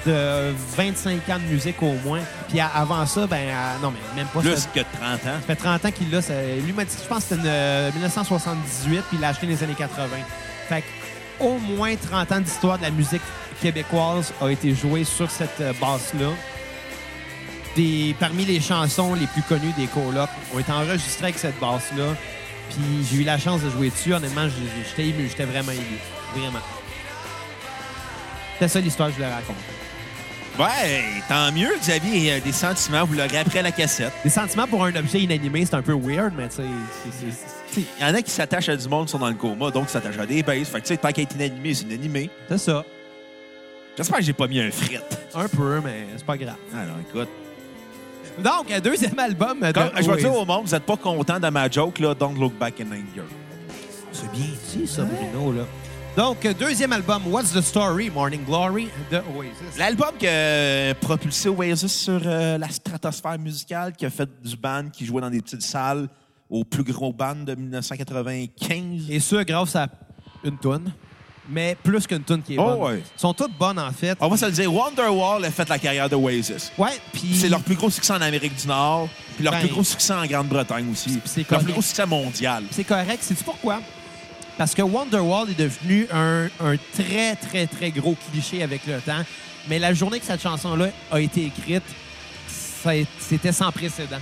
de 0.07 0.53
25 0.77 1.29
ans 1.31 1.39
de 1.39 1.53
musique 1.53 1.83
au 1.83 1.95
moins. 2.05 2.21
Puis 2.49 2.61
avant 2.61 3.05
ça, 3.07 3.27
ben 3.27 3.49
à- 3.49 3.79
non, 3.83 3.91
mais 3.91 4.21
même 4.23 4.29
pas 4.33 4.41
Plus 4.41 4.55
ça. 4.57 4.69
que 4.75 4.81
30 4.81 5.03
ans. 5.03 5.19
Ça 5.25 5.47
fait 5.47 5.57
30 5.57 5.85
ans 5.87 5.91
qu'il 5.91 6.11
l'a. 6.11 6.21
Lui 6.65 6.73
m'a 6.73 6.85
dit, 6.85 6.95
je 7.03 7.09
pense 7.09 7.25
que 7.25 7.29
c'était 7.31 7.41
une, 7.41 7.47
euh, 7.47 7.91
1978, 7.95 9.01
puis 9.09 9.17
il 9.17 9.21
l'a 9.21 9.29
acheté 9.29 9.47
dans 9.47 9.53
les 9.53 9.63
années 9.65 9.75
80. 9.77 10.09
Fait 10.69 10.83
que 10.83 10.87
au 11.45 11.59
moins 11.59 11.95
30 11.97 12.31
ans 12.33 12.41
d'histoire 12.41 12.79
de 12.79 12.83
la 12.85 12.91
musique 12.91 13.23
québécoise 13.61 14.33
a 14.41 14.49
été 14.49 14.75
jouée 14.75 15.05
sur 15.05 15.31
cette 15.31 15.61
euh, 15.61 15.73
basse-là. 15.81 16.31
Des, 17.77 18.15
parmi 18.21 18.45
les 18.45 18.61
chansons 18.61 19.15
les 19.15 19.27
plus 19.27 19.43
connues 19.43 19.73
des 19.77 19.87
colocs 19.87 20.31
ont 20.55 20.59
été 20.59 20.71
enregistrées 20.71 21.27
avec 21.27 21.39
cette 21.39 21.59
basse-là. 21.59 22.15
Puis 22.71 23.07
j'ai 23.11 23.23
eu 23.23 23.25
la 23.25 23.39
chance 23.39 23.63
de 23.63 23.71
jouer 23.71 23.91
dessus. 23.91 24.15
Honnêtement, 24.15 24.49
j'étais 24.89 25.09
ému. 25.09 25.29
J'étais 25.29 25.45
vraiment 25.45 25.73
ému. 25.73 25.99
Vraiment. 26.35 26.61
C'est 28.59 28.69
ça 28.69 28.81
l'histoire 28.81 29.09
que 29.09 29.15
je 29.15 29.19
voulais 29.19 29.35
raconter. 29.35 29.75
Ouais, 30.57 31.03
tant 31.29 31.51
mieux, 31.51 31.71
Xavier, 31.81 32.35
euh, 32.35 32.41
des 32.41 32.53
sentiments, 32.53 33.05
vous 33.05 33.15
l'aurez 33.15 33.39
après 33.39 33.61
la 33.61 33.73
cassette. 33.73 34.13
Des 34.23 34.31
sentiments 34.31 34.69
pour 34.69 34.85
un 34.85 34.95
objet 34.95 35.21
inanimé, 35.21 35.67
c'est 35.67 35.75
un 35.75 35.83
peu 35.83 35.95
weird, 35.95 36.33
mais 36.37 36.49
tu 36.49 36.57
sais, 36.57 36.63
Il 37.77 37.85
y 38.01 38.09
en 38.09 38.15
a 38.15 38.23
qui 38.23 38.31
s'attachent 38.31 38.69
à 38.69 38.77
du 38.77 38.89
monde 38.89 39.07
qui 39.07 39.13
sont 39.13 39.19
dans 39.19 39.29
le 39.29 39.35
coma, 39.35 39.73
donc 39.73 39.87
ils 39.89 39.91
s'attachent 39.91 40.19
à 40.19 40.27
des 40.27 40.45
bases. 40.45 40.69
Fait 40.69 40.81
que, 40.81 40.87
tu 40.87 40.95
sais, 40.95 40.97
tant 40.97 41.11
qu'à 41.11 41.23
être 41.23 41.35
inanimé, 41.35 41.75
c'est 41.75 41.87
inanimé. 41.87 42.31
c'est 42.49 42.59
ça. 42.59 42.85
J'espère 43.97 44.19
que 44.19 44.25
j'ai 44.25 44.33
pas 44.33 44.47
mis 44.49 44.61
un 44.61 44.71
fret. 44.71 45.01
Un 45.35 45.49
peu, 45.49 45.81
mais 45.85 46.07
c'est 46.17 46.27
pas 46.27 46.37
grave. 46.37 46.57
Alors, 46.75 46.97
écoute. 47.09 47.29
Donc, 48.43 48.71
un 48.73 48.81
deuxième 48.81 49.19
album 49.19 49.61
de 49.61 49.71
Comme, 49.71 49.91
je 49.97 50.11
vais 50.11 50.17
dire 50.17 50.35
au 50.35 50.45
monde, 50.45 50.67
vous 50.67 50.75
êtes 50.75 50.83
pas 50.83 50.97
content 50.97 51.39
de 51.39 51.49
ma 51.49 51.71
joke, 51.71 52.01
là, 52.01 52.15
Don't 52.15 52.35
Look 52.35 52.55
Back 52.59 52.81
in 52.81 52.87
Anger. 52.87 53.29
C'est 54.11 54.31
bien 54.33 54.47
dit, 54.73 54.87
ça, 54.87 55.05
Bruno, 55.05 55.53
là. 55.53 55.65
Donc, 56.17 56.45
euh, 56.45 56.55
deuxième 56.55 56.93
album, 56.93 57.23
What's 57.27 57.53
the 57.53 57.61
Story? 57.61 58.09
Morning 58.11 58.45
Glory 58.45 58.89
de 59.11 59.17
Oasis. 59.17 59.79
L'album 59.79 60.11
qui 60.19 60.29
a 60.29 60.95
propulsé 60.95 61.49
Oasis 61.49 61.93
sur 61.93 62.21
euh, 62.25 62.57
la 62.57 62.69
stratosphère 62.69 63.39
musicale, 63.39 63.93
qui 63.93 64.07
a 64.07 64.11
fait 64.11 64.29
du 64.43 64.57
band, 64.57 64.91
qui 64.93 65.07
jouait 65.07 65.21
dans 65.21 65.31
des 65.31 65.41
petites 65.41 65.63
salles 65.63 66.09
au 66.49 66.65
plus 66.65 66.85
gros 66.85 67.13
band 67.13 67.35
de 67.37 67.55
1995. 67.55 69.11
Et 69.11 69.19
ça, 69.19 69.45
grâce 69.45 69.75
à 69.75 69.89
une 70.45 70.59
toune. 70.59 70.93
Mais 71.49 71.77
plus 71.83 72.07
qu'une 72.07 72.23
toune 72.23 72.43
qui 72.43 72.55
est 72.55 72.59
Oh, 72.59 72.65
bonne. 72.65 72.93
ouais. 72.95 73.03
Ils 73.17 73.21
sont 73.21 73.35
toutes 73.35 73.53
bonnes, 73.59 73.79
en 73.79 73.93
fait. 73.93 74.17
On 74.21 74.29
va 74.29 74.37
se 74.37 74.47
le 74.47 74.53
dire, 74.53 74.73
Wonderwall 74.73 75.45
a 75.45 75.51
fait 75.51 75.69
la 75.69 75.79
carrière 75.79 76.09
de 76.09 76.17
Oasis. 76.17 76.73
Ouais, 76.79 76.99
puis... 77.13 77.37
C'est 77.37 77.49
leur 77.51 77.61
plus 77.61 77.75
gros 77.75 77.91
succès 77.91 78.13
en 78.15 78.21
Amérique 78.23 78.55
du 78.57 78.67
Nord, 78.67 79.09
puis 79.35 79.45
leur 79.45 79.53
Ben, 79.53 79.61
plus 79.61 79.69
gros 79.69 79.85
succès 79.85 80.15
en 80.15 80.25
Grande-Bretagne 80.25 80.91
aussi. 80.91 81.19
c'est 81.27 81.49
Leur 81.51 81.61
plus 81.63 81.73
gros 81.73 81.83
succès 81.83 82.07
mondial. 82.07 82.65
C'est 82.71 82.85
correct. 82.85 83.23
Sais-tu 83.23 83.45
pourquoi? 83.45 83.81
Parce 84.57 84.75
que 84.75 84.83
Wonderwall 84.83 85.51
est 85.51 85.59
devenu 85.59 86.07
un, 86.13 86.47
un 86.61 86.77
très, 86.95 87.35
très, 87.37 87.67
très 87.67 87.91
gros 87.91 88.17
cliché 88.33 88.63
avec 88.63 88.87
le 88.87 89.01
temps. 89.01 89.23
Mais 89.69 89.79
la 89.79 89.93
journée 89.93 90.21
que 90.21 90.27
cette 90.27 90.43
chanson-là 90.43 90.89
a 91.11 91.21
été 91.21 91.45
écrite, 91.47 91.83
c'était 93.19 93.53
sans 93.53 93.71
précédent. 93.73 94.19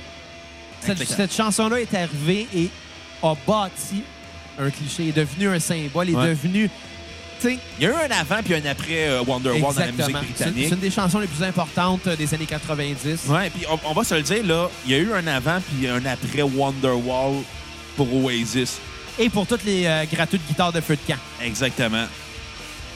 Cette, 0.81 1.33
chanson-là 1.33 1.81
est 1.81 1.95
arrivée 1.95 2.49
et 2.55 2.69
a 3.23 3.35
bâti 3.47 4.03
un 4.59 4.71
cliché, 4.71 5.09
est 5.09 5.13
devenu 5.17 5.49
un 5.49 5.61
symbole, 5.61 6.11
est 6.11 6.15
Ouais. 6.17 6.29
devenu... 6.31 6.69
Sais, 7.43 7.59
Il 7.81 7.85
y 7.85 7.87
a 7.89 7.91
eu 7.91 7.95
un 7.95 8.11
avant 8.17 8.41
puis 8.45 8.55
un 8.55 8.65
après 8.65 9.09
euh, 9.09 9.23
Wonderwall 9.27 9.75
dans 9.75 9.81
la 9.81 9.87
musique 9.91 10.17
britannique. 10.17 10.67
c'est 10.69 10.75
une 10.75 10.81
des 10.81 10.91
chansons 10.93 11.19
les 11.19 11.27
plus 11.27 11.43
importantes 11.45 12.07
euh, 12.07 12.15
des 12.15 12.33
années 12.35 12.47
90. 12.47 13.23
Ouais, 13.29 13.51
puis 13.51 13.67
on, 13.69 13.79
on 13.91 13.93
va 13.95 14.05
se 14.05 14.15
le 14.15 14.23
dire, 14.23 14.47
là, 14.47 14.69
il 14.87 14.93
y 14.93 14.95
a 14.95 14.99
eu 14.99 15.13
un 15.13 15.27
avant 15.27 15.59
puis 15.61 15.89
un 15.89 16.05
après 16.07 16.43
Wonderwall 16.43 17.43
pour 17.97 18.07
Oasis. 18.25 18.79
Et 19.19 19.29
pour 19.29 19.45
toutes 19.47 19.65
les 19.65 19.87
euh, 19.87 20.05
gratuits 20.13 20.39
de 20.39 20.45
guitare 20.47 20.73
de 20.73 20.81
feu 20.81 20.95
de 20.97 21.13
camp. 21.13 21.19
Exactement. 21.43 22.05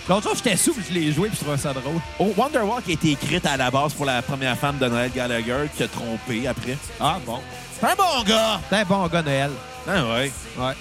L'autre 0.09 0.23
jour, 0.23 0.35
j'étais 0.37 0.57
souffle, 0.57 0.81
je 0.89 0.95
l'ai 0.95 1.11
joué 1.13 1.29
puis 1.29 1.37
je 1.39 1.43
trouvais 1.45 1.59
ça 1.61 1.73
drôle. 1.73 2.01
Oh, 2.21 2.33
Wonderwall 2.37 2.81
qui 2.85 2.93
a 2.93 2.95
été 2.95 3.11
écrite 3.11 3.45
à 3.47 3.57
la 3.57 3.73
base 3.73 3.93
pour 3.95 4.05
la 4.07 4.23
première 4.23 4.57
femme 4.57 4.79
de 4.79 4.87
Noël 4.87 5.11
Gallagher 5.13 5.65
qui 5.77 5.83
a 5.83 5.89
trompé 5.89 6.47
après. 6.47 6.79
Ah 7.01 7.19
bon. 7.27 7.41
C'est 7.81 7.87
un 7.87 7.95
bon 7.97 8.23
gars! 8.25 8.61
C'est 8.71 8.77
un 8.77 8.85
bon 8.85 9.07
gars, 9.09 9.23
Noël. 9.23 9.51
Ah 9.89 10.05
ouais. 10.05 10.33
Ouais. 10.57 10.73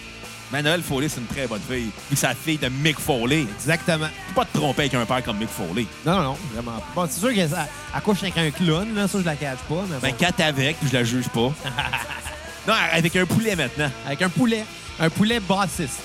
Mais 0.51 0.61
Noël 0.61 0.81
Foley, 0.83 1.09
c'est 1.09 1.19
une 1.19 1.25
très 1.27 1.47
bonne 1.47 1.61
fille. 1.69 1.89
Puis 2.09 2.19
la 2.21 2.35
fille 2.35 2.57
de 2.57 2.69
Mick 2.69 2.99
Foley. 2.99 3.41
Exactement. 3.57 4.05
Tu 4.07 4.33
peux 4.33 4.41
pas 4.41 4.45
te 4.45 4.57
tromper 4.57 4.81
avec 4.83 4.93
un 4.93 5.05
père 5.05 5.23
comme 5.23 5.37
Mick 5.37 5.49
Foley. 5.49 5.85
Non, 6.05 6.15
non, 6.17 6.23
non, 6.23 6.37
vraiment 6.53 6.77
pas. 6.77 6.85
Bon, 7.01 7.07
c'est 7.09 7.19
sûr 7.19 7.33
qu'elle 7.33 7.49
elle 7.95 8.01
couche 8.01 8.21
avec 8.23 8.37
un 8.37 8.51
clown, 8.51 8.93
là, 8.93 9.07
ça, 9.07 9.19
je 9.19 9.25
la 9.25 9.35
cache 9.35 9.59
pas. 9.67 9.83
Mais 9.89 9.97
Ben, 10.01 10.11
bon. 10.11 10.15
quatre 10.17 10.39
avec, 10.41 10.79
puis 10.79 10.89
je 10.89 10.93
la 10.93 11.03
juge 11.03 11.27
pas. 11.29 11.39
non, 12.67 12.73
avec 12.93 13.15
un 13.15 13.25
poulet 13.25 13.55
maintenant. 13.55 13.89
Avec 14.05 14.21
un 14.21 14.29
poulet. 14.29 14.63
Un 14.99 15.09
poulet 15.09 15.39
bassiste. 15.39 15.99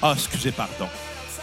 Ah, 0.00 0.12
excusez, 0.16 0.52
pardon. 0.52 0.88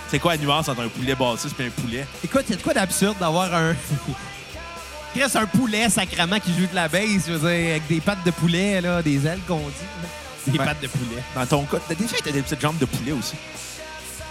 C'est 0.09 0.19
quoi 0.19 0.35
la 0.35 0.41
nuance 0.41 0.69
entre 0.69 0.81
un 0.81 0.87
poulet 0.89 1.15
bassiste 1.15 1.59
et 1.59 1.65
un 1.67 1.69
poulet? 1.81 2.07
Écoute, 2.23 2.45
c'est 2.47 2.61
quoi 2.63 2.73
d'absurde 2.73 3.17
d'avoir 3.19 3.53
un. 3.53 3.75
Reste 5.15 5.35
un 5.35 5.45
poulet 5.45 5.89
sacrament 5.89 6.39
qui 6.39 6.51
joue 6.53 6.65
de 6.67 6.73
la 6.75 6.87
basse, 6.87 7.27
je 7.27 7.33
veux 7.33 7.39
dire, 7.39 7.69
avec 7.71 7.87
des 7.87 7.99
pattes 8.01 8.23
de 8.25 8.31
poulet, 8.31 8.81
là, 8.81 9.01
des 9.03 9.27
ailes 9.27 9.41
qu'on 9.47 9.57
dit. 9.57 9.85
là. 10.01 10.09
Des 10.47 10.59
Ouais. 10.59 10.65
pattes 10.65 10.81
de 10.81 10.87
poulet. 10.87 11.23
Dans 11.35 11.45
ton 11.45 11.63
cas, 11.63 11.77
t'as 11.87 11.95
déjà 11.95 12.15
t'as 12.23 12.31
des 12.31 12.41
petites 12.41 12.59
jambes 12.61 12.77
de 12.77 12.85
poulet 12.85 13.11
aussi. 13.13 13.35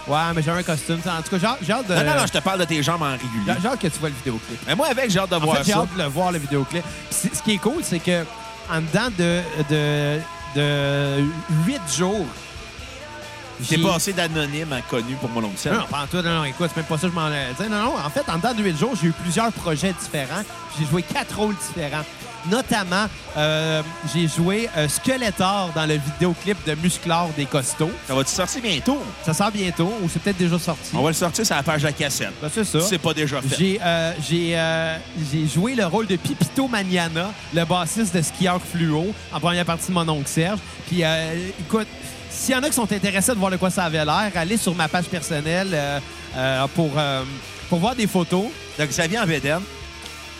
Ouais, 0.07 0.17
mais 0.35 0.43
j'ai 0.43 0.51
un 0.51 0.61
costume. 0.63 0.99
En 1.07 1.21
tout 1.21 1.29
cas, 1.29 1.37
j'ai 1.39 1.45
hâte- 1.73 1.85
j'ai 1.87 1.93
de. 1.95 1.99
Non, 2.03 2.03
non, 2.13 2.19
non, 2.21 2.27
je 2.27 2.33
te 2.33 2.37
parle 2.39 2.59
de 2.59 2.65
tes 2.65 2.83
jambes 2.83 3.01
en 3.01 3.11
régulier. 3.13 3.29
j'ai- 3.47 3.61
j'ai 3.61 3.67
hâte 3.67 3.79
que 3.79 3.87
tu 3.87 3.99
vois 3.99 4.09
le 4.09 4.15
vidéoclip. 4.15 4.59
Mais 4.67 4.75
moi, 4.75 4.87
avec, 4.87 5.09
j'ai 5.09 5.19
hâte 5.19 5.29
de 5.31 5.35
En 5.35 5.39
voir 5.39 5.57
fait, 5.57 5.63
j'ai 5.63 5.71
ça. 5.71 5.79
hâte 5.79 5.93
de 5.95 6.01
le 6.03 6.07
voir, 6.09 6.31
le 6.31 6.39
vidéoclip. 6.39 6.83
Ce 7.09 7.41
qui 7.41 7.53
est 7.53 7.57
cool, 7.57 7.81
c'est 7.83 7.99
que 7.99 8.23
en 8.69 8.81
dedans 8.81 9.09
de, 9.17 9.41
de, 9.69 10.19
de 10.55 11.23
8 11.65 11.81
jours, 11.95 12.25
j'ai- 13.61 13.77
passé 13.81 14.11
d'anonyme 14.13 14.73
à 14.73 14.81
connu 14.81 15.15
pour 15.15 15.29
mon 15.29 15.49
Sam. 15.55 15.73
Non, 15.73 15.79
non, 15.79 15.85
pas 15.87 16.01
en 16.03 16.07
tout. 16.07 16.17
Non, 16.17 16.35
non, 16.39 16.43
écoute, 16.43 16.69
c'est 16.69 16.77
même 16.77 16.85
pas 16.85 16.97
ça 16.97 17.07
que 17.07 17.13
je 17.13 17.19
m'en 17.19 17.29
dire. 17.29 17.69
Non, 17.69 17.83
non, 17.83 17.93
en 18.05 18.09
fait, 18.09 18.29
en 18.29 18.35
dedans 18.37 18.53
de 18.53 18.61
8 18.63 18.77
jours, 18.77 18.93
j'ai 19.01 19.07
eu 19.07 19.11
plusieurs 19.13 19.51
projets 19.53 19.93
différents. 19.93 20.43
J'ai 20.77 20.85
joué 20.85 21.01
quatre 21.03 21.35
rôles 21.37 21.55
différents. 21.55 22.03
Notamment, 22.49 23.05
euh, 23.37 23.81
j'ai 24.13 24.27
joué 24.27 24.69
euh, 24.75 24.87
Skeletor 24.87 25.71
dans 25.73 25.85
le 25.85 25.95
vidéoclip 25.95 26.57
de 26.65 26.75
Musclor 26.75 27.29
des 27.37 27.45
Costauds. 27.45 27.91
Ça 28.07 28.13
va-tu 28.13 28.31
sortir 28.31 28.61
bientôt? 28.61 29.01
Ça 29.25 29.33
sort 29.33 29.51
bientôt, 29.51 29.93
ou 30.01 30.09
c'est 30.09 30.21
peut-être 30.21 30.37
déjà 30.37 30.59
sorti? 30.59 30.89
On 30.93 31.01
va 31.01 31.09
le 31.09 31.15
sortir 31.15 31.45
sur 31.45 31.55
la 31.55 31.63
page 31.63 31.81
de 31.81 31.87
la 31.87 31.93
cassette. 31.93 32.33
Ben, 32.41 32.49
c'est 32.53 32.65
ça. 32.65 32.81
Si 32.81 32.87
c'est 32.89 32.97
pas 32.97 33.13
déjà 33.13 33.41
fait. 33.41 33.55
J'ai 33.57 33.79
euh, 33.81 34.13
j'ai, 34.29 34.57
j'ai 35.31 35.47
joué 35.47 35.75
le 35.75 35.85
rôle 35.85 36.05
de 36.07 36.17
Pipito 36.17 36.67
Maniana, 36.67 37.31
le 37.53 37.65
bassiste 37.65 38.15
de 38.15 38.21
Skieur 38.21 38.59
Fluo, 38.61 39.13
en 39.31 39.39
première 39.39 39.65
partie 39.65 39.87
de 39.87 39.93
mon 39.93 40.07
oncle 40.09 40.27
Serge. 40.27 40.59
Puis, 40.87 41.03
euh, 41.03 41.49
écoute, 41.59 41.87
s'il 42.29 42.55
y 42.55 42.57
en 42.57 42.63
a 42.63 42.67
qui 42.67 42.73
sont 42.73 42.91
intéressés 42.91 43.31
de 43.31 43.39
voir 43.39 43.51
de 43.51 43.57
quoi 43.57 43.69
ça 43.69 43.85
avait 43.85 44.03
l'air, 44.03 44.31
allez 44.35 44.57
sur 44.57 44.75
ma 44.75 44.87
page 44.87 45.05
personnelle 45.05 46.01
pour, 46.75 46.91
pour 47.69 47.79
voir 47.79 47.95
des 47.95 48.07
photos. 48.07 48.45
Donc, 48.79 48.91
ça 48.91 49.05
vient 49.05 49.23
en 49.23 49.27
VDN. 49.27 49.61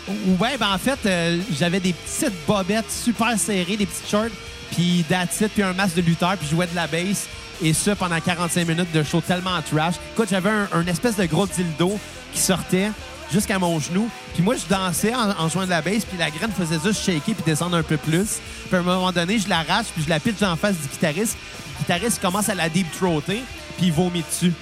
Ou 0.07 0.35
bien, 0.35 0.57
ben, 0.59 0.73
en 0.73 0.77
fait, 0.77 0.99
euh, 1.05 1.39
j'avais 1.57 1.79
des 1.79 1.93
petites 1.93 2.33
bobettes 2.45 2.91
super 2.91 3.37
serrées, 3.39 3.77
des 3.77 3.85
petites 3.85 4.09
shorts, 4.09 4.31
puis 4.71 5.05
it, 5.09 5.51
puis 5.53 5.63
un 5.63 5.73
masque 5.73 5.95
de 5.95 6.01
lutteur, 6.01 6.35
puis 6.37 6.47
je 6.49 6.55
jouais 6.55 6.67
de 6.67 6.75
la 6.75 6.87
bass. 6.87 7.27
Et 7.61 7.71
ça 7.73 7.95
pendant 7.95 8.19
45 8.19 8.67
minutes 8.67 8.91
de 8.91 9.03
show 9.03 9.21
tellement 9.21 9.61
trash. 9.61 9.95
Écoute, 10.13 10.27
j'avais 10.29 10.49
un, 10.49 10.85
espèce 10.87 11.15
de 11.15 11.25
gros 11.25 11.47
dildo 11.47 11.97
qui 12.33 12.39
sortait 12.39 12.91
jusqu'à 13.31 13.59
mon 13.59 13.79
genou. 13.79 14.09
Puis 14.33 14.43
moi, 14.43 14.55
je 14.55 14.67
dansais 14.67 15.13
en, 15.15 15.47
jouant 15.47 15.65
de 15.65 15.69
la 15.69 15.81
bass, 15.81 16.03
puis 16.03 16.17
la 16.17 16.31
graine 16.31 16.51
faisait 16.51 16.79
juste 16.83 17.05
shaker 17.05 17.35
puis 17.35 17.43
descendre 17.45 17.77
un 17.77 17.83
peu 17.83 17.97
plus. 17.97 18.39
Puis 18.67 18.75
à 18.75 18.79
un 18.79 18.81
moment 18.81 19.11
donné, 19.11 19.39
je 19.39 19.47
l'arrache, 19.47 19.87
puis 19.93 20.03
je 20.03 20.09
la 20.09 20.19
pitche 20.19 20.41
en 20.41 20.55
face 20.55 20.75
du 20.75 20.87
guitariste. 20.87 21.37
Le 21.77 21.83
guitariste 21.83 22.21
commence 22.21 22.49
à 22.49 22.55
la 22.55 22.67
deep 22.67 22.87
throater, 22.91 23.41
puis 23.77 23.87
il 23.87 23.93
vomit 23.93 24.23
dessus. 24.23 24.53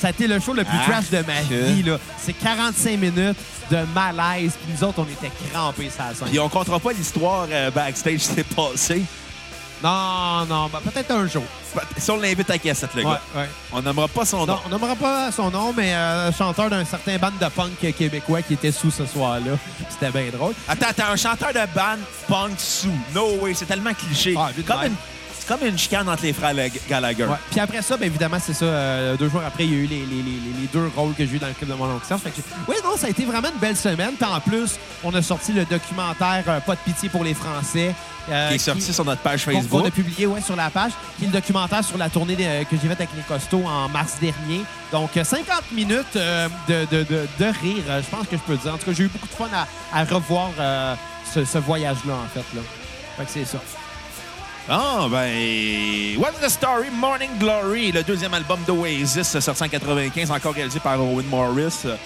Ça 0.00 0.08
a 0.08 0.10
été 0.10 0.26
le 0.28 0.38
show 0.40 0.52
le 0.52 0.64
plus 0.64 0.78
Ah, 0.80 0.90
trash 0.90 1.10
de 1.10 1.18
ma 1.18 1.40
que- 1.48 1.54
vie. 1.72 1.82
là. 1.82 1.98
C'est 2.22 2.32
45 2.32 2.98
minutes 2.98 3.36
de 3.70 3.78
malaise, 3.94 4.52
puis 4.62 4.72
nous 4.74 4.84
autres, 4.88 4.98
on 5.00 5.04
était 5.04 5.30
crampés 5.52 5.90
la 5.98 6.14
scène. 6.14 6.28
Puis 6.28 6.38
on 6.38 6.48
comptera 6.48 6.78
pas 6.78 6.92
l'histoire 6.92 7.46
euh, 7.50 7.70
backstage 7.70 8.14
qui 8.18 8.24
s'est 8.24 8.44
passée. 8.44 9.02
Non, 9.82 10.44
non, 10.46 10.68
ben, 10.72 10.80
peut-être 10.84 11.10
un 11.12 11.26
jour. 11.28 11.44
Si 11.98 12.10
on 12.10 12.16
l'invite 12.16 12.50
à 12.50 12.58
cassette, 12.58 12.90
le 12.96 13.04
Ouais, 13.04 13.12
gars. 13.12 13.20
ouais. 13.36 13.48
On 13.72 13.80
nommera 13.80 14.08
pas 14.08 14.24
son 14.24 14.38
nom. 14.38 14.46
Non, 14.54 14.60
on 14.66 14.68
nommera 14.70 14.96
pas 14.96 15.30
son 15.30 15.50
nom, 15.50 15.72
mais 15.76 15.94
euh, 15.94 16.32
chanteur 16.32 16.68
d'un 16.68 16.84
certain 16.84 17.16
band 17.18 17.30
de 17.40 17.46
punk 17.48 17.78
québécois 17.96 18.42
qui 18.42 18.54
était 18.54 18.72
sous 18.72 18.90
ce 18.90 19.06
soir-là. 19.06 19.52
C'était 19.88 20.10
bien 20.10 20.30
drôle. 20.32 20.54
Attends, 20.66 20.86
attends, 20.88 21.12
un 21.12 21.16
chanteur 21.16 21.50
de 21.52 21.60
band 21.76 21.98
punk 22.26 22.58
sous. 22.58 22.90
No 23.14 23.36
way, 23.40 23.54
c'est 23.54 23.66
tellement 23.66 23.94
cliché. 23.94 24.34
Ah, 24.36 24.48
comme 24.66 24.82
une, 24.84 24.94
comme 25.48 25.66
une 25.66 25.78
chicane 25.78 26.08
entre 26.08 26.22
les 26.22 26.32
frères 26.32 26.52
Lag- 26.54 26.78
Gallagher. 26.88 27.24
Ouais. 27.24 27.36
Puis 27.50 27.58
après 27.60 27.82
ça, 27.82 27.96
bien 27.96 28.06
évidemment, 28.06 28.38
c'est 28.40 28.52
ça. 28.54 28.64
euh, 28.66 29.16
deux 29.16 29.28
jours 29.30 29.42
après, 29.46 29.64
il 29.64 29.72
y 29.72 29.74
a 29.74 29.78
eu 29.78 29.86
les, 29.86 30.00
les- 30.00 30.22
les- 30.22 30.60
les 30.60 30.66
deux 30.72 30.90
rôles 30.94 31.14
que 31.14 31.24
j'ai 31.26 31.36
eu 31.36 31.38
dans 31.38 31.46
le 31.48 31.54
club 31.54 31.70
de 31.70 31.74
mon 31.74 31.86
oncle 31.94 32.06
Serge. 32.06 32.20
Oui, 32.68 32.76
non, 32.84 32.96
ça 32.96 33.06
a 33.06 33.10
été 33.10 33.24
vraiment 33.24 33.48
une 33.52 33.58
belle 33.60 33.76
semaine. 33.76 34.12
Puis 34.18 34.28
en 34.30 34.40
plus, 34.40 34.76
on 35.02 35.12
a 35.14 35.22
sorti 35.22 35.52
le 35.52 35.64
documentaire 35.64 36.44
euh, 36.46 36.60
Pas 36.60 36.74
de 36.74 36.80
pitié 36.84 37.08
pour 37.08 37.24
les 37.24 37.34
Français. 37.34 37.94
euh, 38.30 38.48
Qui 38.50 38.54
est 38.56 38.58
sorti 38.58 38.92
sur 38.92 39.04
notre 39.06 39.22
page 39.22 39.44
qu'on 39.46 39.52
Facebook. 39.52 39.86
a 39.86 39.90
publié 39.90 40.26
ouais, 40.26 40.40
sur 40.42 40.54
la 40.54 40.68
page, 40.68 40.92
qui 41.18 41.24
est 41.24 41.28
le 41.28 41.32
documentaire 41.32 41.82
sur 41.82 41.96
la 41.96 42.10
tournée 42.10 42.36
euh, 42.40 42.64
que 42.64 42.76
j'ai 42.80 42.86
faite 42.88 43.00
avec 43.00 43.10
les 43.16 43.22
costauds 43.22 43.64
en 43.66 43.88
mars 43.88 44.14
dernier. 44.20 44.62
Donc, 44.92 45.16
euh, 45.16 45.24
50 45.24 45.72
minutes 45.72 46.14
de, 46.14 46.84
de- 46.90 47.02
de- 47.04 47.26
de 47.38 47.44
rire, 47.44 47.84
je 47.88 48.08
pense 48.14 48.26
que 48.26 48.36
je 48.36 48.42
peux 48.42 48.56
dire. 48.56 48.74
En 48.74 48.76
tout 48.78 48.84
cas, 48.84 48.92
j'ai 48.92 49.04
eu 49.04 49.08
beaucoup 49.08 49.26
de 49.28 49.32
fun 49.32 49.48
à, 49.54 49.66
à 49.98 50.04
revoir 50.04 50.50
ce, 51.32 51.44
ce 51.44 51.58
voyage-là, 51.58 52.14
en 52.14 52.28
fait. 52.32 52.44
Là. 52.54 52.60
Fait 53.16 53.24
que 53.24 53.30
c'est 53.30 53.44
ça. 53.46 53.58
Ah, 54.70 55.06
ben. 55.10 56.18
What's 56.18 56.40
the 56.40 56.50
Story? 56.50 56.90
Morning 56.90 57.30
Glory, 57.38 57.90
le 57.90 58.02
deuxième 58.02 58.34
album 58.34 58.60
d'Oasis, 58.66 59.38
sorti 59.40 59.62
en 59.62 59.66
1995, 59.66 60.30
encore 60.30 60.52
réalisé 60.52 60.78
par 60.78 61.00
Owen 61.00 61.26
Morris, 61.26 61.72
euh, 61.86 61.96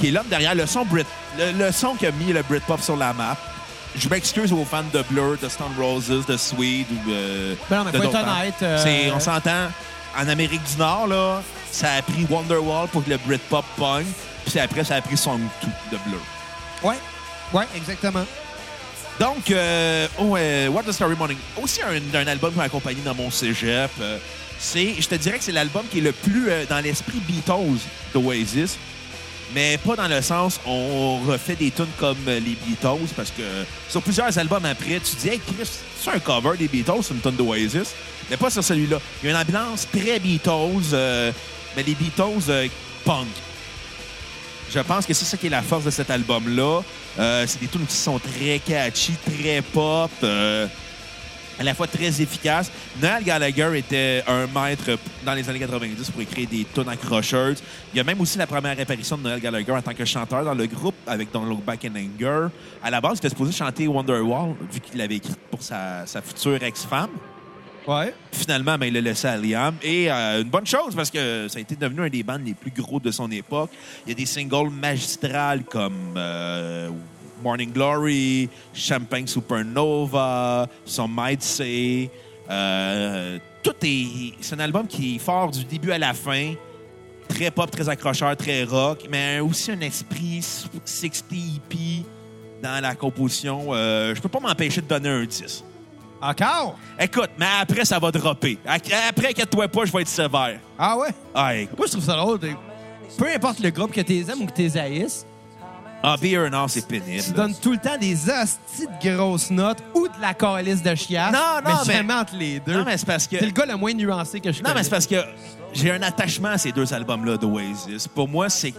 qui 0.00 0.08
est 0.08 0.10
l'homme 0.10 0.26
derrière 0.28 0.54
le 0.54 0.64
son 0.66 0.86
Brit. 0.86 1.04
Le, 1.38 1.52
le 1.52 1.70
son 1.70 1.94
qui 1.94 2.06
a 2.06 2.10
mis 2.12 2.32
le 2.32 2.42
Britpop 2.42 2.80
sur 2.80 2.96
la 2.96 3.12
map. 3.12 3.36
Je 3.94 4.08
m'excuse 4.08 4.54
aux 4.54 4.64
fans 4.64 4.84
de 4.90 5.02
Blur, 5.10 5.36
de 5.36 5.50
Stone 5.50 5.74
Roses, 5.78 6.24
de 6.26 6.36
Swede 6.38 6.86
ou 6.90 7.10
euh, 7.10 7.54
Ben 7.68 7.84
de 7.84 7.98
honnête, 7.98 8.54
euh, 8.62 9.10
On 9.14 9.20
s'entend, 9.20 9.68
en 10.18 10.28
Amérique 10.28 10.62
du 10.64 10.78
Nord, 10.78 11.08
là, 11.08 11.42
ça 11.70 11.92
a 11.98 12.02
pris 12.02 12.26
Wonderwall 12.30 12.88
pour 12.88 13.04
que 13.04 13.10
le 13.10 13.18
Britpop 13.18 13.66
pogne, 13.76 14.06
puis 14.46 14.58
après, 14.58 14.82
ça 14.82 14.94
a 14.94 15.02
pris 15.02 15.18
Song 15.18 15.40
2 15.62 15.68
de 15.98 16.02
Blur. 16.04 16.20
Ouais, 16.82 16.96
ouais, 17.52 17.66
exactement. 17.76 18.24
Donc, 19.20 19.50
euh, 19.50 20.08
What 20.68 20.84
the 20.84 20.92
Story 20.92 21.14
Morning, 21.16 21.38
aussi 21.62 21.80
un, 21.82 22.26
album 22.26 22.52
qui 22.52 22.58
m'a 22.58 22.64
accompagné 22.64 23.00
dans 23.04 23.14
mon 23.14 23.30
cégep. 23.30 23.90
euh, 24.00 24.18
je 24.74 25.06
te 25.06 25.14
dirais 25.16 25.38
que 25.38 25.44
c'est 25.44 25.52
l'album 25.52 25.82
qui 25.90 25.98
est 25.98 26.02
le 26.02 26.12
plus 26.12 26.50
euh, 26.50 26.64
dans 26.68 26.80
l'esprit 26.80 27.20
Beatles 27.28 27.80
d'Oasis, 28.14 28.78
mais 29.54 29.76
pas 29.78 29.96
dans 29.96 30.08
le 30.08 30.22
sens 30.22 30.60
on 30.66 31.18
refait 31.26 31.56
des 31.56 31.70
tunes 31.70 31.86
comme 31.98 32.16
les 32.26 32.40
Beatles, 32.66 33.08
parce 33.14 33.30
que 33.30 33.42
sur 33.88 34.02
plusieurs 34.02 34.36
albums 34.38 34.64
après, 34.64 35.00
tu 35.00 35.16
dis, 35.16 35.28
hey 35.28 35.40
Chris, 35.40 35.70
c'est 36.00 36.10
un 36.10 36.18
cover 36.18 36.56
des 36.56 36.68
Beatles, 36.68 37.02
c'est 37.02 37.14
une 37.14 37.20
tune 37.20 37.36
d'Oasis, 37.36 37.94
mais 38.30 38.36
pas 38.36 38.50
sur 38.50 38.64
celui-là. 38.64 38.98
Il 39.22 39.30
y 39.30 39.32
a 39.32 39.36
une 39.36 39.42
ambiance 39.42 39.86
très 39.92 40.18
Beatles, 40.18 40.94
euh, 40.94 41.32
mais 41.76 41.82
les 41.82 41.94
Beatles 41.94 42.70
punk. 43.04 43.28
Je 44.72 44.80
pense 44.80 45.04
que 45.04 45.12
c'est 45.12 45.26
ça 45.26 45.36
qui 45.36 45.48
est 45.48 45.50
la 45.50 45.60
force 45.60 45.84
de 45.84 45.90
cet 45.90 46.08
album-là. 46.08 46.80
Euh, 47.18 47.44
c'est 47.46 47.60
des 47.60 47.66
tunes 47.66 47.84
qui 47.84 47.94
sont 47.94 48.18
très 48.18 48.58
catchy, 48.58 49.12
très 49.12 49.60
pop, 49.60 50.10
euh, 50.22 50.66
à 51.58 51.62
la 51.62 51.74
fois 51.74 51.86
très 51.86 52.22
efficaces. 52.22 52.72
Noel 52.98 53.22
Gallagher 53.22 53.70
était 53.76 54.24
un 54.26 54.46
maître 54.46 54.98
dans 55.26 55.34
les 55.34 55.46
années 55.50 55.58
90 55.58 56.10
pour 56.10 56.22
écrire 56.22 56.48
des 56.48 56.66
tunes 56.74 56.88
accrocheuses. 56.88 57.62
Il 57.92 57.98
y 57.98 58.00
a 58.00 58.04
même 58.04 58.18
aussi 58.22 58.38
la 58.38 58.46
première 58.46 58.80
apparition 58.80 59.18
de 59.18 59.24
Noel 59.24 59.40
Gallagher 59.40 59.72
en 59.72 59.82
tant 59.82 59.92
que 59.92 60.06
chanteur 60.06 60.42
dans 60.42 60.54
le 60.54 60.66
groupe 60.66 60.96
avec 61.06 61.30
Don't 61.30 61.46
Look 61.46 61.62
Back 61.62 61.84
in 61.84 61.92
Anger. 61.94 62.48
À 62.82 62.90
la 62.90 63.02
base, 63.02 63.14
il 63.14 63.18
était 63.18 63.28
supposé 63.28 63.52
chanter 63.52 63.86
Wonderwall, 63.86 64.54
vu 64.72 64.80
qu'il 64.80 64.96
l'avait 64.96 65.16
écrit 65.16 65.34
pour 65.50 65.62
sa 65.62 66.06
future 66.22 66.62
ex-femme. 66.62 67.10
Finalement, 68.32 68.78
ben, 68.78 68.86
il 68.86 68.94
l'a 68.94 69.00
laissé 69.00 69.26
à 69.26 69.36
Liam. 69.36 69.74
Et 69.82 70.10
euh, 70.10 70.42
une 70.42 70.48
bonne 70.48 70.66
chose 70.66 70.94
parce 70.94 71.10
que 71.10 71.48
ça 71.48 71.58
a 71.58 71.60
été 71.60 71.76
devenu 71.76 72.02
un 72.02 72.08
des 72.08 72.22
bands 72.22 72.38
les 72.38 72.54
plus 72.54 72.70
gros 72.70 73.00
de 73.00 73.10
son 73.10 73.30
époque. 73.30 73.70
Il 74.06 74.10
y 74.10 74.12
a 74.12 74.14
des 74.14 74.26
singles 74.26 74.70
magistrales 74.70 75.64
comme 75.64 76.14
euh, 76.16 76.90
Morning 77.42 77.72
Glory, 77.72 78.48
Champagne 78.72 79.26
Supernova, 79.26 80.68
Some 80.84 81.12
Might 81.14 81.42
Say. 81.42 82.10
Euh, 82.50 83.38
tout 83.62 83.74
est. 83.82 84.34
C'est 84.40 84.54
un 84.54 84.60
album 84.60 84.86
qui 84.86 85.16
est 85.16 85.18
fort 85.18 85.50
du 85.50 85.64
début 85.64 85.92
à 85.92 85.98
la 85.98 86.14
fin. 86.14 86.54
Très 87.28 87.50
pop, 87.50 87.70
très 87.70 87.88
accrocheur, 87.88 88.36
très 88.36 88.64
rock, 88.64 89.06
mais 89.10 89.40
aussi 89.40 89.70
un 89.70 89.80
esprit 89.80 90.42
60 90.42 91.32
hippie 91.32 92.04
dans 92.62 92.82
la 92.82 92.94
composition. 92.94 93.72
Je 93.72 94.20
peux 94.20 94.28
pas 94.28 94.40
m'empêcher 94.40 94.82
de 94.82 94.86
donner 94.86 95.08
un 95.08 95.24
10. 95.24 95.64
Encore? 96.22 96.78
Écoute, 97.00 97.30
mais 97.38 97.46
après, 97.60 97.84
ça 97.84 97.98
va 97.98 98.10
dropper. 98.12 98.58
Après, 98.66 99.28
inquiète-toi 99.30 99.66
pas, 99.68 99.84
je 99.84 99.92
vais 99.92 100.02
être 100.02 100.08
sévère. 100.08 100.58
Ah 100.78 100.96
ouais? 100.96 101.08
Ah, 101.34 101.54
écoute. 101.56 101.76
Moi, 101.76 101.86
je 101.88 101.92
trouve 101.92 102.04
ça 102.04 102.16
drôle. 102.16 102.38
t'es- 102.38 102.56
Peu 103.18 103.26
importe 103.34 103.58
le 103.60 103.70
groupe 103.70 103.92
que 103.92 104.00
tu 104.00 104.18
aimes 104.20 104.42
ou 104.42 104.46
que 104.46 104.52
tu 104.52 104.78
haïsses, 104.78 105.26
Ah, 106.04 106.16
Beer 106.20 106.38
All, 106.52 106.68
c'est 106.68 106.86
pénible. 106.86 107.22
tu 107.22 107.30
donnes 107.32 107.54
tout 107.60 107.70
le 107.72 107.78
temps 107.78 107.96
des 107.96 108.14
hosties 108.28 108.86
de 109.04 109.14
grosses 109.16 109.50
notes 109.52 109.78
ou 109.94 110.08
de 110.08 110.20
la 110.20 110.34
calice 110.34 110.82
de 110.82 110.94
chiasse. 110.96 111.32
Non, 111.32 111.38
non, 111.64 111.70
mais 111.70 111.72
mais- 111.86 111.92
jamais 111.94 112.14
entre 112.14 112.34
les 112.36 112.58
deux. 112.60 112.72
Non, 112.76 112.84
mais 112.84 112.96
c'est 112.98 113.06
parce 113.06 113.26
que... 113.28 113.36
T'es 113.36 113.46
le 113.46 113.52
gars 113.52 113.66
le 113.66 113.76
moins 113.76 113.92
nuancé 113.94 114.40
que 114.40 114.50
je 114.50 114.58
Non, 114.58 114.64
connais. 114.64 114.74
mais 114.76 114.82
c'est 114.84 114.90
parce 114.90 115.06
que 115.06 115.16
j'ai 115.72 115.92
un 115.92 116.02
attachement 116.02 116.48
à 116.48 116.58
ces 116.58 116.72
deux 116.72 116.92
albums-là 116.92 117.36
d'Oasis. 117.36 118.08
Pour 118.08 118.28
moi, 118.28 118.48
c'est... 118.48 118.74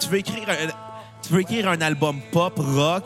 Tu 0.00 0.08
veux 0.08 0.18
écrire 0.18 0.48
un... 0.48 0.66
Tu 1.22 1.32
veux 1.32 1.40
écrire 1.40 1.68
un 1.68 1.80
album 1.80 2.20
pop, 2.32 2.54
rock, 2.58 3.04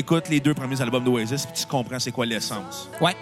t'écoutes 0.00 0.28
les 0.28 0.40
deux 0.40 0.54
premiers 0.54 0.80
albums 0.80 1.02
d'Oasis, 1.04 1.44
puis 1.46 1.60
tu 1.60 1.66
comprends 1.66 1.98
c'est 1.98 2.12
quoi 2.12 2.24
l'essence. 2.26 2.88
Ouais. 3.00 3.14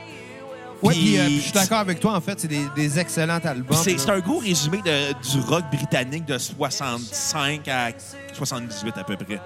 Ouais, 0.82 0.92
Puis- 0.92 1.02
puis 1.04 1.18
euh, 1.18 1.24
puis 1.26 1.36
je 1.36 1.40
suis 1.42 1.52
d'accord 1.52 1.78
avec 1.78 1.98
toi, 2.00 2.14
en 2.14 2.20
fait, 2.20 2.38
c'est 2.38 2.48
des, 2.48 2.60
des 2.76 2.98
excellents 2.98 3.38
albums. 3.42 3.76
C'est 3.82 4.10
un 4.10 4.18
gros 4.20 4.38
résumé 4.38 4.78
de- 4.84 5.12
du 5.30 5.40
rock 5.46 5.64
britannique 5.72 6.26
de 6.26 6.36
65 6.36 7.66
à 7.68 7.88
78 8.34 8.98
à 8.98 9.04
peu 9.04 9.16
près. 9.16 9.40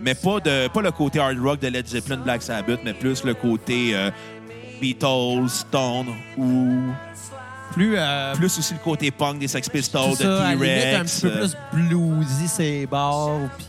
Mais 0.00 0.14
pas, 0.14 0.38
de, 0.38 0.68
pas 0.68 0.80
le 0.80 0.92
côté 0.92 1.18
hard 1.18 1.38
rock 1.40 1.58
de 1.58 1.66
Led 1.66 1.84
Zeppelin, 1.88 2.18
Black 2.18 2.42
Sabbath, 2.42 2.78
mais 2.84 2.94
plus 2.94 3.24
le 3.24 3.34
côté 3.34 3.90
euh, 3.96 4.10
Beatles, 4.80 5.48
Stone 5.48 6.06
ou 6.36 6.92
plus, 7.72 7.94
euh, 7.96 8.34
plus 8.36 8.56
aussi 8.58 8.72
le 8.74 8.78
côté 8.78 9.10
punk 9.10 9.40
des 9.40 9.48
Sex 9.48 9.68
Pistols, 9.68 10.12
de 10.12 10.16
T-Rex. 10.16 10.96
un 10.96 11.04
petit 11.04 11.20
peu 11.22 11.48
plus 11.72 11.88
bluesy, 11.88 12.46
c'est 12.46 12.86
bars, 12.86 13.40
puis 13.58 13.66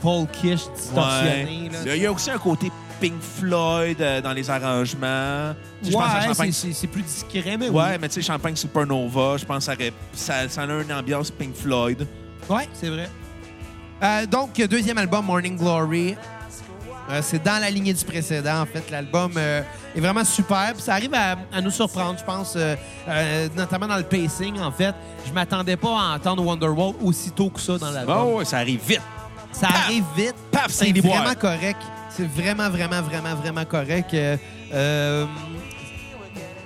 folkish, 0.00 0.62
distorsionné. 0.74 1.70
ouais. 1.72 1.84
là. 1.86 1.96
Il 1.96 2.02
y 2.02 2.06
a 2.06 2.12
aussi 2.12 2.30
un 2.30 2.38
côté 2.38 2.70
Pink 3.00 3.20
Floyd 3.20 4.00
euh, 4.00 4.20
dans 4.22 4.32
les 4.32 4.48
arrangements. 4.48 5.54
Tu 5.82 5.86
sais, 5.86 5.92
je 5.92 5.96
pense 5.96 6.04
à 6.04 6.42
Ouais, 6.42 6.52
c'est- 6.72 6.86
plus 6.86 7.02
discret, 7.02 7.56
mais 7.58 7.68
Ouais, 7.68 7.98
mais 7.98 8.08
tu 8.08 8.14
sais, 8.14 8.22
Champagne 8.22 8.56
Supernova, 8.56 9.36
je 9.36 9.44
pense 9.44 9.66
que 9.66 9.90
ça, 10.14 10.34
a 10.38 10.64
une 10.64 10.92
ambiance 10.92 11.30
Pink 11.30 11.54
Floyd. 11.54 12.06
oui. 12.48 12.56
Ouais, 12.56 12.68
c'est 12.72 12.88
vrai. 12.88 13.08
Euh, 14.02 14.26
donc, 14.26 14.54
deuxième 14.60 14.98
album, 14.98 15.24
Morning 15.26 15.56
Glory. 15.58 16.16
Euh, 17.08 17.20
c'est 17.22 17.42
dans 17.42 17.60
la 17.60 17.70
lignée 17.70 17.92
du 17.94 18.04
précédent, 18.04 18.62
en 18.62 18.66
fait. 18.66 18.90
L'album 18.90 19.32
est 19.38 20.00
vraiment 20.00 20.24
super. 20.24 20.72
Puis 20.74 20.82
ça 20.82 20.94
arrive 20.94 21.14
à, 21.14 21.36
à 21.52 21.60
nous 21.60 21.70
surprendre, 21.70 22.18
je 22.18 22.24
pense, 22.24 22.56
notamment 23.56 23.86
dans 23.86 23.96
le 23.96 24.02
pacing, 24.02 24.58
en 24.60 24.72
fait. 24.72 24.94
Je 25.26 25.32
m'attendais 25.32 25.76
pas 25.76 25.88
à 25.90 26.16
entendre 26.16 26.44
Wonderwall 26.44 26.94
aussitôt 27.02 27.48
que 27.50 27.60
ça 27.60 27.78
dans 27.78 27.90
l'album. 27.90 28.16
Oh, 28.26 28.38
ouais, 28.38 28.44
ça 28.44 28.58
arrive 28.58 28.80
vite. 28.86 29.00
Ça 29.60 29.68
arrive 29.68 30.04
vite. 30.16 30.34
Paf, 30.50 30.66
C'est 30.70 30.92
vraiment 30.98 31.34
correct. 31.34 31.80
C'est 32.10 32.28
vraiment, 32.28 32.68
vraiment, 32.70 33.02
vraiment, 33.02 33.34
vraiment 33.34 33.64
correct. 33.64 34.12
Euh, 34.14 34.36
euh, 34.72 35.26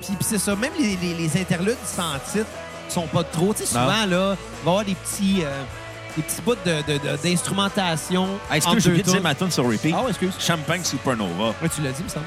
puis, 0.03 0.17
c'est 0.21 0.39
ça. 0.39 0.55
Même 0.57 0.73
les, 0.79 0.97
les- 0.97 1.15
les 1.15 1.41
interludes 1.41 1.77
sans 1.85 2.19
titre 2.33 2.47
sont 2.89 3.07
pas 3.07 3.25
trop. 3.25 3.53
Tu 3.55 3.65
sais, 3.65 3.75
Non. 3.79 3.85
souvent, 3.87 4.07
là, 4.07 4.07
il 4.07 4.17
va 4.17 4.37
y 4.37 4.69
avoir 4.69 4.85
des 4.85 4.95
petits, 4.95 5.43
euh, 5.45 5.63
des 6.17 6.23
petits 6.23 6.41
bouts 6.43 6.55
de- 6.65 6.83
de- 6.93 6.99
de- 6.99 7.17
d'instrumentation. 7.23 8.29
Ah, 8.51 8.57
Est-ce 8.57 8.67
que 8.69 8.79
j'ai 8.81 8.89
oublié 8.91 9.03
de 9.05 9.11
dire 9.11 9.23
ma 9.23 9.35
tune 9.35 9.51
sur 9.51 9.65
repeat? 9.65 9.95
Ah 9.97 10.03
ouais, 10.03 10.11
excuse. 10.11 10.35
Champagne 10.39 10.83
Supernova. 10.85 11.55
Tu 11.75 11.83
l'as 11.83 11.91
dit, 11.91 11.97
il 12.01 12.05
me 12.05 12.09
semble. 12.09 12.27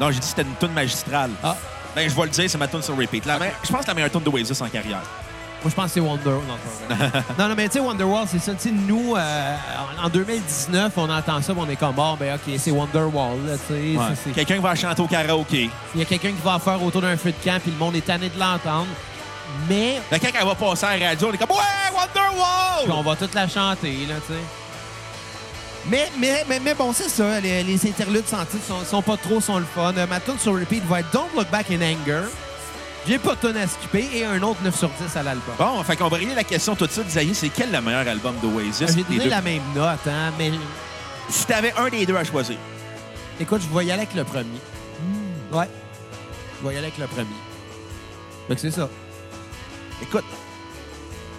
Non, 0.00 0.08
j'ai 0.10 0.14
dit 0.14 0.20
que 0.20 0.26
c'était 0.26 0.42
une 0.42 0.56
tune 0.56 0.72
magistrale. 0.72 1.30
Ah. 1.42 1.56
Ben, 1.94 2.08
je 2.10 2.14
vais 2.14 2.22
le 2.22 2.28
dire, 2.28 2.50
c'est 2.50 2.58
ma 2.58 2.66
tune 2.68 2.82
sur 2.82 2.96
repeat. 2.96 3.24
La 3.26 3.38
Je 3.62 3.70
pense 3.72 3.82
que 3.82 3.86
la 3.88 3.94
meilleure 3.94 4.10
tune 4.10 4.20
d'Oasis 4.22 4.60
en 4.60 4.68
carrière. 4.68 5.02
Moi, 5.64 5.70
je 5.70 5.74
pense 5.74 5.86
que 5.86 5.90
c'est 5.92 6.00
Wonder. 6.00 6.24
Non, 6.28 6.94
non, 7.38 7.48
non, 7.48 7.54
mais 7.56 7.68
tu 7.68 7.78
sais, 7.78 7.80
Wonderwall, 7.80 8.26
c'est 8.30 8.38
ça. 8.38 8.52
Tu 8.52 8.68
sais, 8.68 8.70
nous, 8.70 9.16
euh, 9.16 9.54
en 10.02 10.04
en 10.04 10.08
2019, 10.10 10.92
on 10.98 11.08
entend 11.08 11.40
ça, 11.40 11.54
puis 11.54 11.62
on 11.66 11.70
est 11.70 11.76
comme, 11.76 11.94
bon, 11.94 12.16
ben, 12.20 12.34
OK, 12.34 12.54
c'est 12.58 12.70
Wonderwall, 12.70 13.38
tu 13.66 13.96
sais. 13.96 14.30
Quelqu'un 14.34 14.60
va 14.60 14.74
chanter 14.74 15.00
au 15.00 15.06
karaoké. 15.06 15.70
Il 15.94 16.00
y 16.00 16.02
a 16.02 16.04
quelqu'un 16.04 16.32
qui 16.32 16.42
va 16.44 16.58
faire 16.58 16.82
autour 16.82 17.00
d'un 17.00 17.16
feu 17.16 17.32
de 17.32 17.42
camp, 17.42 17.58
puis 17.62 17.70
le 17.70 17.78
monde 17.78 17.96
est 17.96 18.04
tanné 18.04 18.28
de 18.28 18.38
l'entendre. 18.38 18.88
Mais 19.66 20.02
Ben, 20.10 20.20
quand 20.20 20.28
elle 20.38 20.46
va 20.46 20.54
passer 20.54 20.84
à 20.84 20.96
la 20.98 21.08
radio, 21.08 21.28
on 21.30 21.32
est 21.32 21.38
comme 21.38 21.50
Ouais, 21.50 21.56
puis 21.86 21.96
Wonderwall! 21.96 22.98
on 22.98 23.02
va 23.02 23.16
toute 23.16 23.32
la 23.34 23.48
chanter, 23.48 24.04
là, 24.06 24.16
tu 24.26 24.34
sais. 24.34 24.40
Mais, 25.86 26.10
mais, 26.18 26.44
mais, 26.48 26.60
mais 26.60 26.74
bon, 26.74 26.92
c'est 26.92 27.08
ça. 27.08 27.40
Les, 27.40 27.62
les 27.62 27.86
interludes 27.88 28.26
sans 28.26 28.44
titre 28.46 28.64
sont, 28.66 28.84
sont 28.84 29.02
pas 29.02 29.16
trop, 29.16 29.40
sont 29.40 29.58
le 29.58 29.64
fun. 29.66 29.92
Euh, 29.96 30.06
ma 30.06 30.18
tune 30.20 30.38
sur 30.38 30.54
repeat 30.54 30.84
va 30.86 31.00
être 31.00 31.10
Don't 31.12 31.28
Look 31.36 31.48
Back 31.50 31.70
in 31.70 31.76
Anger. 31.82 32.22
J'ai 33.06 33.18
pas 33.18 33.36
tonne 33.36 33.56
à 33.58 33.66
skipper 33.66 34.08
et 34.14 34.24
un 34.24 34.42
autre 34.42 34.60
9 34.62 34.74
sur 34.78 34.88
10 34.88 35.16
à 35.16 35.22
l'album. 35.22 35.54
Bon, 35.58 35.82
fait 35.82 35.96
qu'on 35.96 36.08
va 36.08 36.16
régler 36.16 36.34
la 36.34 36.44
question 36.44 36.74
tout 36.74 36.86
de 36.86 36.90
suite. 36.92 37.06
Xavier, 37.06 37.34
c'est 37.34 37.50
quel 37.50 37.70
le 37.70 37.80
meilleur 37.82 38.08
album 38.08 38.34
d'Oasis? 38.40 38.78
J'ai 38.88 38.94
des 38.94 39.02
donné 39.02 39.24
deux? 39.24 39.30
la 39.30 39.42
même 39.42 39.62
note, 39.74 40.06
hein, 40.06 40.32
mais 40.38 40.52
Si 41.28 41.44
t'avais 41.46 41.72
un 41.76 41.88
des 41.90 42.06
deux 42.06 42.16
à 42.16 42.24
choisir. 42.24 42.56
écoute, 43.38 43.60
je 43.60 43.78
vais 43.78 43.84
y 43.84 43.90
aller 43.90 44.02
avec 44.02 44.14
le 44.14 44.24
premier. 44.24 44.60
Ouais. 45.52 45.68
Je 46.62 46.66
vais 46.68 46.74
y 46.74 46.78
aller 46.78 46.86
avec 46.86 46.98
le 46.98 47.06
premier. 47.06 47.26
Fait 48.48 48.54
que 48.54 48.60
c'est 48.60 48.70
ça. 48.70 48.88
Écoute, 50.02 50.24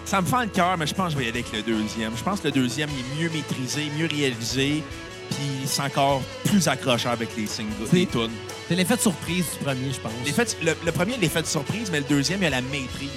ça 0.04 0.20
me 0.20 0.26
fend 0.26 0.42
le 0.42 0.46
cœur, 0.46 0.76
mais 0.78 0.86
je 0.86 0.94
pense 0.94 1.06
que 1.08 1.12
je 1.14 1.18
vais 1.18 1.24
y 1.24 1.28
aller 1.30 1.40
avec 1.40 1.52
le 1.52 1.62
deuxième. 1.62 2.16
Je 2.16 2.22
pense 2.22 2.38
que 2.40 2.46
le 2.46 2.52
deuxième 2.52 2.90
il 2.90 3.00
est 3.00 3.22
mieux 3.24 3.30
maîtrisé, 3.30 3.90
mieux 3.98 4.06
réalisé, 4.06 4.84
puis 5.30 5.66
c'est 5.66 5.82
encore 5.82 6.20
plus 6.44 6.66
accrocheur 6.68 7.12
avec 7.12 7.28
les 7.36 7.46
singles, 7.46 7.72
C'est- 7.90 7.96
les 7.96 8.06
tunes. 8.06 8.30
C'est 8.68 8.74
l'effet 8.74 8.96
de 8.96 9.00
surprise 9.00 9.44
du 9.58 9.64
premier, 9.64 9.92
je 9.92 10.00
pense. 10.00 10.12
L'effet 10.24 10.44
de- 10.44 10.66
Le, 10.66 10.76
le 10.84 10.92
premier, 10.92 11.16
l'effet 11.18 11.42
de 11.42 11.46
surprise, 11.46 11.88
mais 11.90 11.98
le 12.00 12.04
deuxième, 12.04 12.40
il 12.40 12.44
y 12.44 12.46
a 12.46 12.50
la 12.50 12.60
maîtrise. 12.62 13.10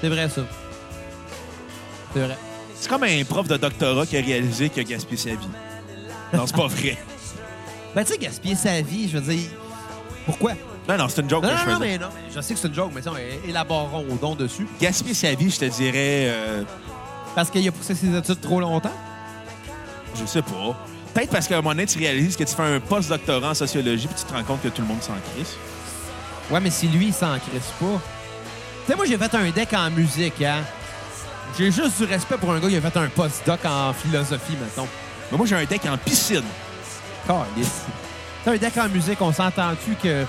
C'est 0.00 0.08
vrai, 0.08 0.28
ça. 0.28 0.42
C'est 2.12 2.20
vrai. 2.20 2.36
C'est 2.78 2.88
comme 2.88 3.02
un 3.04 3.24
prof 3.24 3.48
de 3.48 3.56
doctorat 3.56 4.04
qui 4.06 4.16
a 4.16 4.20
réalisé 4.20 4.68
qu'il 4.68 4.80
a 4.80 4.84
gaspillé 4.84 5.16
sa 5.16 5.30
vie. 5.30 5.48
Non, 6.32 6.46
c'est 6.46 6.56
pas 6.56 6.66
vrai. 6.66 6.96
Ben, 7.94 8.04
tu 8.04 8.12
sais, 8.12 8.18
gaspiller 8.18 8.54
sa 8.56 8.78
vie, 8.82 9.08
je 9.08 9.16
veux 9.16 9.32
dire. 9.34 9.48
Pourquoi? 10.26 10.52
Non, 10.86 10.98
non, 10.98 11.08
c'est 11.08 11.22
une 11.22 11.30
joke 11.30 11.42
Non, 11.44 11.48
que 11.48 11.54
non, 11.54 11.60
je 11.64 11.70
non, 11.70 11.76
faisais. 11.78 11.88
mais 11.88 11.98
non. 11.98 12.08
mais 12.14 12.30
Je 12.34 12.40
sais 12.42 12.52
que 12.52 12.60
c'est 12.60 12.68
une 12.68 12.74
joke, 12.74 12.90
mais 12.94 13.00
ça, 13.00 13.10
élaborons 13.48 14.04
au 14.10 14.16
don 14.16 14.34
dessus. 14.34 14.66
Gaspiller 14.78 15.14
sa 15.14 15.32
vie, 15.34 15.50
je 15.50 15.58
te 15.60 15.64
dirais, 15.64 16.26
euh, 16.28 16.62
Parce 17.34 17.48
qu'il 17.50 17.66
a 17.66 17.72
poussé 17.72 17.94
ses 17.94 18.14
études 18.14 18.40
trop 18.42 18.60
longtemps? 18.60 18.92
je 20.14 20.26
sais 20.26 20.42
pas. 20.42 20.76
Peut-être 21.16 21.30
parce 21.30 21.48
qu'à 21.48 21.54
un 21.54 21.62
moment 21.62 21.70
donné, 21.70 21.86
tu 21.86 21.98
réalises 21.98 22.36
que 22.36 22.44
tu 22.44 22.54
fais 22.54 22.62
un 22.62 22.78
post-doctorat 22.78 23.48
en 23.48 23.54
sociologie 23.54 24.06
puis 24.06 24.16
tu 24.18 24.24
te 24.24 24.34
rends 24.34 24.44
compte 24.44 24.60
que 24.60 24.68
tout 24.68 24.82
le 24.82 24.88
monde 24.88 25.00
s'en 25.00 25.14
crisse. 25.32 25.56
Ouais, 26.50 26.60
mais 26.60 26.68
si 26.68 26.88
lui, 26.88 27.06
il 27.06 27.14
s'en 27.14 27.38
crisse 27.38 27.72
pas. 27.80 27.98
Tu 28.84 28.90
sais, 28.90 28.96
moi, 28.96 29.06
j'ai 29.06 29.16
fait 29.16 29.34
un 29.34 29.48
deck 29.48 29.72
en 29.72 29.90
musique, 29.90 30.42
hein. 30.42 30.62
J'ai 31.56 31.72
juste 31.72 31.96
du 31.96 32.04
respect 32.04 32.36
pour 32.36 32.52
un 32.52 32.60
gars 32.60 32.68
qui 32.68 32.76
a 32.76 32.82
fait 32.82 32.98
un 32.98 33.08
postdoc 33.08 33.60
en 33.64 33.94
philosophie, 33.94 34.58
mettons. 34.60 34.86
Mais 35.32 35.38
moi, 35.38 35.46
j'ai 35.46 35.56
un 35.56 35.64
deck 35.64 35.86
en 35.86 35.96
piscine. 35.96 36.44
Calice. 37.26 37.84
T'as 38.44 38.52
un 38.52 38.56
deck 38.58 38.76
en 38.76 38.88
musique, 38.90 39.18
on 39.22 39.32
s'entend-tu 39.32 39.94
que 39.94 40.26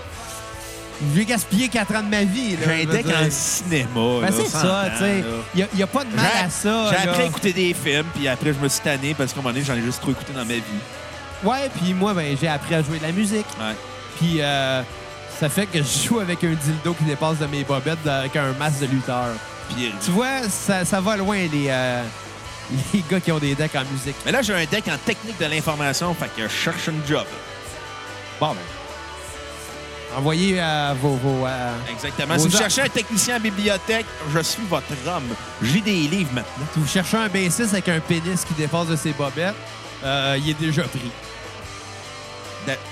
j'ai 1.16 1.26
gaspillé 1.26 1.68
4 1.68 1.96
ans 1.96 2.04
de 2.04 2.10
ma 2.10 2.24
vie. 2.24 2.58
là, 2.58 2.64
J'ai 2.66 2.84
un 2.84 2.86
deck 2.86 3.06
en 3.08 3.30
cinéma. 3.30 4.20
Ben, 4.22 4.32
c'est 4.32 4.48
ça, 4.48 4.86
tu 4.94 5.04
sais. 5.04 5.24
Il 5.56 5.68
n'y 5.76 5.84
a, 5.84 5.88
pas 5.88 6.04
de 6.04 6.16
mal 6.16 6.26
à 6.46 6.50
ça. 6.50 6.90
J'ai 6.92 7.10
appris 7.10 7.22
à 7.24 7.26
écouter 7.26 7.54
des 7.54 7.74
films, 7.74 8.08
puis 8.16 8.28
après, 8.28 8.54
je 8.54 8.60
me 8.60 8.68
suis 8.68 8.82
tanné 8.82 9.14
parce 9.14 9.32
qu'à 9.34 9.40
un 9.40 9.44
moment 9.44 9.54
donné, 9.54 9.66
j'en 9.66 9.76
ai 9.76 9.82
juste 9.82 10.02
trop 10.02 10.12
écouté 10.12 10.34
dans 10.34 10.46
ma 10.46 10.54
vie. 10.54 10.62
Ouais, 11.44 11.70
puis 11.76 11.94
moi, 11.94 12.14
ben, 12.14 12.36
j'ai 12.40 12.48
appris 12.48 12.76
à 12.76 12.82
jouer 12.82 12.98
de 12.98 13.04
la 13.04 13.12
musique. 13.12 13.46
Ouais. 13.60 13.76
Puis 14.20 14.42
euh, 14.42 14.82
ça 15.40 15.50
fait 15.50 15.68
que 15.68 15.80
je 15.80 16.08
joue 16.08 16.20
avec 16.20 16.44
un 16.44 16.54
dildo 16.54 16.94
qui 16.94 17.04
dépasse 17.04 17.38
de 17.38 17.46
mes 17.46 17.64
bobettes 17.64 18.06
avec 18.08 18.36
un 18.36 18.54
masque 18.54 18.80
de 18.80 18.88
lutteur. 18.88 19.28
Puis, 19.70 19.92
Tu 20.04 20.12
vois, 20.12 20.50
ça, 20.50 20.86
ça 20.86 21.00
va 21.00 21.18
loin, 21.18 21.38
les, 21.38 21.68
euh, 21.68 22.04
les 22.94 23.04
gars 23.10 23.20
qui 23.20 23.32
ont 23.32 23.40
des 23.40 23.54
decks 23.54 23.76
en 23.76 23.84
musique. 23.92 24.16
mais 24.26 24.32
là, 24.32 24.42
j'ai 24.42 24.54
un 24.54 24.66
deck 24.66 24.88
en 24.88 24.98
technique 24.98 25.40
de 25.40 25.46
l'information, 25.46 26.14
fait 26.16 26.30
que 26.36 26.44
je 26.44 26.54
cherche 26.54 26.88
une 26.88 27.06
job. 27.08 27.26
Bon, 28.40 28.50
ben. 28.50 28.77
Envoyez 30.16 30.56
euh, 30.60 30.94
vos. 31.02 31.16
vos 31.16 31.46
Exactement. 31.92 32.36
Vos 32.36 32.44
Si 32.44 32.50
vous 32.50 32.58
cherchez 32.58 32.82
un 32.82 32.90
technicien 32.90 33.38
en 33.38 33.40
bibliothèque, 33.40 34.06
je 34.34 34.40
suis 34.40 34.64
votre 34.70 34.86
homme. 35.08 35.36
J'ai 35.62 35.82
des 35.82 35.92
livres 35.92 36.32
maintenant. 36.34 36.66
si 36.74 36.80
vous 36.80 36.88
cherchez 36.88 37.18
un 37.18 37.28
bassiste 37.28 37.74
avec 37.74 37.90
un 37.90 38.00
pénis 38.00 38.44
qui 38.46 38.54
dépasse 38.54 38.88
de 38.88 38.96
ses 38.96 39.12
bobettes, 39.12 39.56
euh, 40.04 40.38
il 40.40 40.50
est 40.50 40.60
déjà 40.60 40.84
pris. 40.84 41.12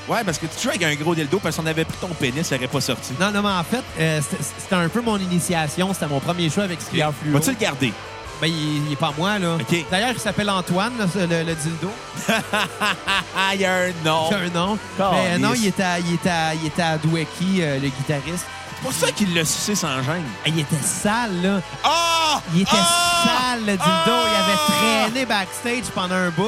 Ouais, 0.07 0.23
parce 0.23 0.37
que 0.37 0.45
tu 0.45 0.61
joues 0.61 0.69
avec 0.69 0.83
un 0.83 0.95
gros 0.95 1.13
dildo, 1.15 1.39
parce 1.39 1.57
qu'on 1.57 1.65
avait 1.65 1.83
pris 1.83 1.97
ton 1.99 2.07
pénis, 2.07 2.47
ça 2.47 2.55
n'aurait 2.55 2.67
pas 2.67 2.79
sorti. 2.81 3.13
Non, 3.19 3.31
non, 3.31 3.41
mais 3.41 3.49
en 3.49 3.63
fait, 3.63 3.83
euh, 3.99 4.21
c'était 4.57 4.75
un 4.75 4.87
peu 4.87 5.01
mon 5.01 5.17
initiation. 5.17 5.93
C'était 5.93 6.07
mon 6.07 6.19
premier 6.19 6.49
choix 6.49 6.63
avec 6.63 6.81
Skier 6.81 7.07
Fluo. 7.21 7.33
Vas-tu 7.33 7.51
le 7.51 7.57
garder? 7.57 7.93
Ben, 8.41 8.47
il, 8.47 8.85
il 8.87 8.91
est 8.93 8.95
pas 8.97 9.13
moi, 9.17 9.39
là. 9.39 9.55
OK. 9.55 9.85
D'ailleurs, 9.89 10.11
il 10.13 10.19
s'appelle 10.19 10.49
Antoine, 10.49 10.93
là, 10.97 11.05
le, 11.15 11.43
le 11.43 11.55
dildo. 11.55 11.91
Il 13.53 13.61
y 13.61 13.65
a 13.65 13.73
un 13.73 13.91
nom. 14.03 14.27
Il 14.29 14.35
a 14.35 14.39
un 14.39 14.49
nom. 14.49 14.77
Mais 15.13 15.37
non, 15.37 15.53
il 15.53 15.67
était 15.67 15.83
à, 15.83 15.99
il 15.99 16.13
était 16.15 16.29
à, 16.29 16.53
il 16.53 16.65
était 16.65 16.81
à 16.81 16.97
Dwecky, 16.97 17.59
euh, 17.61 17.75
le 17.79 17.87
guitariste. 17.89 18.45
C'est 18.75 18.81
pour 18.81 18.91
ça 18.93 19.11
qu'il 19.11 19.33
l'a 19.33 19.45
sucé 19.45 19.73
sans 19.75 20.01
gêne. 20.03 20.23
Ah, 20.43 20.47
Il 20.49 20.59
était 20.59 20.75
sale, 20.81 21.41
là. 21.41 21.61
Ah! 21.83 22.41
Il 22.53 22.61
était 22.61 22.71
Ah! 22.73 23.23
sale, 23.25 23.59
le 23.61 23.71
dildo. 23.77 23.81
Il 24.07 24.35
avait 24.43 25.09
traîné 25.11 25.25
backstage 25.25 25.85
pendant 25.93 26.15
un 26.15 26.29
bout. 26.29 26.43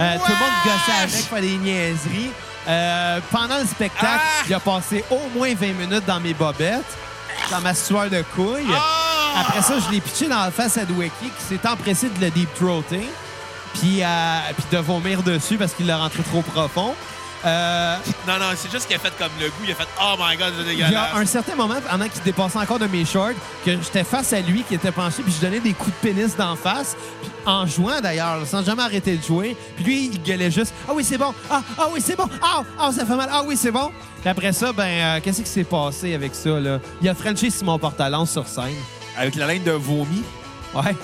Euh, 0.00 0.14
Tout 0.18 0.32
le 0.32 0.38
monde 0.38 0.54
gossait 0.64 0.98
avec, 1.02 1.24
faire 1.28 1.40
des 1.40 1.56
niaiseries. 1.56 2.30
Euh, 2.66 3.20
pendant 3.30 3.58
le 3.58 3.66
spectacle, 3.66 4.20
Ah! 4.20 4.44
il 4.48 4.54
a 4.54 4.60
passé 4.60 5.04
au 5.10 5.20
moins 5.38 5.54
20 5.54 5.66
minutes 5.78 6.04
dans 6.06 6.18
mes 6.20 6.34
bobettes, 6.34 6.82
dans 7.50 7.60
ma 7.60 7.74
sueur 7.74 8.10
de 8.10 8.22
couille. 8.34 8.66
Ah! 8.72 9.40
Après 9.40 9.62
ça, 9.62 9.74
je 9.80 9.90
l'ai 9.92 10.00
pitché 10.00 10.28
dans 10.28 10.40
la 10.40 10.50
face 10.50 10.76
à 10.78 10.84
Dwecky, 10.84 11.30
qui 11.38 11.44
s'est 11.44 11.68
empressé 11.68 12.08
de 12.08 12.20
le 12.20 12.30
deep 12.30 12.52
throater, 12.54 13.08
puis, 13.74 14.02
euh, 14.02 14.38
puis 14.56 14.64
de 14.70 14.78
vomir 14.78 15.22
dessus 15.22 15.56
parce 15.56 15.72
qu'il 15.74 15.86
l'a 15.86 15.98
rentré 15.98 16.22
trop 16.22 16.42
profond. 16.42 16.94
Euh, 17.44 17.96
Non, 18.26 18.38
non, 18.38 18.46
c'est 18.56 18.70
juste 18.70 18.86
qu'il 18.86 18.96
a 18.96 18.98
fait 18.98 19.12
comme 19.18 19.30
le 19.40 19.48
goût. 19.48 19.64
Il 19.64 19.72
a 19.72 19.74
fait 19.74 19.88
Oh 20.00 20.14
my 20.18 20.36
god, 20.36 20.52
c'est 20.58 20.72
il 20.72 20.78
y 20.78 20.82
a 20.82 21.14
un 21.14 21.26
certain 21.26 21.54
moment, 21.54 21.76
pendant 21.88 22.08
qu'il 22.08 22.22
dépassait 22.22 22.58
encore 22.58 22.78
de 22.78 22.86
mes 22.86 23.04
shorts, 23.04 23.32
que 23.64 23.72
j'étais 23.72 24.04
face 24.04 24.32
à 24.32 24.40
lui, 24.40 24.62
qui 24.62 24.74
était 24.74 24.92
penché, 24.92 25.22
puis 25.22 25.32
je 25.32 25.40
donnais 25.44 25.60
des 25.60 25.72
coups 25.74 25.90
de 26.02 26.08
pénis 26.08 26.34
d'en 26.36 26.56
face, 26.56 26.96
puis 27.22 27.30
en 27.46 27.66
jouant 27.66 28.00
d'ailleurs, 28.00 28.38
là, 28.40 28.46
sans 28.46 28.64
jamais 28.64 28.82
arrêter 28.82 29.16
de 29.16 29.22
jouer. 29.22 29.56
Puis 29.76 29.84
lui, 29.84 30.10
il 30.12 30.22
gueulait 30.22 30.50
juste 30.50 30.72
Ah 30.88 30.92
oui, 30.94 31.04
c'est 31.04 31.18
bon, 31.18 31.34
ah, 31.50 31.62
ah 31.78 31.88
oui, 31.92 32.00
c'est 32.04 32.16
bon, 32.16 32.28
ah, 32.42 32.62
ah, 32.78 32.90
ça 32.92 33.04
fait 33.04 33.16
mal, 33.16 33.28
ah 33.30 33.42
oui, 33.44 33.56
c'est 33.56 33.70
bon. 33.72 33.90
Puis 34.20 34.30
après 34.30 34.52
ça, 34.52 34.72
ben, 34.72 34.84
euh, 34.84 35.20
qu'est-ce 35.22 35.42
qui 35.42 35.48
s'est 35.50 35.64
passé 35.64 36.14
avec 36.14 36.34
ça, 36.34 36.58
là? 36.60 36.78
Il 37.02 37.08
a 37.08 37.14
Frenché 37.14 37.50
Simon 37.50 37.78
Portalance 37.78 38.30
sur 38.32 38.46
scène. 38.48 38.74
Avec 39.18 39.34
la 39.34 39.46
laine 39.46 39.62
de 39.62 39.72
vomi. 39.72 40.22
Ouais. 40.74 40.96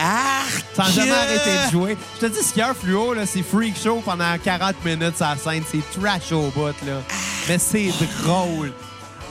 Arc! 0.00 0.64
Sans 0.74 0.84
jamais 0.92 1.10
arrêter 1.12 1.50
de 1.66 1.70
jouer. 1.70 1.96
Je 2.20 2.26
te 2.26 2.32
dis, 2.32 2.42
Skier 2.42 2.72
Fluo, 2.80 3.14
là, 3.14 3.26
c'est 3.26 3.42
freak 3.42 3.76
show 3.82 4.02
pendant 4.04 4.36
40 4.42 4.84
minutes 4.84 5.16
sur 5.16 5.26
la 5.26 5.36
scène. 5.36 5.62
C'est 5.70 6.00
trash 6.00 6.32
au 6.32 6.50
bout, 6.50 6.66
là. 6.86 7.00
Mais 7.48 7.58
c'est 7.58 7.90
drôle. 8.22 8.72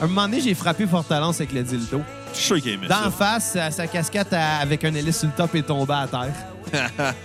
Un 0.01 0.07
moment 0.07 0.23
donné, 0.23 0.41
j'ai 0.41 0.53
frappé 0.55 0.85
Fortalance 0.87 1.37
avec 1.37 1.53
le 1.53 1.63
dildo. 1.63 2.01
Je 2.33 2.37
suis 2.37 2.45
sûr 2.47 2.61
qu'il 2.61 2.73
aimait 2.73 2.87
D'en 2.87 3.03
ça. 3.05 3.11
face, 3.11 3.51
sa, 3.53 3.71
sa 3.71 3.87
casquette 3.87 4.33
à- 4.33 4.57
avec 4.57 4.83
un 4.83 4.93
hélice 4.93 5.19
sur 5.19 5.27
le 5.29 5.33
top 5.35 5.55
est 5.55 5.61
tombée 5.63 5.93
à 5.93 6.07
terre. 6.07 6.33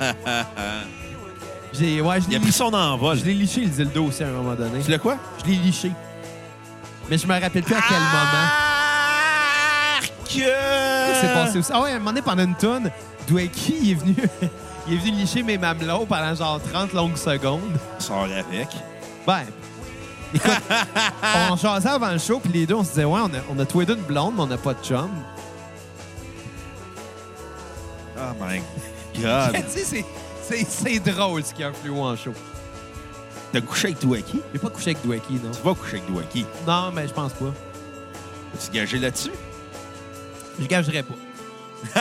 J'ai, 1.72 2.00
ouais, 2.00 2.20
je 2.20 2.26
Il 2.26 2.30
l'ai 2.30 2.36
a 2.36 2.38
pris 2.40 2.46
liché. 2.48 2.58
son 2.58 2.74
envol. 2.74 3.16
Je 3.18 3.24
l'ai 3.24 3.34
liché, 3.34 3.60
le 3.62 3.68
dildo 3.68 4.04
aussi, 4.06 4.22
à 4.24 4.28
un 4.28 4.32
moment 4.32 4.54
donné. 4.54 4.80
Tu 4.84 4.90
l'as 4.90 4.98
quoi? 4.98 5.16
Je 5.44 5.50
l'ai 5.50 5.56
liché. 5.56 5.92
Mais 7.08 7.16
je 7.16 7.26
me 7.26 7.32
rappelle 7.40 7.62
plus 7.62 7.74
à 7.74 7.80
quel 7.88 7.98
moment. 7.98 8.48
Arc! 9.96 10.12
C'est 11.20 11.32
passé 11.32 11.58
aussi. 11.58 11.70
Ah 11.72 11.80
ouais, 11.80 11.92
à 11.92 11.94
un 11.94 11.98
moment 11.98 12.10
donné, 12.10 12.22
pendant 12.22 12.44
une 12.44 12.54
tonne, 12.56 12.90
Dwecky, 13.26 13.76
il 13.82 13.90
est 13.90 13.94
venu... 13.94 14.16
il 14.86 14.94
est 14.94 14.96
venu 14.98 15.10
licher 15.12 15.42
mes 15.42 15.58
mamelons 15.58 16.06
pendant 16.06 16.34
genre 16.34 16.60
30 16.72 16.92
longues 16.92 17.16
secondes. 17.16 17.78
Sors 17.98 18.24
avec. 18.24 18.68
Ben, 19.26 19.42
écoute, 20.34 20.50
on 21.50 21.56
jasait 21.56 21.88
avant 21.88 22.10
le 22.10 22.18
show, 22.18 22.40
puis 22.40 22.52
les 22.52 22.66
deux, 22.66 22.74
on 22.74 22.84
se 22.84 22.90
disait, 22.90 23.04
ouais, 23.04 23.20
on 23.22 23.26
a, 23.34 23.38
on 23.50 23.58
a 23.58 23.66
tous 23.66 23.80
les 23.80 23.86
deux 23.86 23.96
une 23.96 24.02
blonde, 24.02 24.34
mais 24.36 24.42
on 24.42 24.46
n'a 24.46 24.58
pas 24.58 24.74
de 24.74 24.82
chum. 24.82 25.10
Oh 28.16 28.32
my 28.40 28.60
god. 29.20 29.52
tu 29.74 29.80
sais, 29.84 30.04
c'est- 30.68 31.00
drôle 31.00 31.44
ce 31.44 31.52
qu'il 31.52 31.62
y 31.62 31.64
a 31.64 31.68
un 31.68 31.72
fluo 31.72 32.02
en 32.02 32.16
show. 32.16 32.32
T'as 33.52 33.60
couché 33.60 33.88
avec 33.88 34.00
Dwaki? 34.00 34.40
J'ai 34.52 34.58
pas 34.58 34.70
couché 34.70 34.90
avec 34.90 35.02
Dwecky, 35.04 35.34
non. 35.34 35.50
Tu 35.50 35.62
vas 35.62 35.74
coucher 35.74 35.96
avec 35.98 36.10
Dwaki. 36.10 36.46
Non, 36.66 36.92
mais 36.92 37.08
je 37.08 37.12
pense 37.12 37.32
pas. 37.32 37.52
Tu 38.58 38.70
gagé 38.70 38.98
là-dessus? 38.98 39.32
Je 40.60 40.66
gagerais 40.66 41.02
pas. 41.02 41.14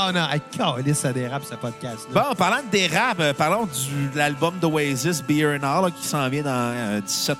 oh 0.00 0.12
non, 0.12 0.28
hey, 0.30 0.40
calisse, 0.50 0.98
ça 0.98 1.12
dérape 1.12 1.44
ce 1.44 1.54
podcast 1.54 2.06
Bon, 2.12 2.20
en 2.30 2.34
parlant 2.34 2.62
de 2.62 2.70
dérap, 2.70 3.18
euh, 3.20 3.32
parlons 3.32 3.66
du, 3.66 4.08
de 4.12 4.16
l'album 4.18 4.54
d'Oasis, 4.60 5.22
Beer 5.22 5.58
and 5.60 5.64
All, 5.64 5.84
là, 5.84 5.90
qui 5.90 6.06
s'en 6.06 6.28
vient 6.28 6.42
dans 6.42 6.50
euh, 6.74 7.00
17, 7.00 7.38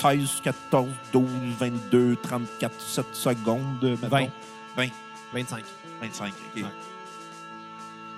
16, 0.00 0.28
14, 0.42 0.88
12, 1.12 1.24
22, 1.58 2.16
34, 2.22 2.72
7 2.80 3.04
secondes. 3.12 3.60
euh, 3.84 3.96
mettons. 4.02 4.16
20. 4.16 4.26
20, 4.76 4.88
25. 5.34 5.64
25, 6.02 6.26
OK. 6.56 6.62
Ouais. 6.62 6.64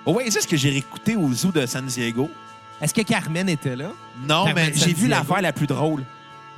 Oasis 0.05 0.45
que 0.45 0.57
j'ai 0.57 0.69
réécouté 0.69 1.15
au 1.15 1.31
zoo 1.33 1.51
de 1.51 1.65
San 1.65 1.85
Diego. 1.85 2.29
Est-ce 2.81 2.93
que 2.93 3.01
Carmen 3.01 3.49
était 3.49 3.75
là? 3.75 3.89
Non, 4.27 4.45
Carmen 4.45 4.69
mais 4.69 4.73
j'ai 4.73 4.87
vu 4.87 5.07
Diego. 5.07 5.09
l'affaire 5.09 5.41
la 5.41 5.51
plus 5.53 5.67
drôle. 5.67 6.03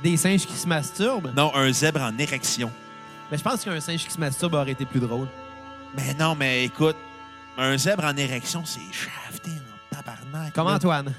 Des 0.02 0.16
singes 0.16 0.46
qui 0.46 0.56
se 0.56 0.66
masturbent? 0.66 1.32
Non, 1.36 1.52
un 1.54 1.72
zèbre 1.72 2.00
en 2.02 2.16
érection. 2.18 2.70
Mais 3.32 3.38
je 3.38 3.42
pense 3.42 3.64
qu'un 3.64 3.80
singe 3.80 4.04
qui 4.04 4.10
se 4.10 4.20
masturbe 4.20 4.52
aurait 4.52 4.72
été 4.72 4.84
plus 4.84 5.00
drôle. 5.00 5.26
Mais 5.96 6.12
non, 6.20 6.34
mais 6.34 6.66
écoute, 6.66 6.96
un 7.56 7.78
zèbre 7.78 8.04
en 8.04 8.14
érection, 8.14 8.62
c'est 8.66 8.80
shafté 8.92 9.48
en 9.50 9.96
tabarnak. 9.96 10.52
Comme 10.52 10.68
là. 10.68 10.74
Antoine? 10.74 11.14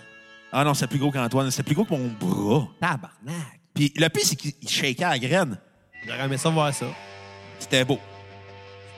Ah 0.51 0.63
non, 0.63 0.75
c'est 0.75 0.85
plus 0.85 0.99
gros 0.99 1.09
qu'Antoine. 1.09 1.49
C'est 1.49 1.63
plus 1.63 1.73
gros 1.73 1.85
que 1.85 1.93
mon 1.95 2.11
bras. 2.19 2.67
Tabarnak. 2.79 3.59
Puis 3.73 3.91
le 3.95 4.07
pire, 4.09 4.21
c'est 4.23 4.35
qu'il 4.35 4.51
il 4.61 4.69
shakeait 4.69 5.03
à 5.03 5.09
la 5.09 5.17
graine. 5.17 5.57
J'aurais 6.05 6.25
aimé 6.25 6.37
ça 6.37 6.51
voir 6.51 6.71
ça. 6.71 6.85
C'était 7.57 7.83
beau. 7.83 7.99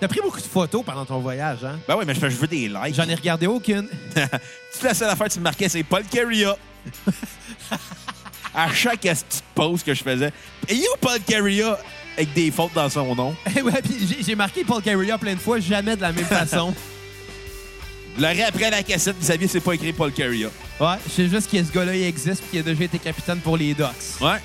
T'as 0.01 0.09
pris 0.09 0.19
beaucoup 0.19 0.41
de 0.41 0.45
photos 0.45 0.83
pendant 0.83 1.05
ton 1.05 1.19
voyage, 1.19 1.63
hein? 1.63 1.79
Ben 1.87 1.95
oui, 1.95 2.03
mais 2.05 2.15
je 2.15 2.27
veux 2.27 2.47
des 2.47 2.67
likes. 2.67 2.95
J'en 2.95 3.07
ai 3.07 3.15
regardé 3.15 3.47
aucune. 3.47 3.87
Toute 4.73 4.83
la 4.83 4.93
seule 4.93 5.09
affaire 5.09 5.27
que 5.29 5.33
tu 5.33 5.39
me 5.39 5.45
marquais, 5.45 5.69
c'est 5.69 5.83
Paul 5.83 6.03
Carrier. 6.03 6.51
à 8.53 8.73
chaque 8.73 8.99
petite 8.99 9.43
pause 9.53 9.83
que 9.83 9.93
je 9.93 10.03
faisais. 10.03 10.33
Et 10.67 10.75
où 10.75 10.97
Paul 10.99 11.21
Carrier 11.21 11.71
avec 12.17 12.33
des 12.33 12.51
fautes 12.51 12.73
dans 12.73 12.89
son 12.89 13.15
nom? 13.15 13.35
ouais, 13.55 13.81
puis 13.83 14.23
j'ai- 14.25 14.35
marqué 14.35 14.63
Paul 14.63 14.81
Carrier 14.81 15.13
plein 15.19 15.33
de 15.35 15.39
fois, 15.39 15.59
jamais 15.59 15.95
de 15.95 16.01
la 16.01 16.11
même 16.11 16.25
façon. 16.25 16.73
L'arrêt 18.17 18.43
après 18.43 18.69
la 18.69 18.81
cassette, 18.81 19.19
Xavier, 19.19 19.47
c'est 19.47 19.59
pas 19.59 19.73
écrit 19.73 19.91
Paul 19.91 20.11
Carrier. 20.11 20.47
Ouais, 20.79 20.95
je 21.05 21.11
sais 21.11 21.27
juste 21.27 21.51
que 21.51 21.61
ce 21.61 21.71
gars-là, 21.71 21.95
il 21.95 22.03
existe 22.03 22.43
et 22.43 22.49
qu'il 22.49 22.59
a 22.59 22.63
déjà 22.63 22.83
été 22.85 22.97
capitaine 22.97 23.39
pour 23.39 23.57
les 23.57 23.73
Ducks. 23.73 23.87
Ouais. 24.21 24.37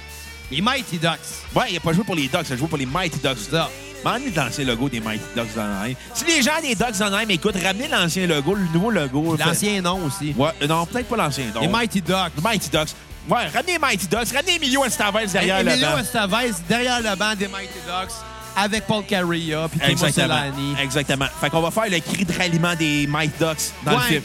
Les 0.51 0.61
Mighty 0.61 0.99
Ducks. 0.99 1.19
Ouais, 1.55 1.67
il 1.71 1.77
a 1.77 1.81
pas 1.81 1.93
joué 1.93 2.03
pour 2.03 2.17
les 2.17 2.27
Ducks, 2.27 2.47
il 2.49 2.53
a 2.53 2.57
joué 2.57 2.67
pour 2.67 2.79
les 2.79 2.87
Mighty 2.87 3.19
Ducks. 3.21 3.39
Ça. 3.51 3.71
M'ennuie 4.05 4.31
de 4.31 4.37
l'ancien 4.37 4.65
logo 4.65 4.89
des 4.89 4.99
Mighty 4.99 5.23
Ducks 5.37 5.55
d'Anaheim. 5.55 5.95
Si 6.15 6.25
les 6.25 6.43
gens 6.43 6.61
des 6.63 6.75
Ducks 6.75 6.99
d'Anaheim 6.99 7.29
écoutent, 7.29 7.57
ramenez 7.63 7.87
l'ancien 7.87 8.27
logo, 8.27 8.55
le 8.55 8.65
nouveau 8.73 8.91
logo. 8.91 9.37
L'ancien 9.37 9.81
nom 9.83 10.05
aussi. 10.05 10.35
Ouais, 10.37 10.51
non, 10.69 10.87
peut-être 10.87 11.07
pas 11.07 11.17
l'ancien. 11.17 11.45
non. 11.55 11.61
Les 11.61 11.69
Mighty 11.69 12.01
Ducks. 12.01 12.33
Les 12.37 12.43
Mighty 12.43 12.71
Ducks. 12.71 12.95
Ouais, 13.29 13.47
ramenez 13.49 13.79
Mighty 13.79 14.07
Ducks, 14.07 14.33
ramenez 14.35 14.57
Emilio 14.57 14.85
Estevez 14.85 15.27
derrière 15.27 15.59
le 15.59 15.65
banc. 15.65 15.71
Emilio 15.73 16.55
derrière 16.69 17.01
le 17.01 17.17
banc 17.17 17.35
des 17.35 17.49
Mighty 17.49 17.79
Ducks 17.87 18.15
avec 18.57 18.87
Paul 18.87 19.05
Carrilla 19.05 19.69
puis 19.71 19.81
Timo 19.81 19.93
Exactement. 19.93 20.27
Solani. 20.29 20.77
Exactement. 20.83 21.27
Fait 21.41 21.51
qu'on 21.51 21.61
va 21.61 21.71
faire 21.71 21.91
le 21.91 22.01
cri 22.01 22.25
de 22.25 22.33
ralliement 22.37 22.75
des 22.75 23.07
Mighty 23.07 23.33
Ducks 23.39 23.73
dans 23.85 23.93
le 23.93 23.99
film. 24.01 24.23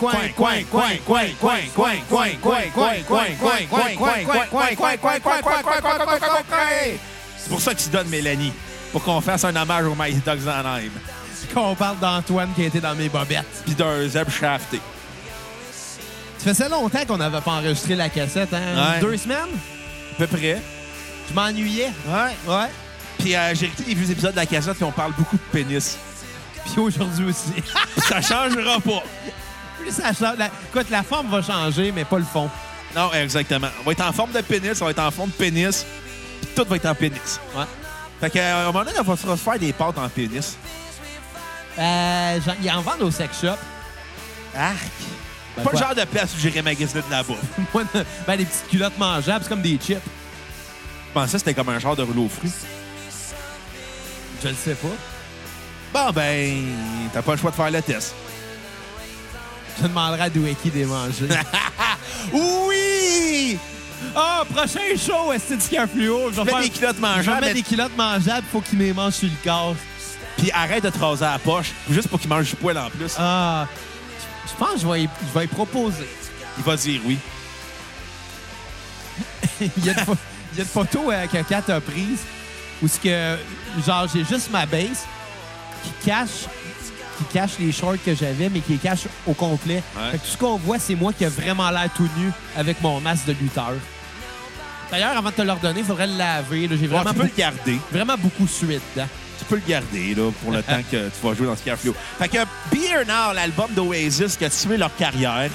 C'est 7.38 7.50
pour 7.50 7.62
ça 7.62 7.76
que 7.76 7.80
tu 7.80 7.90
donnes 7.90 8.08
Mélanie, 8.10 8.54
pour 8.92 9.04
qu'on 9.04 9.22
fasse 9.22 9.44
un 9.44 9.56
hommage 9.56 9.86
aux 9.86 9.96
Mighty 9.96 10.22
Ducks 10.26 10.44
dans 10.44 10.64
l'âme. 10.64 10.90
Qu'on 11.54 11.76
parle 11.76 12.00
d'Antoine 12.00 12.50
qui 12.56 12.64
a 12.64 12.68
été 12.68 12.80
dans 12.80 12.96
mes 12.96 13.08
bobettes. 13.08 13.46
Puis 13.66 13.76
d'un 13.76 14.08
zèbre 14.08 14.32
shafté. 14.32 14.82
Ça 16.46 16.54
faisait 16.54 16.70
longtemps 16.70 17.04
qu'on 17.08 17.18
n'avait 17.18 17.42
pas 17.42 17.54
enregistré 17.54 17.96
la 17.96 18.08
cassette, 18.08 18.54
hein? 18.54 18.60
Ouais. 18.76 19.00
Deux 19.00 19.18
semaines? 19.18 19.50
À 20.14 20.16
peu 20.16 20.28
près. 20.28 20.62
Je 21.28 21.34
m'ennuyais. 21.34 21.92
Ouais. 22.08 22.36
Ouais. 22.46 22.68
Puis 23.18 23.36
euh, 23.36 23.56
j'ai 23.56 23.66
écouté 23.66 23.84
les 23.88 23.96
vieux 23.96 24.12
épisodes 24.12 24.34
de 24.34 24.36
la 24.36 24.46
cassette, 24.46 24.76
puis 24.76 24.84
on 24.84 24.92
parle 24.92 25.14
beaucoup 25.18 25.38
de 25.38 25.52
pénis. 25.52 25.98
Puis 26.66 26.80
aujourd'hui 26.80 27.26
aussi. 27.30 27.64
Ça 27.98 28.22
changera 28.22 28.80
pas. 28.80 29.02
Plus 29.80 29.92
ça 29.92 30.14
change. 30.14 30.38
La... 30.38 30.52
Écoute, 30.70 30.92
la 30.92 31.02
forme 31.02 31.32
va 31.32 31.42
changer, 31.42 31.92
mais 31.92 32.06
pas 32.06 32.20
le 32.20 32.26
fond. 32.26 32.48
Non, 32.96 33.12
exactement. 33.14 33.70
On 33.82 33.84
va 33.86 33.94
être 33.94 34.06
en 34.08 34.14
forme 34.14 34.32
de 34.32 34.42
pénis, 34.42 34.80
on 34.80 34.86
va 34.86 34.92
être 34.92 35.00
en 35.00 35.10
forme 35.10 35.32
de 35.32 35.36
pénis, 35.36 35.84
puis 36.42 36.50
tout 36.56 36.70
va 36.70 36.76
être 36.76 36.86
en 36.86 36.94
pénis. 36.94 37.40
Ouais. 37.56 37.66
Fait 38.22 38.30
qu'à 38.30 38.60
un 38.60 38.66
moment 38.66 38.86
donné, 38.86 39.00
on 39.00 39.02
va 39.02 39.18
se 39.18 39.42
faire 39.42 39.58
des 39.58 39.74
pâtes 39.74 39.98
en 39.98 40.08
pénis. 40.10 40.58
Euh, 41.80 42.40
ils 42.62 42.70
en 42.70 42.82
vendent 42.82 43.02
au 43.02 43.10
sex 43.10 43.42
shop. 43.42 43.58
Arc. 44.56 44.92
Ben 45.58 45.64
pas 45.64 45.70
quoi? 45.72 45.80
le 45.80 45.86
genre 45.86 45.96
de 45.96 46.04
place 46.06 46.34
où 46.36 46.40
j'irais 46.40 46.62
magasiner 46.62 47.02
de 47.02 47.12
la 47.12 47.24
bouffe. 47.24 47.38
Ben, 48.28 48.38
des 48.38 48.46
petites 48.46 48.68
culottes 48.70 48.98
mangeables, 48.98 49.44
c'est 49.44 49.50
comme 49.50 49.62
des 49.62 49.78
chips. 49.78 50.00
Je 50.00 51.14
pensais 51.14 51.32
que 51.34 51.38
c'était 51.40 51.54
comme 51.54 51.70
un 51.70 51.80
genre 51.80 51.96
de 51.96 52.04
rouleau 52.04 52.26
aux 52.26 52.30
fruits. 52.30 52.52
Je 54.44 54.50
le 54.50 54.56
sais 54.56 54.76
pas. 54.76 54.88
Bon, 55.94 56.12
ben, 56.12 56.66
t'as 57.14 57.22
pas 57.22 57.32
le 57.34 57.38
choix 57.38 57.52
de 57.52 57.56
faire 57.56 57.72
le 57.72 57.82
test. 57.82 58.14
Je 59.78 59.84
demanderai 59.88 60.22
à 60.24 60.30
Dwecky 60.30 60.70
de 60.72 60.76
les 60.80 60.86
manger. 60.86 61.28
Oui! 62.34 63.58
Ah, 64.16 64.44
prochain 64.54 64.80
show, 64.98 65.32
Esthétique 65.34 65.80
Fluo. 65.94 66.32
Je 66.32 66.42
vais 66.42 66.50
faire 66.50 66.60
des 66.62 66.70
culottes 66.70 66.96
je 66.98 67.02
vais 67.02 67.08
mangeables, 67.08 67.30
mettre 67.42 67.48
mais- 67.48 67.54
des 67.54 67.62
culottes 67.64 67.98
mangeables, 67.98 68.48
faut 68.52 68.64
les 68.74 68.94
mangent 68.94 69.14
sur 69.14 69.30
le 69.30 69.36
corps. 69.50 69.76
puis 70.38 70.52
arrête 70.52 70.84
de 70.84 70.90
te 70.90 70.98
raser 71.00 71.26
la 71.26 71.40
poche, 71.40 71.72
juste 71.90 72.08
pour 72.10 72.20
qu'il 72.20 72.30
mange 72.30 72.50
du 72.50 72.56
poil 72.56 72.78
en 72.78 72.90
plus. 72.90 73.14
Ah, 73.18 73.68
je 74.48 74.56
pense 74.58 74.74
que 74.76 74.80
je 74.80 74.88
vais 74.88 75.04
y, 75.04 75.10
je 75.34 75.40
vais 75.40 75.46
y 75.46 75.48
proposer. 75.48 76.08
Il 76.58 76.64
va 76.64 76.76
dire 76.76 77.02
oui. 77.06 77.18
il, 79.62 79.86
y 79.86 79.90
a 79.90 79.94
une 79.94 80.00
pho- 80.00 80.18
il 80.54 80.58
y 80.58 80.62
a 80.62 80.64
une 80.64 80.70
photo 80.70 81.12
euh, 81.12 81.28
que 81.28 81.42
Kat 81.44 81.64
a 81.74 81.80
prise 81.82 82.20
où 82.82 82.88
ce 82.88 83.00
que, 83.00 83.38
genre, 83.86 84.08
j'ai 84.14 84.24
juste 84.26 84.52
ma 84.52 84.66
base 84.66 85.06
qui 85.84 85.92
cache, 86.06 86.46
qui 87.18 87.24
cache 87.34 87.52
les 87.60 87.72
shorts 87.72 87.96
que 88.06 88.14
j'avais, 88.16 88.50
mais 88.50 88.60
qui 88.60 88.74
les 88.74 88.78
cache 88.78 89.08
au 89.26 89.34
complet. 89.34 89.82
Ouais. 89.98 90.12
Fait 90.12 90.18
que 90.18 90.24
tout 90.24 90.30
ce 90.32 90.38
qu'on 90.38 90.58
voit, 90.58 90.80
c'est 90.80 90.96
moi 90.96 91.14
qui 91.14 91.24
a 91.26 91.30
vraiment 91.30 91.70
l'air 91.72 91.90
tout 91.96 92.10
nu 92.18 92.32
avec 92.58 92.82
mon 92.82 93.00
masque 93.00 93.26
de 93.28 93.34
lutteur. 93.34 93.74
D'ailleurs, 94.92 95.18
avant 95.18 95.30
de 95.30 95.36
te 95.36 95.42
le 95.42 95.52
redonner, 95.52 95.80
il 95.80 95.86
faudrait 95.86 96.08
le 96.08 96.18
laver. 96.18 96.68
là. 96.68 96.76
J'ai 96.80 96.88
vraiment, 96.88 97.10
tu 97.12 97.16
peux 97.16 97.24
le 97.24 97.28
beaucoup, 97.30 97.38
garder. 97.40 97.80
vraiment 97.92 98.16
beaucoup 98.18 98.48
sué 98.48 98.80
dedans. 98.96 99.08
Tu 99.38 99.46
peux 99.46 99.56
le 99.56 99.62
garder 99.68 100.16
là, 100.16 100.32
pour 100.42 100.52
le 100.52 100.64
temps 100.64 100.82
que 100.90 101.10
tu 101.10 101.28
vas 101.28 101.34
jouer 101.34 101.48
dans 101.48 101.56
Scarflow. 101.56 101.94
Fait 102.18 102.30
que 102.30 102.38
Be 102.72 102.84
Here 102.84 103.06
Now, 103.06 103.34
l'album 103.34 103.72
d'Oasis 103.76 104.38
qui 104.38 104.46
a 104.46 104.50
tué 104.50 104.78
leur 104.78 104.96
carrière, 104.96 105.50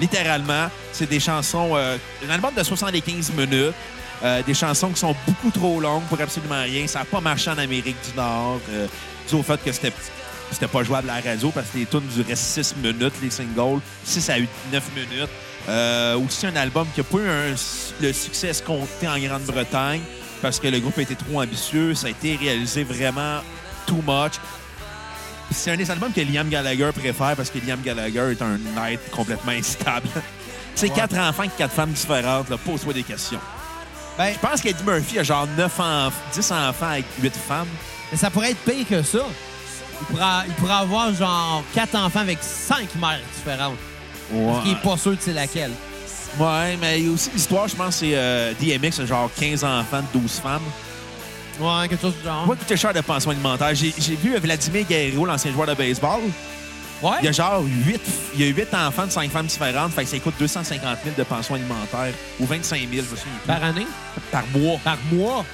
littéralement, 0.00 0.68
c'est 0.92 1.08
des 1.08 1.20
chansons, 1.20 1.72
euh, 1.74 1.96
un 2.26 2.30
album 2.30 2.54
de 2.54 2.62
75 2.62 3.32
minutes, 3.32 3.74
euh, 4.22 4.42
des 4.42 4.54
chansons 4.54 4.90
qui 4.90 5.00
sont 5.00 5.14
beaucoup 5.26 5.50
trop 5.50 5.80
longues 5.80 6.04
pour 6.04 6.20
absolument 6.20 6.62
rien. 6.62 6.86
Ça 6.86 7.00
n'a 7.00 7.04
pas 7.04 7.20
marché 7.20 7.50
en 7.50 7.58
Amérique 7.58 7.96
du 8.08 8.16
Nord, 8.16 8.60
euh, 8.70 8.86
dû 9.28 9.34
au 9.34 9.42
fait 9.42 9.62
que 9.62 9.72
c'était 9.72 9.92
c'était 10.50 10.68
pas 10.68 10.84
jouable 10.84 11.10
à 11.10 11.20
la 11.20 11.30
radio 11.30 11.50
parce 11.50 11.68
que 11.70 11.78
les 11.78 11.86
tunes 11.86 12.06
duraient 12.14 12.36
6 12.36 12.76
minutes, 12.76 13.14
les 13.22 13.30
singles, 13.30 13.80
6 14.04 14.30
à 14.30 14.36
8, 14.36 14.48
9 14.72 14.90
minutes. 14.94 15.30
Euh, 15.68 16.18
aussi 16.18 16.46
un 16.46 16.56
album 16.56 16.86
qui 16.94 17.00
n'a 17.00 17.04
pas 17.04 17.18
eu 17.18 17.54
le 18.00 18.12
succès 18.12 18.48
escompté 18.48 19.08
en 19.08 19.18
Grande-Bretagne 19.18 20.02
parce 20.44 20.60
que 20.60 20.68
le 20.68 20.78
groupe 20.78 20.98
a 20.98 21.00
été 21.00 21.14
trop 21.14 21.40
ambitieux. 21.40 21.94
Ça 21.94 22.08
a 22.08 22.10
été 22.10 22.36
réalisé 22.36 22.84
vraiment 22.84 23.40
too 23.86 24.02
much. 24.06 24.34
C'est 25.50 25.70
un 25.70 25.76
des 25.78 25.90
albums 25.90 26.12
que 26.12 26.20
Liam 26.20 26.50
Gallagher 26.50 26.90
préfère 26.94 27.34
parce 27.34 27.48
que 27.48 27.58
Liam 27.66 27.80
Gallagher 27.80 28.32
est 28.32 28.42
un 28.42 28.58
être 28.88 29.10
complètement 29.10 29.52
instable. 29.52 30.06
C'est 30.74 30.90
quatre 30.90 31.16
enfants 31.16 31.44
avec 31.44 31.56
quatre 31.56 31.72
femmes 31.72 31.92
différentes. 31.92 32.54
Pose-toi 32.58 32.92
des 32.92 33.04
questions. 33.04 33.38
Ben, 34.18 34.34
Je 34.34 34.38
pense 34.38 34.60
qu'Eddie 34.60 34.84
Murphy 34.84 35.18
a 35.18 35.22
genre 35.22 35.46
9 35.56 35.80
enfants, 35.80 36.12
10 36.34 36.52
enfants 36.52 36.88
avec 36.90 37.06
8 37.22 37.34
femmes. 37.34 37.68
mais 38.12 38.18
ça 38.18 38.28
pourrait 38.28 38.50
être 38.50 38.70
pire 38.70 38.86
que 38.86 39.02
ça. 39.02 39.24
Il 39.98 40.06
pourrait, 40.08 40.24
il 40.46 40.54
pourrait 40.54 40.74
avoir 40.74 41.14
genre 41.14 41.64
quatre 41.72 41.94
enfants 41.94 42.20
avec 42.20 42.38
cinq 42.42 42.94
mères 42.96 43.20
différentes. 43.34 43.78
Parce 44.30 44.62
qu'il 44.62 44.72
est 44.72 44.82
pas 44.82 44.98
sûr 44.98 45.12
de 45.12 45.16
c'est 45.20 45.32
laquelle. 45.32 45.72
Ouais, 46.38 46.76
mais 46.80 47.00
il 47.00 47.06
y 47.06 47.08
a 47.08 47.12
aussi 47.12 47.30
l'histoire, 47.32 47.68
je 47.68 47.76
pense, 47.76 47.96
c'est 47.96 48.12
euh, 48.14 48.52
DMX, 48.60 49.04
genre 49.06 49.30
15 49.38 49.64
enfants, 49.64 50.02
12 50.12 50.40
femmes. 50.40 50.62
Ouais, 51.60 51.88
quelque 51.88 52.00
chose 52.00 52.16
du 52.16 52.24
genre. 52.24 52.46
Moi, 52.46 52.56
coûter 52.56 52.76
cher 52.76 52.92
de 52.92 53.00
pension 53.00 53.30
alimentaire. 53.30 53.74
J'ai 53.74 53.94
j'ai 53.96 54.16
vu 54.16 54.36
Vladimir 54.38 54.84
Guerrero, 54.84 55.24
l'ancien 55.26 55.52
joueur 55.52 55.68
de 55.68 55.74
baseball. 55.74 56.20
Ouais. 57.02 57.10
Il 57.20 57.26
y 57.26 57.28
a 57.28 57.32
genre 57.32 57.62
8, 57.62 58.00
il 58.34 58.40
y 58.40 58.44
a 58.44 58.46
8 58.48 58.74
enfants 58.74 59.06
de 59.06 59.10
5 59.12 59.30
femmes 59.30 59.46
différentes. 59.46 59.92
Fait 59.92 60.04
que 60.04 60.10
ça 60.10 60.18
coûte 60.18 60.34
250 60.38 60.98
000 61.04 61.14
de 61.16 61.22
pension 61.22 61.54
alimentaire 61.54 62.12
ou 62.40 62.46
25 62.46 62.78
000, 62.78 62.90
je 62.92 62.96
me 62.98 63.04
souviens 63.04 63.32
plus. 63.42 63.46
Par 63.46 63.62
année? 63.62 63.86
par 64.32 64.44
mois. 64.54 64.80
Par 64.82 64.98
mois? 65.12 65.44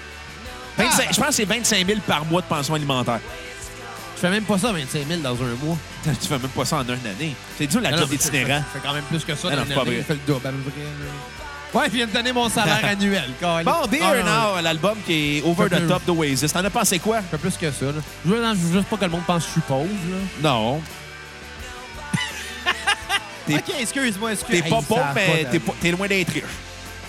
25 0.78 1.04
Ah! 1.08 1.12
Je 1.12 1.16
pense 1.18 1.26
que 1.28 1.34
c'est 1.34 1.44
25 1.44 1.86
000 1.86 1.98
par 2.06 2.24
mois 2.24 2.40
de 2.40 2.46
pension 2.46 2.74
alimentaire. 2.74 3.20
Je 4.16 4.20
fais 4.20 4.30
même 4.30 4.44
pas 4.44 4.58
ça 4.58 4.72
25 4.72 5.06
000 5.06 5.20
dans 5.20 5.34
un 5.34 5.54
mois. 5.64 5.76
Tu 6.20 6.28
fais 6.28 6.38
même 6.38 6.48
pas 6.48 6.64
ça 6.64 6.76
en 6.76 6.84
une 6.84 6.90
année. 6.90 7.34
C'est 7.58 7.66
dur 7.66 7.80
la 7.80 7.90
Non, 7.90 7.98
job. 7.98 8.08
Ça 8.18 8.30
fait 8.30 8.46
quand 8.82 8.94
même 8.94 9.04
plus 9.04 9.24
que 9.24 9.34
ça 9.34 9.50
non, 9.50 9.64
c'est 9.66 9.74
pas 9.74 9.84
vrai. 9.84 10.02
Fait 10.02 10.14
le 10.14 10.20
double, 10.26 10.46
à 10.46 10.50
peu 10.50 10.56
là. 10.56 11.10
Ouais, 11.72 11.84
je 11.86 11.90
viens 11.96 12.06
de 12.06 12.12
donner 12.12 12.32
mon 12.32 12.48
salaire 12.48 12.84
annuel. 12.84 13.30
Bon, 13.40 13.84
Here 13.92 14.24
non, 14.24 14.54
Now, 14.56 14.60
l'album 14.60 14.98
qui 15.06 15.38
est 15.38 15.42
over 15.42 15.68
the 15.68 15.86
top 15.86 16.04
d'Oasis. 16.04 16.52
T'en 16.52 16.64
as 16.64 16.70
pensé 16.70 16.98
quoi? 16.98 17.20
Je 17.20 17.26
fais 17.26 17.38
plus 17.38 17.56
que 17.56 17.70
ça. 17.70 17.86
Là. 17.86 17.92
Je 18.24 18.30
veux, 18.30 18.42
non, 18.42 18.54
je 18.54 18.58
veux 18.58 18.78
juste 18.78 18.88
pas 18.88 18.96
que 18.96 19.04
le 19.04 19.10
monde 19.10 19.22
pense 19.24 19.44
que 19.44 19.48
je 19.48 19.52
suis 19.52 19.60
pauvre. 19.60 19.86
Là. 19.86 20.50
Non. 20.50 20.80
OK, 23.48 23.74
excuse-moi, 23.80 24.32
excuse 24.32 24.62
T'es 24.62 24.68
pas 24.68 24.82
pauvre, 24.82 25.12
mais 25.14 25.46
t'es 25.80 25.90
loin 25.92 26.08
d'être 26.08 26.32
riche. 26.32 26.42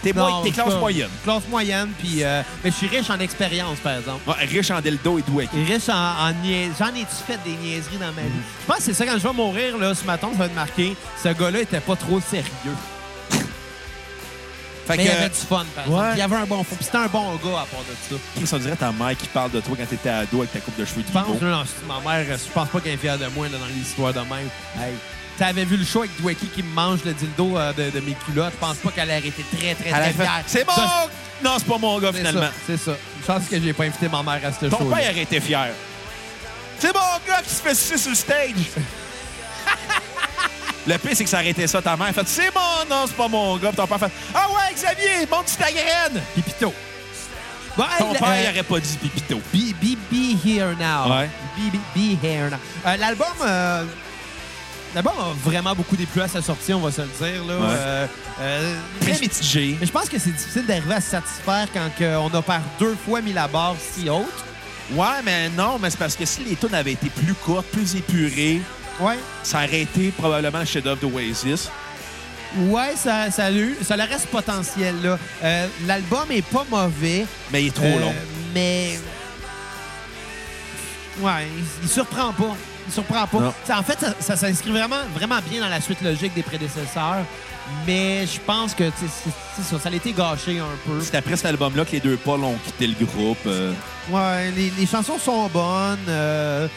T'es 0.04 0.12
classe 0.52 0.68
pas- 0.74 0.80
moyenne. 0.80 1.10
Classe 1.24 1.43
moyenne, 1.49 1.89
puis... 1.99 2.24
euh, 2.24 2.41
mais 2.64 2.72
je 2.72 2.76
suis 2.76 2.88
riche 2.88 3.10
en 3.10 3.20
expérience, 3.20 3.78
par 3.80 3.97
exemple. 3.97 4.28
Ouais, 4.28 4.45
riche 4.45 4.72
en 4.72 4.82
dildo 4.82 5.20
et 5.20 5.22
doué. 5.22 5.47
Riche 5.54 5.89
en, 5.89 6.34
J'en 6.80 6.88
ai-tu 6.95 7.16
fait 7.28 7.39
des 7.45 7.56
niaiseries 7.56 7.97
dans 7.97 8.12
ma 8.14 8.22
vie? 8.22 8.30
Je 8.62 8.66
pense 8.68 8.78
que 8.78 8.84
c'est 8.84 8.93
ça, 8.93 9.06
quand 9.06 9.18
je 9.18 9.28
vais 9.28 9.34
mourir, 9.34 9.78
là, 9.78 9.93
ce 9.93 10.04
matin, 10.06 10.30
ça 10.32 10.38
va 10.39 10.45
être 10.45 10.56
marqué. 10.56 10.95
Ce 11.22 11.30
gars-là 11.30 11.62
était 11.62 11.80
pas 11.80 11.95
trop 11.95 12.20
sérieux. 12.20 12.45
Fait 14.88 14.97
mais 14.97 15.06
il 15.06 15.10
que, 15.12 15.16
avait 15.16 15.30
du 15.30 15.36
fun, 15.36 15.64
par 15.76 15.84
exemple. 15.86 16.02
ouais. 16.04 16.12
Il 16.14 16.18
y 16.18 16.22
avait 16.22 16.36
un 16.36 16.45
bon. 16.45 16.64
Puis 16.64 16.76
c'était 16.82 16.97
un 16.97 17.08
bon 17.08 17.36
gars 17.36 17.60
à 17.62 17.66
part 17.66 17.82
de 17.88 17.95
ça. 18.10 18.16
Chris, 18.36 18.49
on 18.52 18.58
dirait 18.58 18.76
ta 18.76 18.91
mère 18.91 19.16
qui 19.16 19.28
parle 19.28 19.52
de 19.52 19.62
toi 19.62 19.76
quand 19.78 19.86
t'étais 19.86 20.10
ado 20.10 20.39
avec 20.39 20.52
ta 20.52 20.60
coupe 20.60 20.78
de 20.78 20.86
cheveux 20.86 21.04
Je 21.08 21.12
pense, 21.14 21.28
non, 21.41 21.64
ma 21.88 21.99
mère, 22.12 22.26
je 22.38 22.52
pense 22.52 22.68
pas 22.68 22.80
qu'elle 22.80 22.93
est 22.93 22.97
fière 22.97 23.20
de 23.20 23.28
moi 23.28 23.47
là, 23.47 23.58
dans 23.60 23.66
l'histoire 23.68 24.12
de 24.12 24.20
même. 24.22 24.49
Hey, 24.80 24.93
T'avais 25.42 25.66
vu 25.66 25.76
le 25.76 25.84
show 25.86 26.02
avec 26.02 26.12
Dwecky 26.22 26.46
qui 26.50 26.62
me 26.62 26.70
mange 26.72 27.00
le 27.04 27.14
dildo 27.16 27.58
euh, 27.58 27.74
de, 27.74 27.89
de 27.89 28.00
mes 28.06 28.14
culottes. 28.14 28.54
Je 28.54 28.60
pense 28.60 28.78
pas 28.78 28.92
qu'elle 28.92 29.10
aurait 29.10 29.18
été 29.28 29.44
très, 29.58 29.74
très, 29.74 29.88
Elle 29.89 29.94
très 29.94 30.14
fait, 30.14 30.24
fière. 30.24 30.44
C'est 30.46 30.64
bon! 30.64 30.74
de- 30.76 31.44
Non, 31.44 31.56
c'est 31.58 31.66
pas 31.68 31.78
mon 31.80 32.00
gars, 32.00 32.12
C'est 32.14 32.20
finalement. 32.20 32.42
ça, 32.42 32.52
c'est 32.68 32.78
ça. 32.78 32.92
Je 33.22 33.26
pense 33.26 33.48
que 33.48 33.60
j'ai 33.60 33.74
pas 33.74 33.86
invité 33.86 34.08
ma 34.08 34.22
mère 34.22 34.39
à 34.46 34.52
ce 34.52 34.68
Ton 34.68 34.78
show. 34.78 34.86
père 34.86 35.12
aurait 35.12 35.22
été 35.24 35.39
fier. 35.42 35.70
C'est 36.78 36.94
mon 36.94 37.00
gars 37.28 37.42
qui 37.44 37.50
se 37.50 37.62
fait 37.64 37.74
sucer 37.74 37.98
sur 37.98 38.12
le 38.12 38.16
stage. 38.16 38.52
le 40.88 40.98
pire, 41.00 41.12
c'est 41.16 41.24
que 41.24 41.30
ça 41.32 41.38
aurait 41.38 41.50
été 41.50 41.66
ça, 41.66 41.82
ta 41.82 41.98
mère. 41.98 42.14
Fait 42.14 42.28
C'est 42.28 42.52
mon 42.54 42.86
non, 42.96 43.06
c'est 43.08 43.18
pas 43.18 43.28
mon 43.28 43.58
gars. 43.58 43.70
Puis 43.70 43.78
ton 43.78 43.88
père 43.88 44.00
fait 44.00 44.12
Ah 44.36 44.48
ouais, 44.48 44.76
Xavier, 44.76 45.26
monte 45.32 45.58
ta 45.58 45.72
graine. 45.72 46.22
Pipito. 46.36 46.72
Bon, 47.76 47.84
hey, 47.86 47.89
Ton 47.98 48.14
le- 48.14 48.20
père, 48.20 48.28
euh, 48.30 48.44
il 48.44 48.50
aurait 48.52 48.64
pas 48.64 48.80
dit 48.80 48.98
pipito. 48.98 49.42
Be, 49.52 49.74
be, 49.82 49.98
be 50.12 50.46
here 50.46 50.76
now. 50.80 51.12
Ouais. 51.18 51.30
Be, 51.58 51.72
be, 51.76 51.80
be 51.96 52.24
here 52.24 52.52
now. 52.52 52.58
Euh, 52.86 52.96
L'album. 52.98 53.26
euh, 53.44 53.86
A 54.96 55.02
vraiment 55.44 55.74
beaucoup 55.74 55.96
déplu 55.96 56.22
à 56.22 56.28
sa 56.28 56.42
sortie, 56.42 56.74
on 56.74 56.80
va 56.82 56.92
se 56.92 57.02
le 57.02 57.08
dire. 57.08 57.46
Là. 57.46 57.56
Ouais. 57.58 57.66
Euh, 57.78 58.08
euh, 58.42 58.76
Très 59.00 59.20
mitigé. 59.20 59.78
mais 59.80 59.86
je 59.88 59.92
pense 59.92 60.10
que 60.10 60.20
c'est 60.20 60.32
difficile 60.36 60.66
d'arriver 60.66 60.96
à 60.96 61.02
se 61.02 61.12
satisfaire 61.12 61.68
quand 61.74 61.89
on 62.22 62.34
a 62.38 62.42
par 62.42 62.62
deux 62.80 62.96
fois 63.06 63.22
mis 63.22 63.32
la 63.34 63.48
barre 63.48 63.76
si 63.80 64.10
haute. 64.10 64.26
Ouais, 64.94 65.22
mais 65.24 65.48
non, 65.50 65.80
mais 65.82 65.89
c'est 65.89 65.98
parce 66.00 66.16
que 66.16 66.26
si 66.26 66.44
les 66.44 66.56
tunes 66.58 66.74
avaient 66.76 66.92
été 66.92 67.10
plus 67.10 67.34
courtes, 67.34 67.68
plus 67.68 67.96
épurées, 67.96 68.62
Ouais. 69.00 69.18
ça 69.44 69.60
aurait 69.64 69.82
été 69.82 70.12
probablement 70.12 70.60
le 70.60 70.66
chef-d'œuvre 70.66 71.00
d'Oasis. 71.00 71.70
Ouais, 72.58 72.94
ça, 72.98 73.32
ça, 73.32 73.46
a 73.46 73.52
eu- 73.52 73.78
ça 73.82 73.94
a 73.94 74.04
reste 74.04 74.28
potentiel, 74.28 74.96
là. 75.02 75.18
Euh, 75.42 75.68
L'album 75.88 76.26
est 76.32 76.42
pas 76.46 76.66
mauvais. 76.70 77.26
Mais 77.54 77.64
il 77.64 77.68
est 77.68 77.72
trop 77.74 77.98
long. 77.98 78.14
Mais. 78.54 79.00
Ouais, 81.22 81.48
il, 81.58 81.64
il 81.84 81.89
surprend 81.89 82.34
pas. 82.34 82.58
Il 82.88 82.93
surprend 82.93 83.27
pas. 83.27 83.53
Ça, 83.65 83.79
en 83.79 83.84
fait, 83.84 83.99
ça, 83.99 84.13
ça 84.19 84.36
s'inscrit 84.36 84.71
vraiment, 84.71 84.97
vraiment 85.15 85.39
bien 85.49 85.61
dans 85.61 85.69
la 85.69 85.82
suite 85.82 86.01
logique 86.01 86.34
des 86.34 86.43
prédécesseurs. 86.43 87.23
Mais 87.88 88.25
je 88.25 88.39
pense 88.39 88.73
que 88.73 88.86
c'est 88.99 89.63
ça, 89.63 89.79
ça 89.79 89.89
a 89.89 89.93
été 89.93 90.11
gâché 90.11 90.59
un 90.59 90.65
peu. 90.86 90.99
C'est 91.01 91.15
après 91.15 91.36
cet 91.38 91.45
album-là 91.45 91.86
que 91.86 91.91
les 91.91 91.99
deux 91.99 92.17
Paul 92.17 92.43
ont 92.43 92.55
quitté 92.65 92.88
le 92.88 93.05
groupe. 93.05 93.38
euh. 93.45 93.71
Ouais, 94.09 94.51
les, 94.51 94.71
les 94.71 94.86
chansons 94.86 95.17
sont 95.19 95.47
bonnes, 95.47 95.97
euh, 96.09 96.67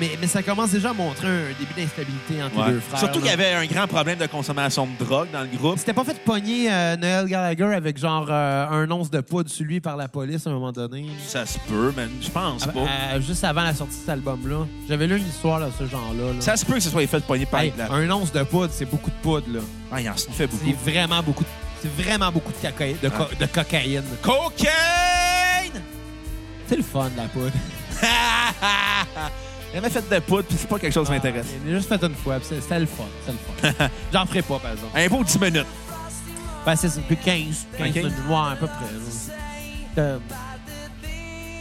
mais, 0.00 0.10
mais 0.20 0.26
ça 0.26 0.42
commence 0.42 0.70
déjà 0.70 0.90
à 0.90 0.92
montrer 0.92 1.26
un 1.28 1.48
début 1.58 1.74
d'instabilité 1.76 2.42
entre 2.42 2.56
Ouais. 2.58 2.66
les 2.68 2.72
deux 2.74 2.80
frères. 2.80 2.98
Surtout 2.98 3.18
qu'il 3.20 3.26
y 3.26 3.28
là. 3.28 3.32
avait 3.34 3.52
un 3.54 3.66
grand 3.66 3.86
problème 3.86 4.18
de 4.18 4.26
consommation 4.26 4.86
de 4.86 5.04
drogue 5.04 5.28
dans 5.32 5.42
le 5.42 5.46
groupe. 5.56 5.78
C'était 5.78 5.92
pas 5.92 6.04
fait 6.04 6.18
pogner 6.24 6.72
euh, 6.72 6.96
Noel 6.96 7.26
Gallagher 7.26 7.74
avec 7.74 7.98
genre 7.98 8.26
euh, 8.30 8.66
un 8.68 8.90
once 8.90 9.10
de 9.10 9.20
poudre 9.20 9.50
sur 9.50 9.64
lui 9.64 9.80
par 9.80 9.96
la 9.96 10.08
police 10.08 10.46
à 10.46 10.50
un 10.50 10.54
moment 10.54 10.72
donné. 10.72 11.06
Ça 11.26 11.44
se 11.46 11.58
peut, 11.68 11.92
mais 11.96 12.06
je 12.20 12.30
pense 12.30 12.64
Ah, 12.68 12.72
pas. 12.72 12.80
euh, 12.80 13.20
juste 13.20 13.44
avant 13.44 13.62
la 13.62 13.74
sortie 13.74 13.94
de 13.94 14.00
cet 14.00 14.08
album-là. 14.10 14.66
J'avais 14.88 15.06
lu 15.06 15.18
une 15.18 15.26
histoire 15.28 15.60
de 15.60 15.70
ce 15.78 15.86
genre-là. 15.86 16.32
là. 16.34 16.40
Ça 16.40 16.56
se 16.56 16.64
peut 16.64 16.74
que 16.74 16.80
ce 16.80 16.90
soit 16.90 17.06
fait 17.06 17.24
pogner 17.24 17.46
par 17.46 17.60
Hey, 17.60 17.72
la... 17.76 17.90
un 17.92 18.10
once 18.10 18.32
de 18.32 18.42
poudre, 18.42 18.70
c'est 18.72 18.84
beaucoup 18.90 19.10
de 19.10 19.16
poudre. 19.22 19.46
là. 19.52 19.60
Ah, 19.92 20.00
il 20.00 20.08
en 20.08 20.14
fait 20.14 20.46
beaucoup. 20.46 20.64
C'est 20.64 20.90
vraiment 20.92 21.22
beaucoup 21.22 21.44
de... 21.44 21.48
C'est 21.82 22.02
vraiment 22.02 22.32
beaucoup 22.32 22.50
de, 22.52 22.56
cocaïne, 22.66 22.96
de, 23.02 23.08
co- 23.10 23.28
de 23.38 23.44
cocaïne. 23.46 24.02
Cocaine! 24.22 25.82
C'est 26.66 26.76
le 26.76 26.82
fun, 26.82 27.10
la 27.16 27.24
poudre. 27.24 27.52
Avait 29.76 29.90
fait 29.90 30.08
de 30.08 30.18
poudre, 30.20 30.44
puis 30.44 30.56
c'est 30.58 30.68
pas 30.68 30.78
quelque 30.78 30.92
chose 30.92 31.06
qui 31.06 31.12
m'intéresse. 31.12 31.46
Ah, 31.50 31.58
J'ai 31.66 31.74
juste 31.74 31.88
fait 31.88 32.02
une 32.04 32.14
fois, 32.14 32.36
puis 32.38 32.46
c'est- 32.48 32.60
c'était 32.60 32.78
le 32.80 32.86
fun. 32.86 33.04
C'était 33.26 33.66
le 33.68 33.72
fun. 33.74 33.88
J'en 34.12 34.26
ferai 34.26 34.42
pas, 34.42 34.58
par 34.58 34.70
exemple. 34.72 34.92
Un 34.98 35.08
beau 35.08 35.24
10 35.24 35.40
minutes. 35.40 35.66
Ben, 36.64 36.76
c'est 36.76 37.00
plus 37.06 37.16
15. 37.16 37.66
15 37.76 37.88
Ok. 37.90 37.94
minutes. 37.96 38.12
Ouais, 38.28 38.36
à 38.52 38.56
peu 38.58 38.66
près. 38.66 38.84
là. 38.84 39.00
C'était 39.10 40.12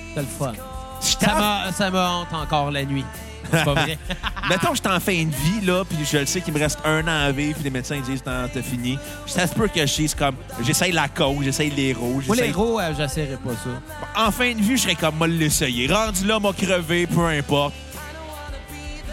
c'était 0.10 0.22
le 0.22 0.28
fun. 0.28 0.54
Je 1.02 1.26
Ça 1.26 1.72
ça 1.76 1.92
me 1.92 2.00
hante 2.00 2.34
encore 2.34 2.72
la 2.72 2.86
nuit. 2.86 3.04
C'est 3.52 3.66
pas 3.66 3.74
vrai. 3.74 3.98
Mettons 4.50 4.70
que 4.70 4.76
je 4.78 4.82
suis 4.82 4.90
en 4.96 5.00
fin 5.02 5.24
de 5.26 5.36
vie, 5.36 5.66
là, 5.66 5.84
puis 5.84 5.98
je 6.10 6.18
le 6.18 6.26
sais 6.26 6.40
qu'il 6.42 6.54
me 6.54 6.60
reste 6.60 6.80
un 6.86 7.04
an 7.08 7.26
à 7.28 7.32
vivre, 7.32 7.56
puis 7.56 7.64
les 7.66 7.70
médecins 7.70 7.96
ils 7.98 8.02
disent 8.02 8.24
non, 8.26 8.48
t'as 8.52 8.62
fini. 8.62 8.98
Ça 9.28 9.46
se 9.46 9.54
peut 9.54 9.68
que 9.68 9.86
je 9.86 9.96
dise 9.96 10.16
comme, 10.16 10.36
j'essaye 10.66 10.92
la 10.94 11.08
coke, 11.10 11.44
j'essaye 11.44 11.70
l'héros. 11.70 12.22
Moi, 12.26 12.36
j'essaye- 12.36 12.48
l'héros, 12.48 12.80
euh, 12.80 12.94
j'essaierai 12.98 13.36
pas 13.36 13.52
ça. 13.52 14.22
En 14.28 14.32
fin 14.32 14.54
de 14.54 14.62
vie, 14.62 14.78
je 14.78 14.84
serais 14.84 14.96
comme, 14.96 15.16
moi, 15.18 15.28
l'essayer. 15.28 15.92
Rendu 15.92 16.26
là, 16.26 16.40
m'a 16.40 16.54
crevé, 16.54 17.06
peu 17.06 17.26
importe. 17.26 17.74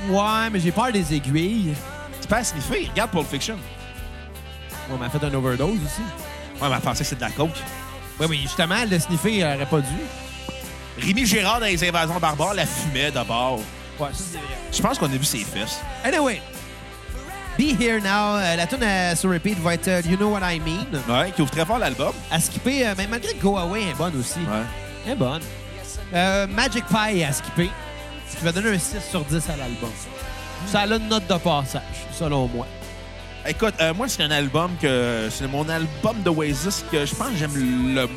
Ouais, 0.08 0.50
mais 0.50 0.60
j'ai 0.60 0.72
peur 0.72 0.92
des 0.92 1.14
aiguilles. 1.14 1.74
Tu 2.20 2.28
peux 2.28 2.42
sniffer, 2.42 2.88
regarde 2.90 3.10
Pulp 3.10 3.28
Fiction. 3.30 3.56
On 4.92 4.96
m'a 4.96 5.08
fait 5.08 5.22
un 5.24 5.34
overdose 5.34 5.78
aussi. 5.84 6.02
Ouais, 6.60 6.68
mais 6.68 6.76
elle 6.76 6.80
pensait 6.80 7.04
que 7.04 7.08
c'est 7.08 7.16
de 7.16 7.20
la 7.20 7.30
coke. 7.30 7.50
Oui, 8.18 8.26
mais 8.28 8.36
justement, 8.36 8.84
le 8.90 8.98
sniffer, 8.98 9.36
il 9.36 9.44
aurait 9.44 9.66
pas 9.66 9.80
dû. 9.80 9.94
Rémi 10.98 11.24
Gérard 11.24 11.60
dans 11.60 11.66
les 11.66 11.88
invasions 11.88 12.18
barbares 12.18 12.54
la 12.54 12.66
fumait 12.66 13.10
d'abord. 13.10 13.58
Ouais, 13.98 14.08
ça, 14.12 14.24
c'est 14.32 14.38
vrai. 14.38 14.46
Je 14.72 14.82
pense 14.82 14.98
qu'on 14.98 15.06
a 15.06 15.16
vu 15.16 15.24
ses 15.24 15.38
fesses. 15.38 15.80
Anyway. 16.04 16.40
Be 17.58 17.78
Here 17.80 18.00
Now, 18.00 18.36
euh, 18.38 18.56
la 18.56 18.66
tune 18.66 18.82
euh, 18.82 19.14
sur 19.14 19.30
repeat 19.30 19.58
va 19.58 19.74
être 19.74 19.88
euh, 19.88 20.02
You 20.06 20.16
Know 20.16 20.30
What 20.30 20.40
I 20.50 20.60
Mean. 20.60 20.86
Ouais, 21.08 21.30
qui 21.32 21.42
ouvre 21.42 21.50
très 21.50 21.66
fort 21.66 21.78
l'album. 21.78 22.12
À 22.30 22.40
skipper, 22.40 22.86
euh, 22.86 22.94
mais 22.96 23.06
malgré 23.06 23.34
que 23.34 23.42
Go 23.42 23.56
Away 23.58 23.82
est 23.90 23.94
bonne 23.94 24.18
aussi. 24.18 24.38
Ouais. 24.40 24.64
Elle 25.04 25.12
est 25.12 25.16
bonne. 25.16 25.42
Euh, 26.14 26.46
Magic 26.46 26.84
Pie 26.86 27.22
à 27.22 27.32
skipper, 27.32 27.70
qui 28.40 28.46
va 28.46 28.52
donner 28.52 28.70
un 28.70 28.78
6 28.78 28.96
sur 29.10 29.22
10 29.22 29.50
à 29.50 29.56
l'album. 29.56 29.90
Ça 30.66 30.80
a 30.80 30.86
une 30.86 31.08
note 31.08 31.26
de 31.26 31.34
passage, 31.36 31.82
selon 32.10 32.48
moi. 32.48 32.66
Écoute, 33.46 33.74
euh, 33.80 33.92
moi, 33.92 34.08
c'est 34.08 34.22
un 34.22 34.30
album 34.30 34.70
que. 34.80 35.28
C'est 35.30 35.46
mon 35.46 35.68
album 35.68 36.16
d'Oasis 36.24 36.84
que 36.90 37.04
je 37.04 37.14
pense 37.14 37.28
que 37.28 37.36
j'aime 37.36 37.94
le 37.94 38.08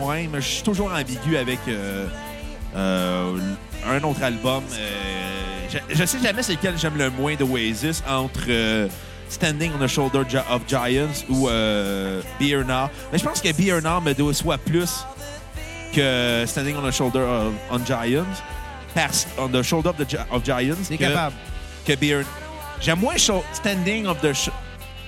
moins, 0.00 0.26
mais 0.30 0.40
je 0.40 0.46
suis 0.46 0.62
toujours 0.64 0.92
ambigu 0.92 1.36
avec 1.36 1.60
euh, 1.68 2.06
euh, 2.74 3.38
un 3.86 4.02
autre 4.02 4.22
album. 4.24 4.64
Je, 5.70 5.78
je 5.94 6.04
sais 6.04 6.18
jamais 6.20 6.42
c'est 6.42 6.54
lequel 6.54 6.76
j'aime 6.76 6.98
le 6.98 7.10
moins 7.10 7.36
d'Oasis 7.36 8.02
entre 8.08 8.40
euh, 8.48 8.88
Standing 9.28 9.70
on 9.76 9.84
the 9.84 9.88
Shoulder 9.88 10.24
of 10.50 10.62
Giants 10.66 11.24
ou 11.28 11.46
Be 11.46 12.66
Now. 12.66 12.90
Mais 13.12 13.18
je 13.18 13.24
pense 13.24 13.40
que 13.40 13.52
Be 13.52 13.82
Now 13.82 14.00
me 14.00 14.14
déçoit 14.14 14.58
plus 14.58 15.04
que 15.94 16.44
Standing 16.46 16.76
on 16.76 16.88
the 16.88 16.92
Shoulder 16.92 17.24
of 17.70 17.86
Giants. 17.86 18.42
Parce, 18.94 19.26
on 19.38 19.48
the 19.48 19.62
Shoulder 19.62 19.90
of, 19.90 19.96
the 19.96 20.16
of 20.30 20.44
Giants. 20.44 20.76
C'est 20.84 20.96
capable. 20.98 21.34
que 21.86 21.94
Beer. 21.94 22.24
J'aime 22.80 22.98
moins 23.00 23.16
Sho- 23.16 23.44
Standing 23.52 24.06
of 24.06 24.20
the 24.20 24.32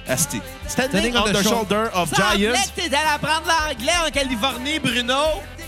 Asti. 0.09 0.41
Standing, 0.69 1.13
Standing 1.13 1.17
on 1.17 1.21
on 1.23 1.33
the, 1.33 1.33
the 1.39 1.43
Shoulder 1.43 1.89
of 1.95 2.09
Semblait 2.11 2.37
Giants. 2.39 2.73
t'es 2.75 2.83
allé 2.87 2.97
apprendre 3.15 3.47
l'anglais 3.47 3.93
en 4.07 4.11
Californie, 4.11 4.79
Bruno. 4.79 5.15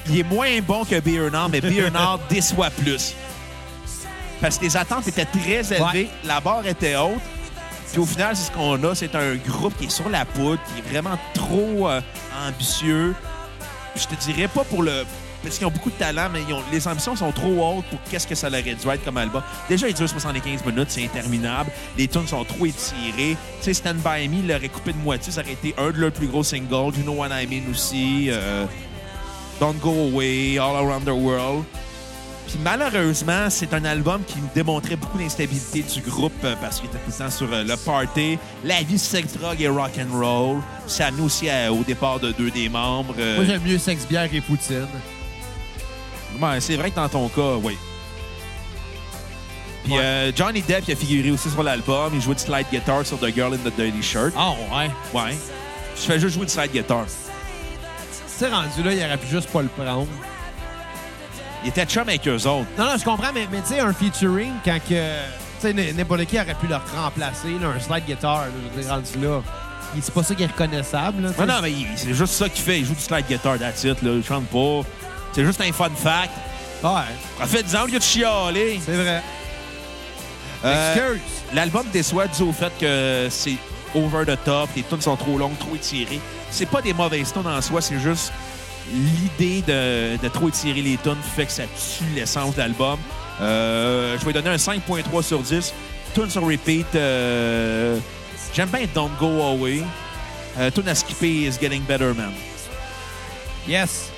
Il 0.08 0.18
est 0.18 0.22
moins 0.22 0.60
bon 0.60 0.84
que 0.84 1.00
Beer 1.00 1.30
Nord, 1.30 1.48
mais 1.50 1.60
Beer 1.60 1.90
Nord 1.90 2.20
déçoit 2.28 2.70
plus. 2.70 3.14
Parce 4.40 4.58
que 4.58 4.64
les 4.64 4.76
attentes 4.76 5.08
étaient 5.08 5.24
très 5.24 5.72
élevées, 5.72 5.80
Ouais. 5.80 6.08
la 6.24 6.40
barre 6.40 6.66
était 6.66 6.96
haute. 6.96 7.20
Puis 7.90 8.00
au 8.02 8.06
final, 8.06 8.36
c'est 8.36 8.46
ce 8.46 8.50
qu'on 8.50 8.82
a, 8.84 8.94
c'est 8.94 9.14
un 9.14 9.36
groupe 9.36 9.76
qui 9.78 9.86
est 9.86 9.90
sur 9.90 10.08
la 10.08 10.24
poudre, 10.24 10.58
qui 10.74 10.80
est 10.80 10.90
vraiment 10.90 11.16
trop 11.32 11.88
euh, 11.88 12.00
ambitieux. 12.46 13.14
Je 13.96 14.04
te 14.06 14.14
dirais 14.16 14.48
pas 14.48 14.64
pour 14.64 14.82
le. 14.82 15.04
Parce 15.44 15.58
qu'ils 15.58 15.66
ont 15.66 15.70
beaucoup 15.70 15.90
de 15.90 15.94
talent, 15.96 16.28
mais 16.32 16.40
les 16.72 16.88
ambitions 16.88 17.14
sont 17.14 17.30
trop 17.30 17.76
hautes 17.76 17.84
pour 17.90 17.98
qu'est-ce 18.10 18.26
que 18.26 18.34
ça 18.34 18.48
aurait 18.48 18.62
dû 18.62 18.70
être 18.88 19.04
comme 19.04 19.18
album. 19.18 19.42
Déjà, 19.68 19.86
il 19.88 19.94
dure 19.94 20.08
75 20.08 20.64
minutes, 20.64 20.86
c'est 20.88 21.04
interminable. 21.04 21.70
Les 21.98 22.08
tunes 22.08 22.26
sont 22.26 22.44
trop 22.44 22.64
étirées. 22.66 23.36
Tu 23.60 23.62
sais, 23.62 23.74
Stand 23.74 23.98
By 23.98 24.26
Me 24.26 24.48
l'aurait 24.48 24.68
coupé 24.70 24.92
de 24.94 24.98
moitié, 24.98 25.30
ça 25.32 25.42
aurait 25.42 25.52
été 25.52 25.74
un 25.76 25.90
de 25.90 25.98
leurs 25.98 26.12
plus 26.12 26.26
gros 26.28 26.42
singles. 26.42 26.96
You 26.96 27.02
Know 27.02 27.12
What 27.12 27.28
I 27.28 27.46
Mean 27.46 27.70
aussi. 27.70 28.26
euh, 28.30 28.64
Don't 29.60 29.74
Go 29.80 29.90
Away, 29.90 30.58
All 30.58 30.76
Around 30.76 31.04
the 31.04 31.10
World. 31.10 31.64
Puis 32.46 32.58
malheureusement, 32.62 33.48
c'est 33.48 33.72
un 33.72 33.84
album 33.84 34.22
qui 34.26 34.38
nous 34.38 34.48
démontrait 34.54 34.96
beaucoup 34.96 35.18
d'instabilité 35.18 35.82
du 35.82 36.00
groupe 36.02 36.32
euh, 36.44 36.54
parce 36.60 36.80
qu'il 36.80 36.88
était 36.90 36.98
tout 36.98 37.30
sur 37.30 37.52
euh, 37.52 37.64
le 37.64 37.76
party, 37.76 38.38
la 38.64 38.82
vie 38.82 38.98
sex, 38.98 39.34
drogue 39.38 39.60
et 39.60 39.68
rock 39.68 39.92
and 39.98 40.12
roll. 40.18 40.60
Ça 40.86 41.06
amenait 41.06 41.22
aussi 41.22 41.48
au 41.70 41.82
départ 41.84 42.18
de 42.20 42.32
deux 42.32 42.50
des 42.50 42.68
membres. 42.68 43.14
Moi, 43.36 43.44
j'aime 43.44 43.62
mieux 43.62 43.78
sexe, 43.78 44.06
bière 44.06 44.28
et 44.32 44.40
poutine. 44.40 44.86
Ouais, 46.40 46.60
c'est 46.60 46.76
vrai 46.76 46.90
que 46.90 46.96
dans 46.96 47.08
ton 47.08 47.28
cas, 47.28 47.54
oui. 47.62 47.76
Puis 49.84 49.98
euh, 49.98 50.32
Johnny 50.34 50.62
Depp 50.62 50.84
il 50.88 50.92
a 50.92 50.96
figuré 50.96 51.30
aussi 51.30 51.50
sur 51.50 51.62
l'album. 51.62 52.10
Il 52.14 52.20
jouait 52.22 52.34
du 52.34 52.42
slide 52.42 52.66
guitar 52.72 53.04
sur 53.04 53.18
The 53.18 53.32
Girl 53.34 53.52
in 53.54 53.58
the 53.58 53.74
Dirty 53.76 54.02
Shirt. 54.02 54.32
Ah, 54.36 54.52
ouais. 54.74 54.90
Ouais. 55.12 55.36
Je 55.96 56.02
fais 56.02 56.18
juste 56.18 56.34
jouer 56.34 56.46
du 56.46 56.52
slide 56.52 56.72
guitar. 56.72 57.04
Tu 57.06 57.12
sais, 58.26 58.48
rendu 58.48 58.82
là, 58.82 58.92
il 58.94 58.98
aurait 59.04 59.18
pu 59.18 59.26
juste 59.28 59.48
pas 59.50 59.62
le 59.62 59.68
prendre. 59.68 60.06
Il 61.62 61.68
était 61.68 61.84
chum 61.86 62.08
avec 62.08 62.26
eux 62.26 62.34
autres. 62.34 62.66
Non, 62.78 62.84
non, 62.86 62.96
je 62.98 63.04
comprends, 63.04 63.30
mais, 63.32 63.46
mais 63.50 63.60
tu 63.60 63.74
sais, 63.74 63.80
un 63.80 63.92
featuring, 63.92 64.52
quand 64.64 64.78
que. 64.88 64.94
Tu 65.60 65.60
sais, 65.60 65.70
n- 65.70 65.96
n'importe 65.96 66.24
qui 66.26 66.36
aurait 66.36 66.54
pu 66.54 66.66
le 66.66 66.76
remplacer, 66.76 67.58
là, 67.60 67.68
un 67.76 67.80
slide 67.80 68.04
guitar, 68.06 68.38
là, 68.40 68.46
je 68.72 68.76
veux 68.76 68.82
dire, 68.82 68.90
rendu 68.92 69.18
là. 69.26 69.40
C'est 70.00 70.12
pas 70.12 70.22
ça 70.24 70.34
qui 70.34 70.42
est 70.42 70.46
reconnaissable, 70.46 71.22
là. 71.22 71.30
Non, 71.38 71.46
non, 71.46 71.60
mais 71.62 71.72
c'est 71.96 72.12
juste 72.14 72.32
ça 72.34 72.48
qu'il 72.48 72.64
fait. 72.64 72.80
Il 72.80 72.86
joue 72.86 72.94
du 72.94 73.00
slide 73.00 73.26
guitar, 73.28 73.58
that's 73.58 73.84
it, 73.84 74.02
là. 74.02 74.10
Il 74.14 74.24
chante 74.24 74.46
pas. 74.46 74.80
C'est 75.34 75.44
juste 75.44 75.60
un 75.60 75.72
fun 75.72 75.90
fact. 75.96 76.30
Ouais, 76.82 76.90
Profite-en 77.36 77.82
au 77.82 77.86
lieu 77.86 77.98
de 77.98 78.02
chialer. 78.04 78.80
c'est 78.84 78.92
vrai. 78.92 79.22
Euh, 80.64 80.94
Excuse. 80.94 81.20
L'album 81.52 81.86
déçoit 81.92 82.26
dû 82.28 82.42
au 82.42 82.52
fait 82.52 82.72
que 82.80 83.26
c'est 83.30 83.56
over 83.94 84.24
the 84.26 84.38
top, 84.44 84.68
les 84.76 84.82
tunes 84.82 85.00
sont 85.00 85.16
trop 85.16 85.38
longues, 85.38 85.58
trop 85.58 85.74
étirées. 85.74 86.20
C'est 86.50 86.66
pas 86.66 86.80
des 86.82 86.92
mauvaises 86.92 87.32
tunes 87.32 87.46
en 87.46 87.60
soi, 87.62 87.80
c'est 87.80 87.98
juste 88.00 88.32
l'idée 88.92 89.62
de, 89.66 90.16
de 90.22 90.28
trop 90.28 90.48
étirer 90.48 90.82
les 90.82 90.96
tunes 90.98 91.16
fait 91.36 91.46
que 91.46 91.52
ça 91.52 91.62
tue 91.64 92.04
l'essence 92.14 92.54
de 92.54 92.60
l'album. 92.60 92.98
Euh, 93.40 94.16
je 94.18 94.24
vais 94.24 94.32
donner 94.32 94.50
un 94.50 94.56
5.3 94.56 95.22
sur 95.22 95.40
10. 95.40 95.72
Tune 96.14 96.30
sur 96.30 96.42
repeat. 96.46 96.86
euh, 96.94 97.98
J'aime 98.54 98.68
bien 98.68 98.86
Don't 98.94 99.10
Go 99.18 99.42
Away. 99.42 99.82
Euh, 100.58 100.70
tune 100.70 100.88
à 100.88 100.94
skipper 100.94 101.28
is 101.48 101.52
Getting 101.60 101.82
Better 101.82 102.12
Man. 102.14 102.32
Yes. 103.66 104.10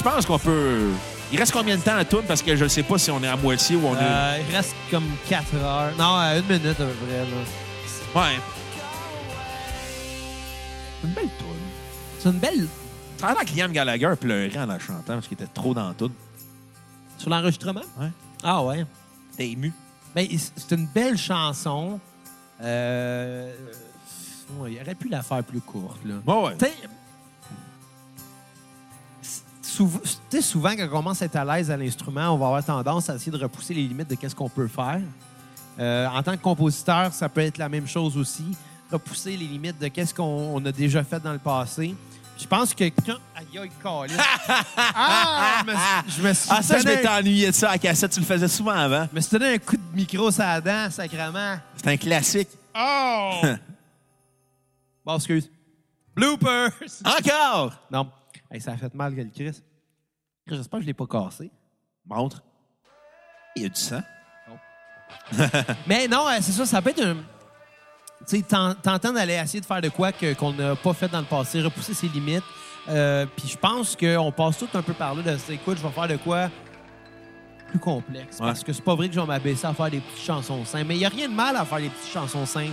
Je 0.00 0.02
pense 0.02 0.24
qu'on 0.24 0.38
peut... 0.38 0.88
Il 1.30 1.38
reste 1.38 1.52
combien 1.52 1.76
de 1.76 1.82
temps 1.82 1.94
à 1.94 2.06
tune 2.06 2.22
parce 2.26 2.40
que 2.40 2.56
je 2.56 2.64
ne 2.64 2.68
sais 2.70 2.82
pas 2.82 2.96
si 2.96 3.10
on 3.10 3.22
est 3.22 3.28
à 3.28 3.36
moitié 3.36 3.76
ou 3.76 3.86
on 3.86 3.94
est... 3.94 3.98
Euh, 4.00 4.38
il 4.48 4.56
reste 4.56 4.74
comme 4.90 5.04
4 5.28 5.54
heures. 5.56 5.92
Non, 5.98 6.18
euh, 6.18 6.40
une 6.40 6.46
minute 6.46 6.80
à 6.80 6.84
peu 6.86 6.94
près, 7.06 7.18
là. 7.18 8.22
Ouais. 8.22 8.38
Une 11.04 11.10
belle 11.10 11.28
tune. 11.38 11.46
C'est 12.18 12.30
une 12.30 12.38
belle. 12.38 12.66
Ça 13.18 13.26
a 13.26 13.34
l'air 13.34 13.44
que 13.44 13.54
Liam 13.54 13.70
Gallagher 13.72 14.14
pleurait 14.18 14.56
en 14.56 14.64
la 14.64 14.78
chantant 14.78 15.02
parce 15.04 15.28
qu'il 15.28 15.34
était 15.34 15.52
trop 15.52 15.74
dans 15.74 15.88
la 15.88 15.92
toune. 15.92 16.12
Sur 17.18 17.28
l'enregistrement? 17.28 17.82
Ouais. 18.00 18.08
Ah, 18.42 18.64
ouais. 18.64 18.86
T'es 19.36 19.50
ému. 19.50 19.70
Ben, 20.14 20.26
c'est 20.56 20.74
une 20.74 20.86
belle 20.86 21.18
chanson. 21.18 22.00
Euh... 22.62 23.52
ouais, 24.60 24.72
il 24.72 24.80
aurait 24.80 24.94
pu 24.94 25.10
la 25.10 25.20
faire 25.20 25.44
plus 25.44 25.60
courte, 25.60 26.00
là. 26.06 26.14
Ouais, 26.26 26.46
ouais. 26.46 26.56
Tu 29.70 29.76
sais, 29.76 29.82
souv- 29.82 30.00
tu 30.02 30.36
sais, 30.36 30.42
souvent, 30.42 30.70
quand 30.76 30.84
on 30.84 30.88
commence 30.88 31.22
à 31.22 31.26
être 31.26 31.36
à 31.36 31.44
l'aise 31.44 31.70
à 31.70 31.76
l'instrument, 31.76 32.30
on 32.34 32.38
va 32.38 32.46
avoir 32.46 32.64
tendance 32.64 33.08
à 33.10 33.14
essayer 33.14 33.32
de 33.32 33.42
repousser 33.42 33.74
les 33.74 33.82
limites 33.86 34.08
de 34.10 34.14
qu'est-ce 34.16 34.34
qu'on 34.34 34.48
peut 34.48 34.68
faire. 34.68 35.00
Euh, 35.78 36.06
en 36.08 36.22
tant 36.22 36.32
que 36.36 36.42
compositeur, 36.42 37.12
ça 37.12 37.28
peut 37.28 37.40
être 37.42 37.58
la 37.58 37.68
même 37.68 37.86
chose 37.86 38.16
aussi. 38.16 38.44
repousser 38.90 39.36
les 39.36 39.46
limites 39.46 39.78
de 39.78 39.86
qu'est-ce 39.88 40.12
qu'on 40.12 40.24
on 40.24 40.64
a 40.66 40.72
déjà 40.72 41.04
fait 41.04 41.20
dans 41.22 41.32
le 41.32 41.38
passé. 41.38 41.94
Je 42.36 42.46
pense 42.46 42.74
que 42.74 42.84
quand. 43.06 43.18
Aïe, 43.36 43.46
aïe, 43.58 43.70
ah! 44.94 45.62
Je 45.64 45.70
me, 45.70 45.76
suis- 45.76 46.16
je 46.16 46.22
me 46.28 46.32
suis 46.34 46.48
Ah, 46.50 46.62
ça, 46.62 46.78
je 46.80 46.84
m'étais 46.86 47.06
un- 47.06 47.18
ennuyé 47.20 47.46
de 47.48 47.52
ça 47.54 47.70
à 47.70 47.78
cassette. 47.78 48.10
Tu 48.10 48.18
le 48.20 48.26
faisais 48.26 48.48
souvent 48.48 48.72
avant. 48.72 49.06
je 49.10 49.14
me 49.16 49.20
suis 49.20 49.38
donné 49.38 49.54
un 49.54 49.58
coup 49.58 49.76
de 49.76 49.82
micro 49.96 50.30
sur 50.32 50.42
la 50.42 50.60
dent, 50.60 50.90
sacrément. 50.90 51.56
C'est 51.76 51.86
un 51.88 51.96
classique. 51.96 52.48
Oh! 52.76 53.30
bon, 55.04 55.16
excuse. 55.16 55.48
Bloopers! 56.16 56.72
Encore! 57.04 57.72
Non. 57.92 58.10
Hey, 58.50 58.60
ça 58.60 58.72
a 58.72 58.76
fait 58.76 58.92
mal 58.94 59.14
que 59.14 59.20
le 59.20 59.30
Chris. 59.34 59.60
J'espère 60.46 60.78
que 60.78 60.82
je 60.82 60.86
l'ai 60.86 60.94
pas 60.94 61.06
cassé. 61.06 61.50
Montre. 62.06 62.42
Il 63.56 63.62
y 63.62 63.66
a 63.66 63.68
du 63.68 63.80
sang. 63.80 64.00
Mais 65.86 66.06
non, 66.08 66.26
euh, 66.28 66.38
c'est 66.40 66.52
ça, 66.52 66.66
ça 66.66 66.80
peut 66.82 66.90
être 66.90 67.02
un. 67.04 67.14
Tu 68.28 68.36
sais, 68.36 68.42
t'en- 68.42 68.74
t'entends 68.74 69.12
d'aller 69.12 69.34
essayer 69.34 69.60
de 69.60 69.66
faire 69.66 69.80
de 69.80 69.88
quoi 69.88 70.12
qu'on 70.12 70.52
n'a 70.52 70.76
pas 70.76 70.92
fait 70.92 71.08
dans 71.08 71.20
le 71.20 71.26
passé, 71.26 71.60
repousser 71.62 71.94
ses 71.94 72.08
limites. 72.08 72.44
Euh, 72.88 73.26
Puis 73.36 73.48
je 73.48 73.56
pense 73.56 73.96
qu'on 73.96 74.32
passe 74.32 74.58
tout 74.58 74.68
un 74.74 74.82
peu 74.82 74.92
par 74.92 75.14
là 75.14 75.22
de 75.22 75.36
se 75.36 75.46
dire, 75.46 75.54
écoute, 75.54 75.78
je 75.78 75.82
vais 75.82 75.92
faire 75.92 76.08
de 76.08 76.16
quoi 76.16 76.48
plus 77.68 77.78
complexe. 77.78 78.38
Ouais. 78.40 78.46
Parce 78.46 78.62
que 78.64 78.72
c'est 78.72 78.82
pas 78.82 78.94
vrai 78.94 79.08
que 79.08 79.14
je 79.14 79.20
vais 79.20 79.26
m'abaisser 79.26 79.66
à 79.66 79.72
faire 79.74 79.90
des 79.90 80.00
petites 80.00 80.24
chansons 80.24 80.64
simples. 80.64 80.86
Mais 80.86 80.96
il 80.96 80.98
n'y 80.98 81.04
a 81.06 81.08
rien 81.08 81.28
de 81.28 81.34
mal 81.34 81.56
à 81.56 81.64
faire 81.64 81.78
des 81.78 81.88
petites 81.88 82.12
chansons 82.12 82.44
simples. 82.46 82.72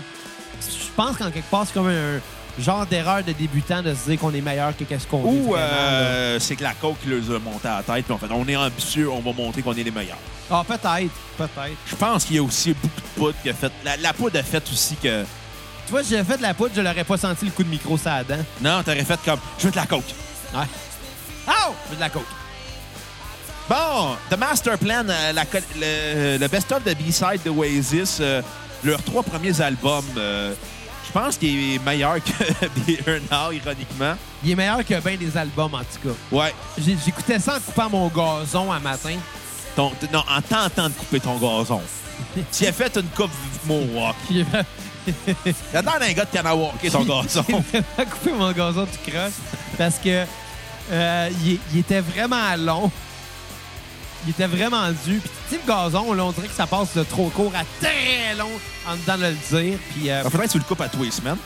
Je 0.60 0.92
pense 0.96 1.18
qu'en 1.18 1.30
quelque 1.32 1.50
part, 1.50 1.66
c'est 1.68 1.74
comme 1.74 1.88
un 1.88 2.20
genre 2.60 2.86
d'erreur 2.86 3.24
de 3.24 3.32
débutant 3.32 3.82
de 3.82 3.94
se 3.94 4.10
dire 4.10 4.20
qu'on 4.20 4.34
est 4.34 4.42
meilleur 4.42 4.76
que 4.76 4.84
qu'est-ce 4.84 5.06
qu'on 5.08 5.22
Ou 5.24 5.56
euh, 5.56 6.40
c'est 6.40 6.56
que 6.56 6.64
la 6.64 6.74
coke 6.74 6.98
qui 7.04 7.10
les 7.10 7.30
a 7.36 7.40
montés 7.40 7.68
à 7.68 7.78
la 7.78 7.84
tête. 7.84 8.06
Puis 8.06 8.14
en 8.14 8.18
fait, 8.18 8.28
on 8.32 8.48
est 8.48 8.56
ambitieux, 8.56 9.10
on 9.10 9.20
va 9.20 9.32
montrer 9.34 9.62
qu'on 9.62 9.74
est 9.74 9.84
les 9.84 9.92
meilleurs. 9.92 10.18
Ah, 10.50 10.64
peut-être, 10.68 11.12
peut-être. 11.38 11.78
Je 11.86 11.96
pense 11.96 12.26
qu'il 12.26 12.38
y 12.38 12.40
a 12.40 12.44
aussi 12.44 12.74
beaucoup 12.74 13.02
de 13.02 13.20
poudre 13.20 13.36
qui 13.44 13.50
a 13.50 13.54
fait. 13.54 13.72
La, 13.84 13.98
la 13.98 14.14
poudre 14.14 14.40
a 14.40 14.44
fait 14.44 14.64
aussi 14.72 14.96
que. 14.96 15.24
Tu 15.86 15.92
vois, 15.92 16.04
si 16.04 16.12
j'avais 16.12 16.24
fait 16.24 16.38
de 16.38 16.42
la 16.42 16.54
poudre, 16.54 16.72
je 16.76 16.82
l'aurais 16.82 17.04
pas 17.04 17.18
senti 17.18 17.46
le 17.46 17.52
coup 17.52 17.64
de 17.64 17.70
micro 17.70 17.98
sur 17.98 18.10
la 18.10 18.24
dent. 18.24 18.44
Non, 18.62 18.82
t'aurais 18.84 19.04
fait 19.04 19.20
comme. 19.24 19.40
Je 19.58 19.66
veux 19.66 19.72
de 19.72 19.76
la 19.78 19.86
coke. 19.86 20.04
Ouais. 20.54 20.66
Oh! 21.48 21.74
Je 21.86 21.90
veux 21.92 21.96
de 21.96 22.02
la 22.02 22.10
coke. 22.10 22.26
Bon, 23.70 24.16
The 24.30 24.38
Master 24.40 24.78
Plan, 24.78 25.04
euh, 25.10 25.34
la 25.34 25.44
le, 25.78 26.38
le 26.38 26.48
best-of 26.48 26.84
de 26.86 26.94
B-side 26.94 27.42
de 27.44 27.50
Oasis, 27.50 28.20
euh, 28.22 28.42
leurs 28.86 29.04
trois 29.04 29.24
premiers 29.24 29.60
albums, 29.60 30.06
euh, 30.18 30.54
je 31.08 31.12
pense 31.12 31.38
qu'il 31.38 31.76
est 31.76 31.84
meilleur 31.86 32.16
que 32.24 32.32
Be 32.86 33.22
Now, 33.32 33.52
ironiquement. 33.52 34.16
Il 34.44 34.52
est 34.52 34.56
meilleur 34.56 34.86
que 34.86 35.00
bien 35.00 35.16
des 35.18 35.36
albums, 35.38 35.74
en 35.74 35.80
tout 35.80 36.10
cas. 36.10 36.16
Ouais. 36.36 36.54
J'écoutais 36.78 37.40
ça 37.40 37.56
en 37.56 37.60
coupant 37.60 37.90
mon 37.90 38.08
gazon 38.10 38.72
un 38.72 38.80
matin. 38.80 39.16
Ton- 39.76 39.92
non, 40.12 40.24
en 40.30 40.42
tentant 40.42 40.90
de 40.90 40.94
couper 40.94 41.20
ton 41.20 41.38
gazon. 41.38 41.82
tu 42.52 42.66
as 42.66 42.72
fait 42.74 42.96
une 42.98 43.08
coupe 43.16 43.32
Mohawk. 43.66 44.16
Il 44.30 44.46
a 44.54 45.82
l'air 45.82 46.00
d'un 46.00 46.12
gars 46.14 46.26
de 46.26 46.30
Kanawake, 46.32 46.92
ton 46.92 47.04
gazon. 47.04 47.46
j'ai 47.48 47.54
vraiment 47.54 48.12
coupé 48.12 48.32
mon 48.34 48.52
gazon 48.52 48.86
tout 48.86 49.12
croche 49.12 49.32
parce 49.78 49.96
que 50.00 50.26
euh, 50.92 51.30
il 51.74 51.80
était 51.80 52.02
vraiment 52.02 52.56
long. 52.58 52.92
Il 54.26 54.32
était 54.32 54.48
vraiment 54.48 54.90
dû. 55.06 55.20
Puis, 55.20 55.30
tu 55.50 55.56
sais, 55.56 55.62
le 55.66 55.68
gazon, 55.72 56.14
là, 56.14 56.26
on 56.26 56.32
dirait 56.32 56.48
que 56.48 56.54
ça 56.56 56.68
passe 56.68 56.94
de 56.96 57.04
trop 57.04 57.30
court 57.30 57.54
à 57.56 57.64
très 57.84 58.36
long 58.38 58.50
en 58.88 58.96
dedans 58.96 59.18
de 59.18 59.24
le 59.32 59.34
dire. 59.62 59.78
Puis, 59.94 60.10
euh, 60.10 60.22
Il 60.26 60.32
faudrait 60.32 60.48
que 60.48 60.52
tu 60.54 60.58
le 60.58 60.64
coupes 60.64 60.82
à 60.82 60.90
tous 60.90 61.04
les 61.04 61.12
semaines. 61.12 61.38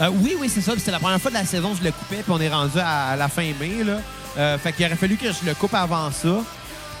Euh, 0.00 0.08
oui, 0.12 0.36
oui, 0.40 0.48
c'est 0.52 0.60
ça. 0.60 0.72
Puis 0.72 0.80
C'était 0.80 0.90
la 0.92 0.98
première 0.98 1.20
fois 1.20 1.30
de 1.30 1.36
la 1.36 1.44
saison 1.46 1.70
que 1.72 1.78
je 1.78 1.84
le 1.84 1.92
coupais, 1.92 2.16
puis 2.16 2.32
on 2.32 2.40
est 2.40 2.48
rendu 2.48 2.78
à, 2.78 3.10
à 3.10 3.16
la 3.16 3.28
fin 3.28 3.42
mai. 3.60 3.84
Là. 3.84 3.98
Euh, 4.36 4.58
fait 4.58 4.72
qu'il 4.72 4.84
aurait 4.84 4.96
fallu 4.96 5.16
que 5.16 5.28
je 5.28 5.46
le 5.46 5.54
coupe 5.54 5.72
avant 5.74 6.10
ça. 6.10 6.42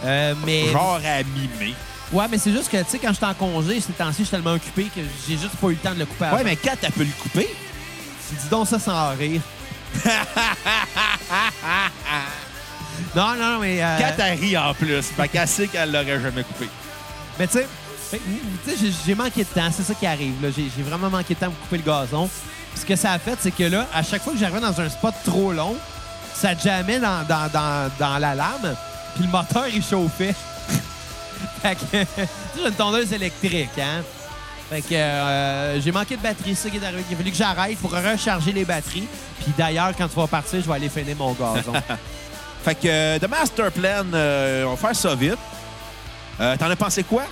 Euh, 0.04 0.34
mais 0.46 0.70
Genre 0.70 1.00
à 1.04 1.22
mi-mai. 1.24 1.74
ouais, 2.12 2.24
mais 2.30 2.38
c'est 2.38 2.52
juste 2.52 2.70
que 2.70 2.76
tu 2.76 2.84
sais 2.90 2.98
quand 2.98 3.12
j'étais 3.12 3.26
en 3.26 3.34
congé, 3.34 3.80
ces 3.80 3.92
temps-ci, 3.92 4.18
je 4.20 4.24
suis 4.24 4.30
tellement 4.30 4.52
occupé 4.52 4.84
que 4.94 5.00
j'ai 5.26 5.36
juste 5.36 5.56
pas 5.56 5.66
eu 5.68 5.70
le 5.70 5.76
temps 5.76 5.94
de 5.94 5.98
le 6.00 6.06
couper 6.06 6.26
avant. 6.26 6.36
Ouais, 6.36 6.44
mais 6.44 6.56
quand 6.56 6.74
t'as 6.80 6.90
pu 6.90 7.00
le 7.00 7.10
couper, 7.20 7.48
dis 8.30 8.48
donc 8.48 8.68
ça 8.68 8.78
sans 8.78 9.10
rire. 9.16 9.40
non, 13.14 13.34
non, 13.36 13.58
mais 13.60 13.82
euh, 13.82 14.34
ri 14.40 14.56
en 14.56 14.74
plus, 14.74 15.02
fait 15.02 15.28
qu'elle 15.28 15.48
sait 15.48 15.66
qu'elle 15.68 15.92
l'aurait 15.92 16.20
jamais 16.20 16.42
coupé. 16.42 16.68
mais 17.38 17.46
tu 17.46 17.58
sais, 17.58 18.76
j'ai- 19.06 19.14
manqué 19.14 19.44
de 19.44 19.48
temps, 19.48 19.70
c'est 19.72 19.82
ça 19.82 19.94
qui 19.94 20.06
arrive. 20.06 20.34
J'ai 20.54 20.82
vraiment 20.82 21.10
manqué 21.10 21.34
de 21.34 21.40
temps 21.40 21.50
pour 21.50 21.58
couper 21.60 21.78
le 21.78 21.82
gazon. 21.82 22.28
Puis 22.72 22.80
ce 22.80 22.86
que 22.86 22.96
ça 22.96 23.12
a 23.12 23.18
fait, 23.18 23.36
c'est 23.40 23.50
que 23.50 23.64
là, 23.64 23.86
à 23.94 24.02
chaque 24.02 24.22
fois 24.22 24.32
que 24.32 24.38
j'arrivais 24.38 24.60
dans 24.60 24.80
un 24.80 24.88
spot 24.88 25.14
trop 25.24 25.52
long, 25.52 25.76
ça 26.34 26.56
jammait 26.56 26.98
dans, 26.98 27.24
dans, 27.26 27.48
dans, 27.52 27.90
dans 27.98 28.18
la 28.18 28.34
lame, 28.34 28.76
puis 29.14 29.24
le 29.24 29.30
moteur, 29.30 29.66
il 29.72 29.82
chauffait. 29.82 30.34
fait 31.62 31.76
que, 31.76 31.80
tu 31.84 31.96
sais, 32.16 32.28
j'ai 32.56 32.66
une 32.68 32.74
tondeuse 32.74 33.12
électrique, 33.12 33.78
hein. 33.78 34.02
Fait 34.70 34.80
que 34.80 34.94
euh, 34.94 35.80
j'ai 35.80 35.92
manqué 35.92 36.16
de 36.16 36.22
batterie, 36.22 36.54
c'est 36.54 36.68
ça 36.68 36.70
qui 36.70 36.78
est 36.82 36.86
arrivé. 36.86 37.04
Il 37.10 37.14
a 37.14 37.16
fallu 37.18 37.30
que 37.30 37.36
j'arrête 37.36 37.78
pour 37.78 37.92
recharger 37.92 38.50
les 38.52 38.64
batteries. 38.64 39.06
Puis 39.42 39.52
d'ailleurs, 39.56 39.92
quand 39.96 40.08
tu 40.08 40.16
vas 40.16 40.26
partir, 40.26 40.60
je 40.62 40.66
vais 40.66 40.74
aller 40.74 40.88
finir 40.88 41.16
mon 41.16 41.32
gazon. 41.32 41.72
Fait 42.64 42.74
que 42.74 42.88
euh, 42.88 43.18
The 43.18 43.28
Master 43.28 43.70
Plan, 43.70 44.04
euh, 44.14 44.64
on 44.64 44.70
va 44.74 44.76
faire 44.76 44.96
ça 44.96 45.14
vite. 45.14 45.36
Euh, 46.40 46.56
T'en 46.56 46.70
as 46.70 46.76
pensé 46.76 47.04
quoi? 47.04 47.24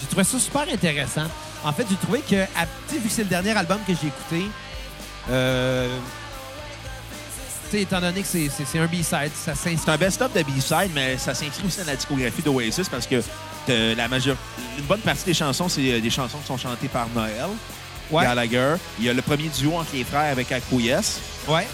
J'ai 0.00 0.06
trouvé 0.06 0.24
ça 0.24 0.38
super 0.38 0.62
intéressant. 0.72 1.24
En 1.64 1.72
fait, 1.72 1.86
j'ai 1.90 1.96
trouvé 1.96 2.20
que, 2.20 2.36
à- 2.56 2.66
vu 2.92 3.00
que 3.00 3.08
c'est 3.08 3.22
le 3.24 3.28
dernier 3.28 3.56
album 3.56 3.78
que 3.86 3.92
j'ai 4.00 4.08
écouté, 4.08 4.48
euh, 5.30 5.88
étant 7.72 8.00
donné 8.00 8.22
que 8.22 8.26
c'est- 8.28 8.78
un 8.78 8.86
B-side, 8.86 9.32
ça 9.34 9.54
s'inscrit. 9.54 9.78
C'est 9.84 9.90
un 9.90 9.96
best-of 9.96 10.32
de 10.32 10.42
B-side, 10.42 10.90
mais 10.94 11.18
ça 11.18 11.34
s'inscrit 11.34 11.66
aussi 11.66 11.78
dans 11.80 11.86
la 11.86 11.96
discographie 11.96 12.42
d'Oasis 12.42 12.88
parce 12.88 13.06
que 13.06 13.22
euh, 13.70 13.94
la 13.94 14.08
majeure, 14.08 14.36
une 14.78 14.84
bonne 14.84 15.00
partie 15.00 15.24
des 15.24 15.34
chansons, 15.34 15.68
c'est 15.68 15.92
euh, 15.92 16.00
des 16.00 16.10
chansons 16.10 16.38
qui 16.38 16.46
sont 16.46 16.56
chantées 16.58 16.88
par 16.88 17.08
Noël 17.14 17.46
Ouais. 18.10 18.22
Gallagher. 18.24 18.76
Il 18.98 19.04
y 19.04 19.10
a 19.10 19.12
le 19.12 19.20
premier 19.20 19.48
duo 19.48 19.76
entre 19.76 19.90
les 19.92 20.02
frères 20.04 20.32
avec 20.32 20.50
Acquiesce. 20.50 21.20
Ouais. 21.46 21.66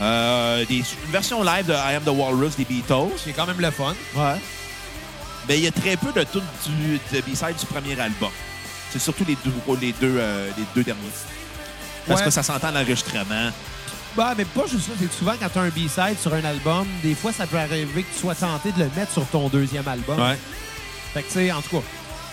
Euh, 0.00 0.64
des, 0.66 0.76
une 0.78 1.10
version 1.10 1.42
live 1.42 1.66
de 1.66 1.72
I 1.72 1.94
Am 1.96 2.02
the 2.02 2.08
Walrus 2.08 2.56
des 2.56 2.64
Beatles. 2.64 3.12
C'est 3.24 3.32
quand 3.32 3.46
même 3.46 3.60
le 3.60 3.70
fun. 3.70 3.94
Ouais. 4.14 4.34
Mais 5.48 5.58
il 5.58 5.64
y 5.64 5.66
a 5.66 5.70
très 5.72 5.96
peu 5.96 6.12
de 6.12 6.24
tout 6.24 6.42
du 6.66 6.98
de 7.12 7.20
B-side 7.22 7.56
du 7.58 7.66
premier 7.66 7.98
album. 8.00 8.30
C'est 8.90 8.98
surtout 8.98 9.24
les 9.26 9.36
deux, 9.44 9.52
les 9.80 9.92
deux, 9.92 10.16
euh, 10.18 10.50
les 10.56 10.64
deux 10.74 10.82
derniers. 10.84 11.00
Parce 12.06 12.20
Ouais. 12.20 12.26
que 12.26 12.30
ça 12.30 12.42
s'entend 12.42 12.70
l'enregistrement. 12.70 13.50
Bah, 14.16 14.34
mais 14.36 14.44
pas 14.44 14.62
juste 14.66 14.86
ça. 14.86 14.92
C'est 14.98 15.12
souvent, 15.12 15.34
quand 15.40 15.48
tu 15.50 15.58
as 15.58 15.62
un 15.62 15.68
B-side 15.68 16.18
sur 16.20 16.32
un 16.34 16.44
album, 16.44 16.86
des 17.02 17.14
fois, 17.14 17.32
ça 17.32 17.46
peut 17.46 17.58
arriver 17.58 18.02
que 18.02 18.12
tu 18.14 18.20
sois 18.20 18.34
tenté 18.34 18.72
de 18.72 18.78
le 18.78 18.90
mettre 18.96 19.12
sur 19.12 19.26
ton 19.26 19.48
deuxième 19.48 19.86
album. 19.86 20.18
Ouais. 20.20 20.38
Fait 21.14 21.22
que, 21.22 21.26
tu 21.28 21.32
sais, 21.34 21.52
en 21.52 21.60
tout 21.62 21.76
cas. 21.78 21.82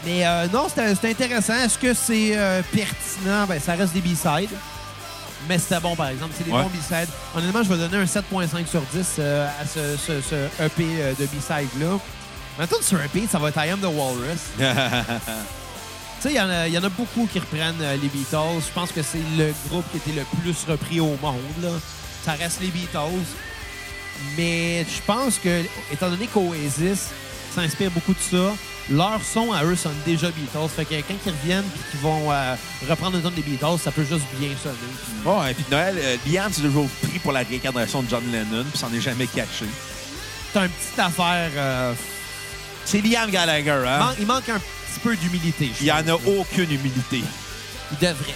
Mais 0.05 0.25
euh, 0.25 0.47
non, 0.51 0.67
c'était 0.69 1.09
intéressant. 1.09 1.53
Est-ce 1.55 1.77
que 1.77 1.93
c'est 1.93 2.37
euh, 2.37 2.61
pertinent? 2.73 3.45
Ben, 3.47 3.59
ça 3.59 3.73
reste 3.73 3.93
des 3.93 4.01
B-sides. 4.01 4.49
Mais 5.47 5.57
c'était 5.59 5.79
bon, 5.79 5.95
par 5.95 6.07
exemple. 6.07 6.33
C'est 6.37 6.43
des 6.45 6.51
Ouais. 6.51 6.61
bons 6.63 6.69
B-sides. 6.69 7.09
Honnêtement, 7.35 7.63
je 7.63 7.69
vais 7.69 7.77
donner 7.77 7.97
un 7.97 8.05
7.5 8.05 8.67
sur 8.67 8.81
10 8.93 9.15
euh, 9.19 9.47
à 9.61 9.65
ce, 9.65 9.97
ce- 9.97 10.21
ce 10.21 10.35
EP 10.63 10.83
euh, 10.99 11.13
de 11.19 11.25
B-side-là. 11.25 11.97
Maintenant, 12.57 12.77
sur 12.81 13.01
EP, 13.01 13.27
ça 13.29 13.39
va 13.39 13.49
être 13.49 13.57
I 13.65 13.69
Am 13.69 13.79
the 13.79 13.85
Walrus. 13.85 14.39
Tu 16.21 16.29
sais, 16.29 16.35
il 16.35 16.37
y, 16.37 16.41
en 16.41 16.49
a- 16.49 16.67
il 16.69 16.73
y 16.73 16.77
en 16.77 16.83
a 16.85 16.89
beaucoup 16.89 17.27
qui 17.31 17.37
reprennent 17.39 17.81
euh, 17.81 17.97
les 18.01 18.07
Beatles. 18.07 18.61
Je 18.65 18.71
pense 18.73 18.91
que 18.93 19.01
c'est 19.01 19.19
le 19.37 19.53
groupe 19.67 19.83
qui 19.91 19.97
était 19.97 20.17
le 20.17 20.23
plus 20.41 20.55
repris 20.71 21.01
au 21.01 21.17
monde. 21.21 21.41
Là. 21.61 21.69
Ça 22.23 22.31
reste 22.33 22.61
les 22.61 22.67
Beatles. 22.67 23.25
Mais 24.37 24.85
je 24.85 25.01
pense 25.05 25.37
que, 25.37 25.63
étant 25.91 26.09
donné 26.09 26.27
qu'Oasis 26.27 27.09
s'inspire 27.53 27.91
beaucoup 27.91 28.13
de 28.13 28.19
ça, 28.19 28.53
leurs 28.89 29.21
sons 29.23 29.51
à 29.53 29.63
eux 29.63 29.75
sonnent 29.75 29.93
déjà 30.05 30.27
Beatles. 30.31 30.69
Fait 30.75 30.85
que 30.85 30.95
quand 30.95 31.13
ils 31.25 31.31
reviennent 31.31 31.63
et 31.65 31.91
qu'ils 31.91 31.99
vont 32.01 32.31
euh, 32.31 32.55
reprendre 32.89 33.15
le 33.17 33.23
ton 33.23 33.29
des 33.31 33.41
Beatles, 33.41 33.79
ça 33.83 33.91
peut 33.91 34.03
juste 34.03 34.25
bien 34.37 34.49
sonner. 34.61 34.75
Puis 35.05 35.13
Bon, 35.23 35.45
et 35.45 35.53
puis 35.53 35.65
Noël, 35.71 35.95
euh, 35.97 36.17
Liam 36.27 36.51
s'est 36.51 36.61
toujours 36.61 36.87
pris 37.01 37.19
pour 37.19 37.31
la 37.31 37.41
réincarnation 37.41 38.01
de 38.03 38.09
John 38.09 38.23
Lennon, 38.31 38.65
puis 38.69 38.77
s'en 38.79 38.93
est 38.93 39.01
jamais 39.01 39.27
caché. 39.27 39.65
C'est 40.53 40.59
une 40.59 40.69
petite 40.69 40.99
affaire. 40.99 41.49
euh, 41.55 41.93
C'est 42.85 43.01
Liam 43.01 43.29
Gallagher, 43.31 43.79
il 43.83 43.87
hein? 43.87 43.99
man- 43.99 44.15
il 44.19 44.25
manque 44.25 44.49
un 44.49 44.59
petit 44.59 44.99
peu 45.01 45.15
d'humilité. 45.15 45.71
je 45.75 45.81
Il 45.81 45.85
n'y 45.85 45.91
en 45.91 46.07
a 46.07 46.13
aucune 46.15 46.71
humilité. 46.71 47.23
Il 47.91 47.97
devrait. 47.97 48.35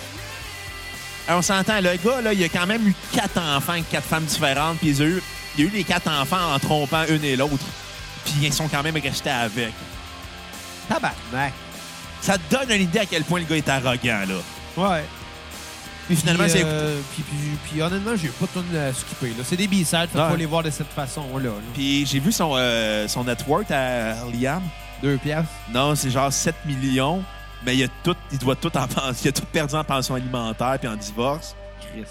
Alors, 1.27 1.39
on 1.39 1.41
s'entend, 1.43 1.75
le 1.81 1.97
gars, 1.97 2.21
là, 2.21 2.31
il 2.31 2.41
a 2.43 2.47
quand 2.47 2.65
même 2.65 2.87
eu 2.87 2.95
quatre 3.11 3.37
enfants 3.37 3.73
avec 3.73 3.89
quatre 3.89 4.07
femmes 4.07 4.23
différentes, 4.23 4.77
puis 4.77 4.91
il 4.91 5.01
a 5.01 5.05
eu 5.05 5.69
les 5.73 5.83
quatre 5.83 6.07
enfants 6.09 6.53
en 6.53 6.57
trompant 6.57 7.03
une 7.09 7.23
et 7.25 7.35
l'autre, 7.35 7.65
puis 8.23 8.35
ils 8.43 8.53
sont 8.53 8.69
quand 8.69 8.81
même 8.81 8.95
restés 8.97 9.29
avec. 9.29 9.73
Tabarnak. 10.87 11.53
Ça 12.21 12.37
te 12.37 12.55
donne 12.55 12.71
une 12.71 12.83
idée 12.83 12.99
à 12.99 13.05
quel 13.05 13.23
point 13.23 13.39
le 13.39 13.45
gars 13.45 13.55
est 13.57 13.69
arrogant, 13.69 14.21
là. 14.27 14.35
Ouais. 14.77 15.03
Puis 16.07 16.15
finalement, 16.15 16.43
puis, 16.45 16.53
c'est... 16.53 16.63
euh, 16.63 16.99
puis, 17.13 17.23
puis, 17.23 17.37
puis 17.69 17.81
honnêtement, 17.81 18.15
j'ai 18.15 18.29
pas 18.29 18.47
tonne 18.47 18.75
à 18.75 18.93
skipper. 18.93 19.29
là. 19.37 19.43
C'est 19.43 19.57
des 19.57 19.67
B-sides, 19.67 20.09
Ouais. 20.15 20.29
faut 20.29 20.35
les 20.35 20.45
voir 20.45 20.63
de 20.63 20.69
cette 20.69 20.87
façon-là. 20.91 21.49
là. 21.49 21.51
Puis 21.73 22.05
j'ai 22.05 22.19
vu 22.19 22.31
son, 22.31 22.53
euh, 22.55 23.07
son 23.07 23.23
network 23.25 23.69
à 23.71 24.15
Liam. 24.33 24.61
Deux 25.03 25.17
piastres. 25.17 25.51
Non, 25.73 25.93
c'est 25.95 26.09
genre 26.09 26.31
7 26.33 26.55
millions, 26.65 27.23
mais 27.65 27.75
il, 27.75 27.83
a 27.83 27.87
tout, 28.03 28.15
il 28.31 28.37
doit 28.39 28.55
tout 28.55 28.75
en 28.77 28.87
pension. 28.87 29.13
Il 29.25 29.27
a 29.27 29.31
tout 29.31 29.45
perdu 29.51 29.75
en 29.75 29.83
pension 29.83 30.15
alimentaire 30.15 30.77
puis 30.79 30.87
en 30.87 30.95
divorce. 30.95 31.55
Chris. 31.81 32.05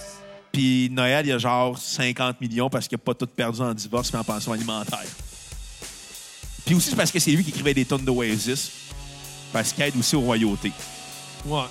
Puis 0.53 0.89
Noël, 0.93 1.27
il 1.27 1.33
a 1.33 1.39
genre 1.39 1.77
50 1.77 2.41
millions 2.41 2.70
parce 2.70 2.87
qu'il 2.87 2.97
a 2.97 2.99
pas 2.99 3.14
tout 3.14 3.27
perdu 3.27 3.61
en 3.61 3.74
divorce 3.74 4.11
puis 4.11 4.18
en 4.20 4.24
pension 4.24 4.53
alimentaire. 4.53 5.01
Puis 6.67 6.75
aussi, 6.75 6.91
c'est 6.91 6.97
parce 6.97 7.11
que 7.11 7.19
c'est 7.19 7.31
lui 7.31 7.43
qui 7.43 7.51
écrivait 7.51 7.73
des 7.73 7.87
tonnes 7.87 8.05
d'Oasis. 8.05 8.71
Parce 9.53 9.73
qu'il 9.73 9.85
aide 9.85 9.97
aussi 9.99 10.17
aux 10.17 10.21
royautés. 10.21 10.73
Ouais. 11.47 11.62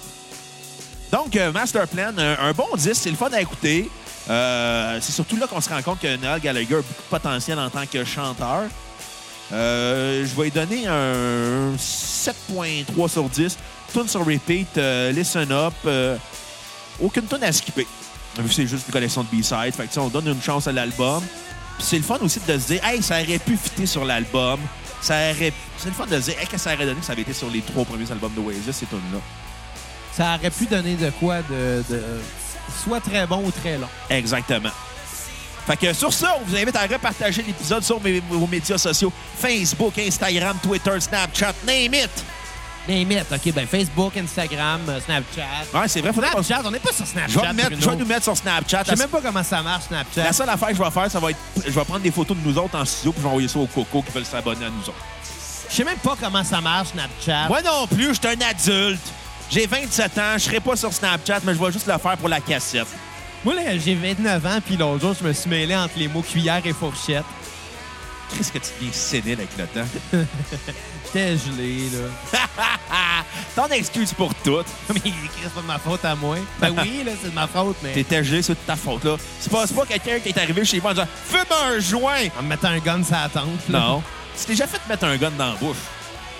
Donc, 1.11 1.35
euh, 1.35 1.51
Master 1.51 1.87
Plan, 1.87 2.13
un, 2.17 2.37
un 2.39 2.53
bon 2.53 2.67
disque, 2.75 3.01
c'est 3.03 3.11
le 3.11 3.15
fun 3.15 3.29
à 3.31 3.41
écouter. 3.41 3.89
Euh, 4.29 4.97
c'est 5.01 5.11
surtout 5.11 5.37
là 5.37 5.47
qu'on 5.47 5.61
se 5.61 5.69
rend 5.69 5.81
compte 5.81 5.99
que 5.99 6.15
Noel 6.17 6.41
Gallagher 6.41 6.75
a 6.75 6.77
beaucoup 6.77 7.03
de 7.03 7.09
potentiel 7.09 7.59
en 7.59 7.69
tant 7.69 7.85
que 7.85 8.03
chanteur. 8.03 8.63
Euh, 9.53 10.25
je 10.25 10.35
vais 10.35 10.45
lui 10.45 10.51
donner 10.51 10.87
un 10.87 11.75
7.3 11.77 13.07
sur 13.07 13.29
10. 13.29 13.57
Tune 13.93 14.07
sur 14.07 14.25
repeat, 14.25 14.77
euh, 14.77 15.11
listen 15.11 15.51
up. 15.51 15.73
aucune 16.99 17.25
tune 17.27 17.43
à 17.43 17.51
skipper. 17.51 17.85
Vu 18.39 18.49
que 18.49 18.53
c'est 18.53 18.67
juste 18.67 18.87
une 18.87 18.93
collection 18.93 19.23
de 19.23 19.27
B-sides. 19.29 19.75
Fait 19.75 19.83
que, 19.83 19.87
tu 19.87 19.93
sais, 19.93 19.99
on 19.99 20.09
donne 20.09 20.27
une 20.27 20.41
chance 20.41 20.67
à 20.67 20.71
l'album. 20.71 21.23
Puis 21.77 21.87
c'est 21.87 21.97
le 21.97 22.03
fun 22.03 22.17
aussi 22.21 22.39
de 22.47 22.57
se 22.57 22.67
dire, 22.67 22.83
hey, 22.83 23.01
ça 23.03 23.21
aurait 23.21 23.39
pu 23.39 23.55
fitter 23.55 23.85
sur 23.85 24.03
l'album. 24.03 24.59
Ça 25.05 25.13
aurait... 25.31 25.53
C'est 25.77 25.89
le 25.89 25.93
fun 25.93 26.07
de 26.07 26.17
dire, 26.17 26.33
hey, 26.39 26.47
qu'est-ce 26.47 26.51
que 26.51 26.57
ça 26.69 26.73
aurait 26.73 26.85
donné 26.85 26.99
que 26.99 27.05
ça 27.05 27.11
avait 27.13 27.21
été 27.21 27.33
sur 27.33 27.49
les 27.49 27.61
trois 27.61 27.85
premiers 27.85 28.11
albums 28.11 28.33
de 28.33 28.39
Oasis, 28.39 28.75
ces 28.75 28.85
tunes-là? 28.87 29.19
Ça 30.13 30.35
aurait 30.39 30.49
pu 30.49 30.65
donner 30.65 30.95
de 30.95 31.09
quoi 31.11 31.41
de, 31.43 31.83
de- 31.89 32.03
soit 32.83 32.99
très 33.01 33.27
bon 33.27 33.43
ou 33.45 33.51
très 33.51 33.77
long. 33.77 33.87
Exactement. 34.09 34.71
Fait 35.67 35.77
que 35.77 35.93
sur 35.93 36.11
ça, 36.11 36.35
on 36.41 36.45
vous 36.45 36.55
invite 36.55 36.75
à 36.75 36.87
repartager 36.87 37.43
l'épisode 37.43 37.83
sur 37.83 38.01
mes- 38.01 38.19
vos 38.29 38.47
médias 38.47 38.77
sociaux 38.79 39.11
Facebook, 39.37 39.97
Instagram, 39.99 40.57
Twitter, 40.63 40.99
Snapchat, 40.99 41.53
name 41.67 41.93
it. 41.93 42.09
Name 42.87 43.11
it. 43.11 43.25
OK, 43.31 43.53
ben 43.53 43.65
Facebook, 43.67 44.15
Instagram, 44.17 44.81
euh, 44.89 44.99
Snapchat. 45.01 45.41
Ouais, 45.73 45.87
c'est 45.87 46.01
vrai. 46.01 46.13
faudrait 46.13 46.29
qu'on- 46.31 46.43
Snapchat, 46.43 46.67
on 46.67 46.71
n'est 46.71 46.79
pas 46.79 46.91
sur 46.93 47.07
Snapchat. 47.07 47.41
Vais, 47.41 47.53
mettre- 47.53 47.69
je 47.79 47.89
vais 47.89 47.95
nous 47.95 48.05
mettre 48.05 48.23
sur 48.23 48.37
Snapchat. 48.37 48.83
Je 48.85 48.89
sais 48.91 48.95
même 48.95 49.09
pas 49.09 49.21
comment 49.21 49.43
ça 49.43 49.61
marche, 49.61 49.85
Snapchat. 49.87 50.23
La 50.23 50.33
seule 50.33 50.49
affaire 50.49 50.67
que 50.69 50.75
je 50.75 50.83
vais 50.83 50.91
faire, 50.91 51.09
ça 51.11 51.19
va 51.19 51.31
être. 51.31 51.39
Je 51.65 51.71
vais 51.71 51.83
prendre 51.85 52.01
des 52.01 52.11
photos 52.11 52.37
de 52.37 52.47
nous 52.47 52.57
autres 52.57 52.77
en 52.77 52.85
studio 52.85 53.11
puis 53.11 53.21
je 53.21 53.23
vais 53.23 53.29
envoyer 53.29 53.47
ça 53.47 53.59
aux 53.59 53.65
cocos 53.67 54.03
qui 54.03 54.11
veulent 54.11 54.25
s'abonner 54.25 54.65
à 54.65 54.69
nous 54.69 54.81
autres. 54.83 54.93
Je 55.69 55.75
sais 55.75 55.83
même 55.83 55.97
pas 55.97 56.15
comment 56.21 56.43
ça 56.43 56.61
marche, 56.61 56.89
Snapchat. 56.89 57.47
Moi 57.47 57.61
non 57.63 57.87
plus, 57.87 58.09
je 58.13 58.19
suis 58.19 58.27
un 58.27 58.49
adulte. 58.49 59.01
J'ai 59.49 59.65
27 59.67 60.17
ans, 60.17 60.33
je 60.35 60.39
serai 60.43 60.59
pas 60.59 60.75
sur 60.75 60.91
Snapchat, 60.93 61.39
mais 61.43 61.53
je 61.55 61.59
vais 61.63 61.71
juste 61.71 61.87
le 61.87 61.97
faire 61.97 62.17
pour 62.17 62.29
la 62.29 62.39
cassette. 62.39 62.87
Moi, 63.43 63.53
là, 63.53 63.77
j'ai 63.77 63.93
29 63.93 64.43
ans, 64.45 64.57
puis 64.65 64.75
l'autre 64.75 65.01
jour, 65.01 65.15
je 65.19 65.27
me 65.27 65.31
suis 65.33 65.47
mêlé 65.49 65.75
entre 65.75 65.93
les 65.97 66.07
mots 66.07 66.23
cuillère 66.23 66.61
et 66.65 66.73
fourchette. 66.73 67.23
Qu'est-ce 68.35 68.51
que 68.51 68.57
tu 68.57 68.69
deviens 68.79 68.91
sénile 68.91 69.33
avec 69.39 69.49
le 69.57 69.67
temps? 69.67 69.87
J'étais 71.15 71.37
gelé, 71.37 71.89
là. 71.91 72.39
Ton 73.55 73.67
excuse 73.67 74.13
pour 74.13 74.35
tout. 74.35 74.63
Mais 74.93 74.99
c'est 75.41 75.53
pas 75.53 75.61
de 75.61 75.65
ma 75.65 75.79
faute 75.79 76.03
à 76.03 76.13
moi. 76.13 76.35
Ben 76.59 76.75
oui, 76.77 77.03
là, 77.05 77.13
c'est 77.21 77.29
de 77.29 77.33
ma 77.33 77.47
faute, 77.47 77.77
mais... 77.81 77.93
T'étais 77.93 78.21
gelé, 78.21 78.41
c'est 78.41 78.53
de 78.53 78.59
ta 78.67 78.75
faute, 78.75 79.05
là. 79.05 79.15
C'est 79.39 79.49
pas, 79.49 79.65
pas 79.65 79.85
quelqu'un 79.85 80.19
qui 80.19 80.29
est 80.29 80.37
arrivé 80.37 80.65
chez 80.65 80.81
moi 80.81 80.91
en 80.91 80.93
disant 80.93 81.07
Fume 81.25 81.45
un 81.69 81.79
joint! 81.79 82.27
En 82.37 82.43
me 82.43 82.49
mettant 82.49 82.67
un 82.67 82.79
gun 82.79 83.01
sur 83.01 83.15
la 83.15 83.29
tente, 83.29 83.69
là. 83.69 83.79
Non. 83.79 84.03
Tu 84.37 84.45
t'es 84.45 84.51
déjà 84.53 84.67
fait 84.67 84.81
mettre 84.89 85.05
un 85.05 85.15
gun 85.15 85.31
dans 85.37 85.53
la 85.53 85.55
bouche? 85.55 85.77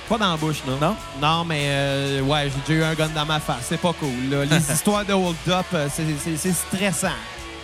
Pas 0.10 0.18
dans 0.18 0.32
la 0.32 0.38
bouche, 0.38 0.58
non. 0.68 0.78
Non? 0.78 0.96
Non, 1.22 1.46
mais 1.46 1.64
euh, 1.68 2.22
ouais, 2.22 2.50
j'ai 2.50 2.74
déjà 2.74 2.88
eu 2.88 2.92
un 2.92 2.96
gun 2.96 3.10
dans 3.16 3.26
ma 3.26 3.40
face. 3.40 3.68
C'est 3.70 3.80
pas 3.80 3.94
cool, 3.94 4.30
là. 4.30 4.44
Les 4.44 4.58
histoires 4.74 5.06
de 5.06 5.14
hold-up, 5.14 5.66
euh, 5.74 5.88
c'est 5.96 6.54
stressant. 6.54 7.16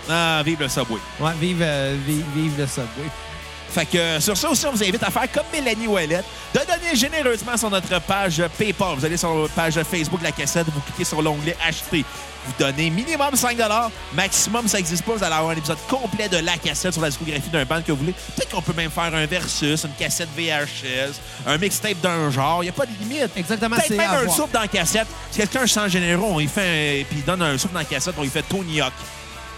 Ah, 0.09 0.41
vive 0.45 0.61
le 0.61 0.69
Subway. 0.69 0.99
Ouais, 1.19 1.31
vive, 1.41 1.61
euh, 1.61 1.97
vive, 2.07 2.25
vive 2.33 2.57
le 2.57 2.67
Subway. 2.67 3.09
Fait 3.73 3.85
que 3.85 3.97
euh, 3.97 4.19
sur 4.19 4.35
ça 4.35 4.49
aussi, 4.49 4.65
on 4.65 4.71
vous 4.71 4.83
invite 4.83 5.01
à 5.03 5.09
faire 5.09 5.31
comme 5.31 5.45
Mélanie 5.53 5.87
Ouellette, 5.87 6.25
de 6.53 6.59
donner 6.59 6.95
généreusement 6.95 7.55
sur 7.55 7.69
notre 7.69 8.01
page 8.01 8.41
PayPal. 8.57 8.95
Vous 8.97 9.05
allez 9.05 9.17
sur 9.17 9.33
notre 9.33 9.53
page 9.53 9.75
Facebook 9.83 10.21
La 10.21 10.31
Cassette, 10.31 10.67
vous 10.67 10.81
cliquez 10.81 11.05
sur 11.05 11.21
l'onglet 11.21 11.55
Acheter. 11.65 12.03
Vous 12.45 12.53
donnez 12.57 12.89
minimum 12.89 13.35
5 13.35 13.55
maximum, 14.13 14.67
ça 14.67 14.77
n'existe 14.77 15.03
pas. 15.03 15.13
Vous 15.13 15.23
allez 15.23 15.35
avoir 15.35 15.51
un 15.51 15.55
épisode 15.55 15.77
complet 15.87 16.27
de 16.27 16.37
La 16.37 16.57
Cassette 16.57 16.91
sur 16.93 17.01
la 17.01 17.09
discographie 17.09 17.49
d'un 17.49 17.65
band 17.65 17.81
que 17.81 17.91
vous 17.91 17.99
voulez. 17.99 18.13
Peut-être 18.35 18.49
qu'on 18.49 18.61
peut 18.63 18.73
même 18.73 18.89
faire 18.91 19.13
un 19.13 19.25
versus, 19.27 19.83
une 19.83 19.93
cassette 19.93 20.29
VHS, 20.35 21.19
un 21.45 21.57
mixtape 21.57 22.01
d'un 22.01 22.31
genre. 22.31 22.63
Il 22.63 22.65
n'y 22.65 22.69
a 22.69 22.73
pas 22.73 22.85
de 22.87 22.91
limite. 22.99 23.29
Exactement, 23.37 23.75
Peut-être 23.75 23.91
même 23.95 24.09
un 24.27 24.29
soupe 24.29 24.51
dans 24.51 24.61
la 24.61 24.67
cassette. 24.67 25.07
Si 25.29 25.37
quelqu'un 25.37 25.67
se 25.67 25.73
sent 25.75 25.89
généreux, 25.89 26.25
on 26.27 26.39
y 26.39 26.47
fait 26.47 27.01
un- 27.01 27.03
puis 27.05 27.17
il 27.19 27.23
donne 27.25 27.41
un 27.43 27.57
soupe 27.57 27.73
dans 27.73 27.79
la 27.79 27.85
cassette, 27.85 28.15
on 28.17 28.23
y 28.23 28.29
fait 28.29 28.43
Tony 28.43 28.81
Hawk, 28.81 28.93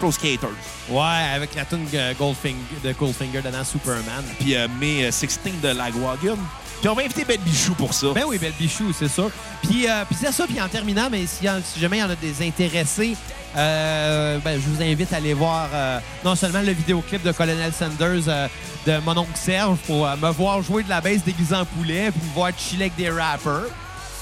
Pro 0.04 0.12
Skaters. 0.12 0.50
Ouais, 0.90 1.34
avec 1.34 1.54
la 1.54 1.64
tune 1.64 1.86
Goldfinger, 2.18 2.58
de 2.84 2.92
Goldfinger 2.92 3.40
dedans 3.40 3.64
Superman. 3.64 4.22
Puis 4.38 4.54
euh, 4.54 4.68
May 4.78 5.10
16 5.10 5.40
de 5.62 5.68
Lagwagon. 5.68 6.36
Puis 6.80 6.90
on 6.90 6.94
va 6.94 7.04
inviter 7.04 7.24
Ben 7.24 7.40
Bichou 7.40 7.72
pour 7.72 7.94
ça. 7.94 8.08
Ben 8.14 8.24
oui, 8.26 8.36
Belle 8.36 8.52
Bichou, 8.58 8.92
c'est 8.92 9.08
sûr. 9.08 9.30
Puis, 9.62 9.88
euh, 9.88 10.04
puis 10.04 10.18
c'est 10.20 10.30
ça. 10.30 10.46
Puis 10.46 10.60
en 10.60 10.68
terminant, 10.68 11.08
mais 11.10 11.24
si, 11.24 11.46
si 11.64 11.80
jamais 11.80 11.96
il 11.96 12.00
y 12.00 12.02
en 12.02 12.10
a 12.10 12.16
des 12.16 12.46
intéressés, 12.46 13.16
euh, 13.56 14.38
ben, 14.44 14.60
je 14.60 14.68
vous 14.68 14.82
invite 14.82 15.10
à 15.12 15.16
aller 15.16 15.32
voir 15.32 15.68
euh, 15.72 16.00
non 16.22 16.34
seulement 16.34 16.60
le 16.60 16.72
vidéoclip 16.72 17.22
de 17.22 17.32
Colonel 17.32 17.72
Sanders 17.72 18.28
euh, 18.28 18.48
de 18.86 18.98
mon 18.98 19.16
oncle 19.16 19.30
Serge 19.36 19.78
pour 19.86 20.06
me 20.06 20.30
voir 20.32 20.60
jouer 20.60 20.82
de 20.82 20.90
la 20.90 21.00
baisse 21.00 21.24
déguisé 21.24 21.54
en 21.54 21.64
poulet 21.64 22.10
puis 22.10 22.20
me 22.28 22.34
voir 22.34 22.50
chiller 22.58 22.86
avec 22.86 22.96
des 22.96 23.08
rappers. 23.08 23.70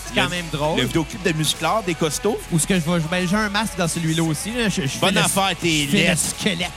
C'est 0.06 0.14
quand 0.20 0.28
même 0.28 0.46
drôle. 0.52 0.78
Le 0.80 0.84
vidéoclip 0.86 1.22
de 1.22 1.32
Musclor, 1.32 1.82
des 1.84 1.94
costauds. 1.94 2.38
Ou 2.52 2.58
ce 2.58 2.66
que 2.66 2.74
je 2.74 2.80
vais 2.80 2.98
ben, 3.10 3.26
j'ai 3.28 3.36
un 3.36 3.48
masque 3.48 3.76
dans 3.78 3.88
celui-là 3.88 4.22
aussi. 4.22 4.50
là. 4.52 4.68
Je, 4.68 4.82
je 4.82 4.86
fais 4.88 4.98
Bonne 5.00 5.14
le- 5.14 5.20
affaire, 5.20 5.50
t'es 5.60 5.86
je 5.86 5.96
fais 5.96 6.10
le 6.10 6.16
squelette. 6.16 6.70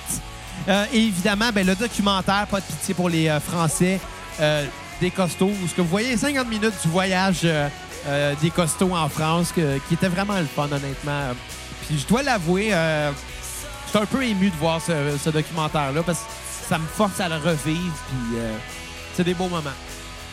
Euh, 0.68 0.86
et 0.94 0.98
évidemment, 1.00 1.50
ben, 1.54 1.66
le 1.66 1.76
documentaire, 1.76 2.48
pas 2.48 2.60
de 2.60 2.66
pitié 2.66 2.94
pour 2.94 3.10
les 3.10 3.28
euh, 3.28 3.40
Français, 3.40 4.00
euh, 4.40 4.66
des 5.02 5.12
costauds, 5.12 5.52
où 5.64 5.68
ce 5.68 5.74
que 5.74 5.82
vous 5.82 5.88
voyez 5.90 6.16
50 6.18 6.48
minutes 6.50 6.74
du 6.84 6.90
voyage 6.90 7.40
euh, 7.44 7.68
euh, 8.08 8.34
des 8.42 8.50
costauds 8.50 8.96
en 8.96 9.10
France, 9.10 9.52
que- 9.56 9.78
qui 9.88 9.94
était 9.96 10.08
vraiment 10.08 10.38
le 10.40 10.46
fun, 10.48 10.64
honnêtement. 10.72 11.34
Puis 11.88 12.00
je 12.00 12.08
dois 12.08 12.24
l'avouer, 12.24 12.70
euh, 12.74 13.12
je 13.86 13.90
suis 13.90 14.00
un 14.00 14.06
peu 14.06 14.24
ému 14.26 14.50
de 14.50 14.56
voir 14.56 14.82
ce, 14.82 14.94
ce 15.24 15.30
documentaire-là 15.30 16.02
parce 16.04 16.20
que 16.20 16.26
ça 16.70 16.78
me 16.80 16.88
force 16.88 17.20
à 17.20 17.30
le 17.30 17.36
revivre. 17.36 17.94
Puis 18.08 18.38
euh, 18.40 18.54
c'est 19.16 19.24
des 19.24 19.34
beaux 19.36 19.48
moments. 19.50 19.70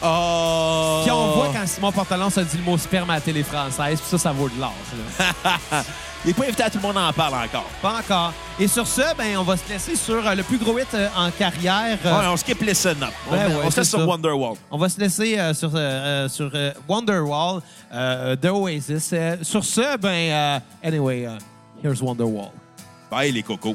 Oh! 0.05 1.01
Puis 1.05 1.13
on 1.13 1.33
voit 1.33 1.49
quand 1.53 1.67
Simon 1.67 1.93
Portalon 1.93 2.31
se 2.31 2.41
dit 2.41 2.57
le 2.59 2.65
mot 2.65 2.77
sperme 2.79 3.11
à 3.11 3.15
la 3.15 3.21
télé 3.21 3.43
française, 3.43 4.01
puis 4.01 4.09
ça, 4.11 4.19
ça 4.19 4.33
vaut 4.33 4.49
de 4.49 4.59
l'or. 4.61 4.73
Il 6.25 6.29
n'est 6.29 6.35
pas 6.35 6.45
invité 6.45 6.63
à 6.63 6.71
tout 6.71 6.79
le 6.79 6.83
monde 6.83 6.97
en 6.99 7.13
parle 7.13 7.35
encore. 7.35 7.65
Pas 7.81 7.99
encore. 7.99 8.33
Et 8.61 8.69
sur 8.69 8.87
ce, 8.87 9.01
ben, 9.17 9.37
on 9.39 9.43
va 9.43 9.57
se 9.57 9.69
laisser 9.69 9.97
sur 9.97 10.25
euh, 10.25 10.35
le 10.37 10.45
plus 10.45 10.57
gros 10.59 10.79
hit 10.79 10.87
euh, 10.95 11.09
en 11.17 11.31
carrière. 11.33 11.99
euh, 12.05 12.21
Ouais, 12.21 12.27
on 12.29 12.37
skip 12.37 12.61
Listen 12.63 13.03
Up. 13.03 13.11
On, 13.29 13.33
Ben 13.33 13.49
ouais, 13.49 13.55
on 13.65 13.71
se 13.71 13.71
c'est 13.73 13.81
laisse 13.81 13.91
sur 13.91 13.99
ça. 13.99 14.07
Wonderwall. 14.07 14.57
On 14.71 14.79
va 14.79 14.89
se 14.89 15.01
laisser 15.01 15.37
euh, 15.37 15.53
sur, 15.53 15.71
euh, 15.75 15.79
euh, 15.79 16.29
sur 16.29 16.49
euh, 16.55 16.73
Wonderwall 16.89 17.61
euh, 17.93 18.37
de 18.37 18.49
Oasis. 18.51 19.11
Euh, 19.13 19.37
sur 19.43 19.65
ce, 19.65 19.97
ben, 19.97 20.09
euh, 20.31 20.59
anyway, 20.85 21.27
euh, 21.27 21.37
here's 21.83 22.01
Wonderwall. 22.01 22.51
Bye, 23.11 23.33
les 23.33 23.43
cocos. 23.43 23.75